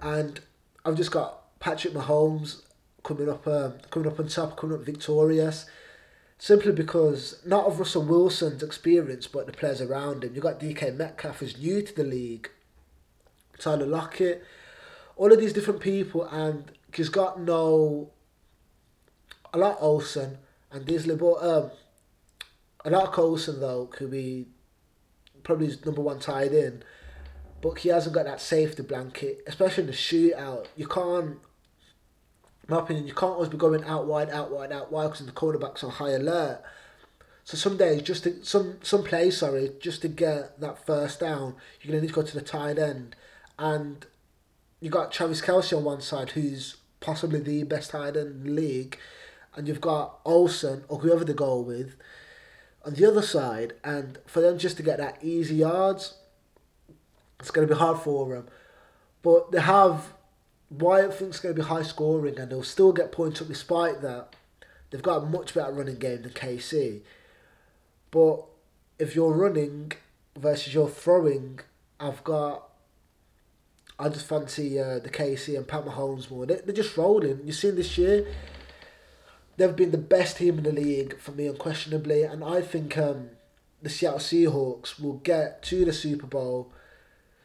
and 0.00 0.40
I've 0.84 0.96
just 0.96 1.10
got 1.10 1.58
Patrick 1.58 1.94
Mahomes 1.94 2.62
coming 3.02 3.28
up, 3.28 3.46
um, 3.46 3.74
coming 3.90 4.08
up 4.08 4.20
on 4.20 4.28
top, 4.28 4.56
coming 4.56 4.76
up 4.76 4.84
victorious. 4.84 5.66
Simply 6.38 6.72
because 6.72 7.40
not 7.46 7.64
of 7.64 7.78
Russell 7.78 8.02
Wilson's 8.02 8.62
experience, 8.62 9.26
but 9.26 9.46
the 9.46 9.52
players 9.52 9.80
around 9.80 10.22
him. 10.22 10.34
You've 10.34 10.42
got 10.42 10.60
DK 10.60 10.94
Metcalf, 10.94 11.38
who's 11.38 11.58
new 11.58 11.80
to 11.80 11.94
the 11.94 12.04
league. 12.04 12.50
Tyler 13.58 13.86
Lockett, 13.86 14.44
all 15.16 15.32
of 15.32 15.40
these 15.40 15.54
different 15.54 15.80
people, 15.80 16.24
and 16.24 16.70
he's 16.92 17.08
got 17.08 17.40
no. 17.40 18.10
A 19.54 19.58
lot 19.58 19.78
Olsen 19.80 20.36
and 20.70 20.84
these 20.84 21.06
little 21.06 21.38
um, 21.38 21.70
a 22.86 22.90
lot 22.90 23.08
of 23.08 23.12
Coulson 23.12 23.60
though 23.60 23.86
could 23.86 24.10
be 24.10 24.46
probably 25.42 25.66
his 25.66 25.84
number 25.84 26.00
one 26.00 26.20
tied 26.20 26.52
in, 26.52 26.82
but 27.60 27.78
he 27.78 27.88
hasn't 27.88 28.14
got 28.14 28.24
that 28.24 28.40
safety 28.40 28.82
blanket, 28.82 29.42
especially 29.46 29.82
in 29.82 29.86
the 29.88 29.92
shootout. 29.92 30.66
You 30.76 30.86
can't, 30.86 31.38
my 32.68 32.78
opinion, 32.78 33.06
you 33.06 33.14
can't 33.14 33.32
always 33.32 33.48
be 33.48 33.56
going 33.56 33.84
out 33.84 34.06
wide, 34.06 34.30
out 34.30 34.52
wide, 34.52 34.72
out 34.72 34.92
wide 34.92 35.10
because 35.10 35.26
the 35.26 35.32
cornerbacks 35.32 35.82
on 35.82 35.90
high 35.90 36.10
alert. 36.10 36.62
So 37.42 37.56
some 37.56 37.76
days, 37.76 38.02
just 38.02 38.24
to, 38.24 38.44
some 38.44 38.78
some 38.82 39.02
plays, 39.02 39.38
sorry, 39.38 39.72
just 39.80 40.02
to 40.02 40.08
get 40.08 40.60
that 40.60 40.84
first 40.86 41.20
down, 41.20 41.56
you're 41.80 41.92
gonna 41.92 42.02
need 42.02 42.08
to 42.08 42.14
go 42.14 42.22
to 42.22 42.34
the 42.34 42.40
tight 42.40 42.78
end, 42.78 43.16
and 43.58 44.06
you 44.80 44.90
got 44.90 45.12
Travis 45.12 45.40
Kelce 45.40 45.76
on 45.76 45.84
one 45.84 46.00
side, 46.00 46.30
who's 46.30 46.76
possibly 47.00 47.40
the 47.40 47.64
best 47.64 47.90
tight 47.90 48.16
end 48.16 48.16
in 48.16 48.44
the 48.44 48.50
league, 48.50 48.98
and 49.56 49.66
you've 49.66 49.80
got 49.80 50.20
Olsen 50.24 50.84
or 50.88 51.00
whoever 51.00 51.24
they 51.24 51.34
go 51.34 51.60
with 51.60 51.96
on 52.86 52.94
the 52.94 53.04
other 53.04 53.22
side, 53.22 53.74
and 53.82 54.18
for 54.26 54.40
them 54.40 54.58
just 54.58 54.76
to 54.76 54.82
get 54.84 54.98
that 54.98 55.18
easy 55.22 55.56
yards, 55.56 56.14
it's 57.40 57.50
going 57.50 57.66
to 57.66 57.74
be 57.74 57.78
hard 57.78 57.98
for 57.98 58.28
them. 58.28 58.46
But 59.22 59.50
they 59.50 59.60
have 59.60 60.14
Wyatt 60.70 61.12
thinks 61.12 61.36
it's 61.36 61.40
going 61.40 61.54
to 61.56 61.62
be 61.62 61.66
high 61.66 61.82
scoring, 61.82 62.38
and 62.38 62.50
they'll 62.50 62.62
still 62.62 62.92
get 62.92 63.10
points 63.10 63.42
up 63.42 63.48
despite 63.48 64.02
that. 64.02 64.36
They've 64.90 65.02
got 65.02 65.22
a 65.22 65.26
much 65.26 65.52
better 65.52 65.72
running 65.72 65.96
game 65.96 66.22
than 66.22 66.30
KC. 66.30 67.00
But 68.12 68.44
if 69.00 69.16
you're 69.16 69.32
running 69.32 69.92
versus 70.38 70.72
you're 70.72 70.88
throwing, 70.88 71.60
I've 71.98 72.22
got. 72.22 72.62
I 73.98 74.10
just 74.10 74.26
fancy 74.26 74.78
uh, 74.78 74.98
the 74.98 75.08
KC 75.08 75.56
and 75.56 75.66
Pat 75.66 75.86
Mahomes 75.86 76.30
more. 76.30 76.44
They, 76.44 76.56
they're 76.56 76.74
just 76.74 76.96
rolling. 76.98 77.40
You've 77.44 77.56
seen 77.56 77.76
this 77.76 77.96
year, 77.96 78.26
they've 79.56 79.76
been 79.76 79.90
the 79.90 79.98
best 79.98 80.38
team 80.38 80.58
in 80.58 80.64
the 80.64 80.72
league 80.72 81.18
for 81.18 81.32
me, 81.32 81.46
unquestionably. 81.46 82.22
And 82.22 82.44
I 82.44 82.60
think 82.60 82.96
um, 82.98 83.30
the 83.82 83.88
Seattle 83.88 84.18
Seahawks 84.18 85.00
will 85.00 85.18
get 85.18 85.62
to 85.64 85.84
the 85.84 85.92
Super 85.92 86.26
Bowl 86.26 86.72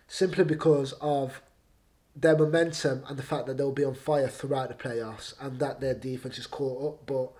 simply 0.08 0.44
because 0.44 0.94
of 1.02 1.42
their 2.16 2.38
momentum 2.38 3.04
and 3.08 3.18
the 3.18 3.24
fact 3.24 3.48
that 3.48 3.58
they'll 3.58 3.72
be 3.72 3.86
on 3.86 3.96
fire 3.96 4.28
throughout 4.28 4.68
the 4.68 4.90
playoffs 4.90 5.34
and 5.40 5.60
that 5.60 5.80
their 5.80 5.94
defense 5.94 6.38
is 6.38 6.48
caught 6.48 6.94
up. 6.94 7.06
But 7.06 7.32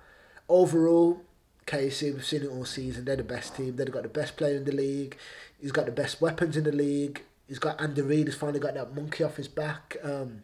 overall, 0.48 1.22
KC, 1.68 2.14
we've 2.14 2.26
seen 2.26 2.44
it 2.44 2.50
all 2.50 2.66
season. 2.66 3.06
They're 3.06 3.18
the 3.18 3.24
best 3.24 3.56
team. 3.56 3.76
They've 3.76 3.92
got 3.92 4.04
the 4.04 4.10
best 4.10 4.38
player 4.38 4.56
in 4.56 4.64
the 4.64 4.72
league. 4.72 5.18
He's 5.60 5.72
got 5.74 5.86
the 5.86 5.92
best 5.92 6.22
weapons 6.22 6.56
in 6.56 6.64
the 6.64 6.72
league. 6.72 7.24
He's 7.48 7.60
got 7.60 7.82
Andy 7.82 8.02
Reid. 8.02 8.28
He's 8.28 8.36
finally 8.38 8.60
got 8.60 8.76
that 8.76 8.96
monkey 8.96 9.24
off 9.26 9.36
his 9.36 9.50
back. 9.50 9.98
Um, 10.02 10.44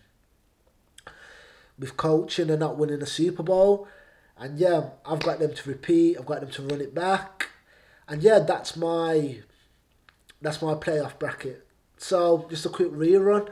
with 1.79 1.95
coaching 1.95 2.49
and 2.49 2.59
not 2.59 2.77
winning 2.77 3.01
a 3.01 3.05
Super 3.05 3.43
Bowl, 3.43 3.87
and 4.39 4.59
yeah, 4.59 4.89
I've 5.05 5.21
got 5.21 5.39
them 5.39 5.53
to 5.53 5.69
repeat. 5.69 6.17
I've 6.17 6.25
got 6.25 6.41
them 6.41 6.51
to 6.51 6.61
run 6.63 6.81
it 6.81 6.93
back, 6.93 7.49
and 8.07 8.21
yeah, 8.21 8.39
that's 8.39 8.75
my 8.75 9.39
that's 10.41 10.61
my 10.61 10.73
playoff 10.75 11.17
bracket. 11.19 11.67
So 11.97 12.45
just 12.49 12.65
a 12.65 12.69
quick 12.69 12.91
rerun. 12.91 13.49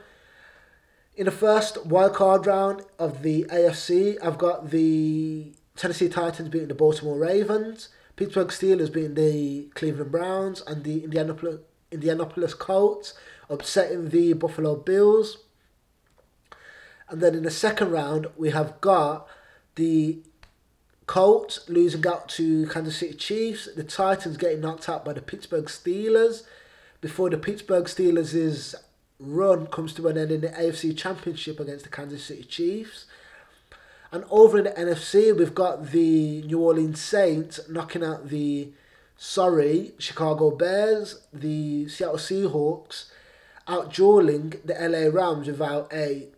In 1.15 1.25
the 1.25 1.31
first 1.31 1.75
wildcard 1.87 2.45
round 2.45 2.83
of 2.99 3.23
the 3.23 3.45
AFC, 3.45 4.17
I've 4.21 4.37
got 4.37 4.69
the 4.69 5.53
Tennessee 5.75 6.09
Titans 6.09 6.49
beating 6.49 6.67
the 6.67 6.75
Baltimore 6.75 7.17
Ravens, 7.17 7.89
Pittsburgh 8.15 8.49
Steelers 8.49 8.91
beating 8.91 9.15
the 9.15 9.69
Cleveland 9.75 10.11
Browns, 10.11 10.61
and 10.67 10.83
the 10.83 11.03
Indianapolis, 11.03 11.61
Indianapolis 11.91 12.53
Colts 12.53 13.13
upsetting 13.49 14.09
the 14.09 14.33
Buffalo 14.33 14.75
Bills. 14.75 15.37
And 17.07 17.21
then 17.21 17.35
in 17.35 17.43
the 17.43 17.51
second 17.51 17.91
round, 17.91 18.27
we 18.35 18.49
have 18.49 18.81
got 18.81 19.27
the 19.75 20.19
Colts 21.07 21.69
losing 21.69 22.05
out 22.07 22.29
to 22.29 22.67
Kansas 22.67 22.97
City 22.97 23.13
Chiefs, 23.13 23.69
the 23.75 23.83
Titans 23.83 24.37
getting 24.37 24.61
knocked 24.61 24.89
out 24.89 25.05
by 25.05 25.13
the 25.13 25.21
Pittsburgh 25.21 25.65
Steelers 25.65 26.43
before 26.99 27.29
the 27.29 27.37
Pittsburgh 27.37 27.85
Steelers' 27.85 28.73
run 29.19 29.67
comes 29.67 29.93
to 29.93 30.07
an 30.07 30.17
end 30.17 30.31
in 30.31 30.41
the 30.41 30.49
AFC 30.49 30.97
Championship 30.97 31.59
against 31.59 31.83
the 31.83 31.91
Kansas 31.91 32.23
City 32.23 32.43
Chiefs. 32.43 33.05
And 34.11 34.23
over 34.31 34.57
in 34.57 34.63
the 34.63 34.71
NFC, 34.71 35.37
we've 35.37 35.53
got 35.53 35.91
the 35.91 36.41
New 36.43 36.59
Orleans 36.59 37.01
Saints 37.01 37.59
knocking 37.69 38.03
out 38.03 38.29
the 38.29 38.71
sorry 39.17 39.93
Chicago 39.99 40.51
Bears, 40.51 41.21
the 41.31 41.87
Seattle 41.87 42.17
Seahawks, 42.17 43.05
outdueling 43.67 44.63
the 44.65 44.73
LA 44.73 45.13
Rams 45.13 45.47
without 45.47 45.91
a 45.93 46.29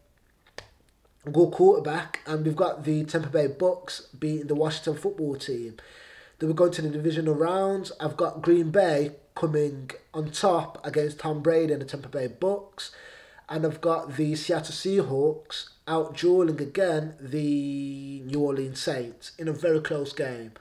good 1.31 1.51
quarterback, 1.51 2.21
and 2.25 2.45
we've 2.45 2.55
got 2.55 2.83
the 2.83 3.03
Tampa 3.03 3.29
Bay 3.29 3.47
Bucks 3.47 4.01
beating 4.19 4.47
the 4.47 4.55
Washington 4.55 4.95
football 4.95 5.35
team. 5.35 5.77
Then 6.39 6.49
we're 6.49 6.55
going 6.55 6.71
to 6.71 6.81
the 6.81 6.89
divisional 6.89 7.35
rounds. 7.35 7.91
I've 7.99 8.17
got 8.17 8.41
Green 8.41 8.69
Bay 8.69 9.13
coming 9.35 9.91
on 10.13 10.31
top 10.31 10.85
against 10.85 11.19
Tom 11.19 11.41
Brady 11.41 11.73
and 11.73 11.81
the 11.81 11.85
Tampa 11.85 12.09
Bay 12.09 12.27
Bucks. 12.27 12.91
And 13.49 13.65
I've 13.65 13.81
got 13.81 14.17
the 14.17 14.35
Seattle 14.35 14.73
Seahawks 14.73 15.69
out 15.87 16.17
dueling 16.17 16.61
again 16.61 17.15
the 17.19 18.21
New 18.25 18.41
Orleans 18.41 18.79
Saints 18.79 19.31
in 19.39 19.47
a 19.47 19.53
very 19.53 19.79
close 19.79 20.11
game. 20.11 20.51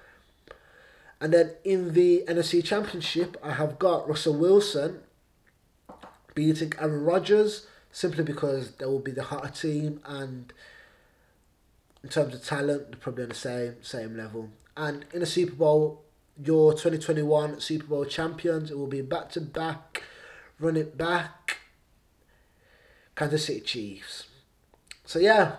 And 1.21 1.33
then 1.33 1.53
in 1.65 1.95
the 1.95 2.25
NFC 2.29 2.63
Championship, 2.65 3.37
I 3.43 3.53
have 3.53 3.79
got 3.79 4.09
Russell 4.09 4.37
Wilson 4.37 5.01
beating 6.35 6.73
Aaron 6.79 7.05
Rodgers 7.05 7.67
simply 7.97 8.23
because 8.23 8.73
they 8.73 8.85
will 8.85 8.99
be 8.99 9.11
the 9.11 9.23
hotter 9.23 9.49
team 9.49 9.99
and 10.05 10.53
in 12.03 12.11
terms 12.11 12.35
of 12.35 12.45
talent, 12.45 12.91
they're 12.91 13.01
probably 13.01 13.23
on 13.23 13.31
the 13.31 13.35
same 13.35 13.83
same 13.83 14.15
level. 14.19 14.51
And 14.77 15.07
in 15.15 15.23
a 15.23 15.27
Super 15.27 15.55
Bowl, 15.55 16.03
your 16.37 16.73
2021 16.73 17.59
Super 17.59 17.87
Bowl 17.87 18.05
champions, 18.05 18.71
it 18.71 18.77
will 18.77 18.87
be 18.87 19.01
back 19.01 19.31
to 19.31 19.41
back, 19.41 20.03
run 20.61 20.77
it 20.77 20.99
back, 20.99 21.57
Kansas 23.17 23.47
City 23.47 23.61
Chiefs. 23.61 24.27
So 25.07 25.19
yeah, 25.19 25.57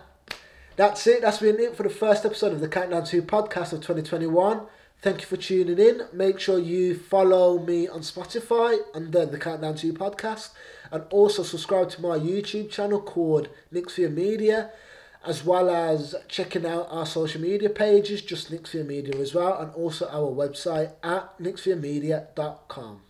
that's 0.76 1.08
it. 1.08 1.24
That's 1.24 1.40
been 1.40 1.60
it 1.60 1.76
for 1.76 1.82
the 1.82 1.90
first 1.90 2.24
episode 2.24 2.54
of 2.54 2.60
the 2.60 2.70
Countdown 2.70 3.04
To 3.06 3.24
podcast 3.24 3.74
of 3.74 3.80
2021. 3.80 4.62
Thank 5.00 5.22
you 5.22 5.28
for 5.28 5.38
tuning 5.38 5.78
in. 5.78 6.02
Make 6.12 6.40
sure 6.40 6.58
you 6.58 6.98
follow 6.98 7.60
me 7.60 7.88
on 7.88 8.02
Spotify 8.02 8.80
under 8.96 9.26
the 9.26 9.38
Countdown 9.38 9.76
To 9.76 9.94
podcast 9.94 10.50
and 10.92 11.04
also 11.12 11.44
subscribe 11.44 11.90
to 11.92 12.02
my 12.02 12.18
YouTube 12.18 12.72
channel 12.72 13.00
called 13.00 13.50
Nicsphere 13.72 14.10
Media 14.10 14.72
as 15.26 15.44
well 15.44 15.70
as 15.70 16.16
checking 16.28 16.66
out 16.66 16.88
our 16.90 17.06
social 17.06 17.42
media 17.42 17.70
pages, 17.70 18.22
just 18.22 18.50
Nicsphere 18.50 18.86
Media 18.86 19.20
as 19.20 19.34
well, 19.34 19.60
and 19.60 19.72
also 19.74 20.08
our 20.08 20.32
website 20.32 20.94
at 21.04 21.38
nicspheremedia.com. 21.38 23.02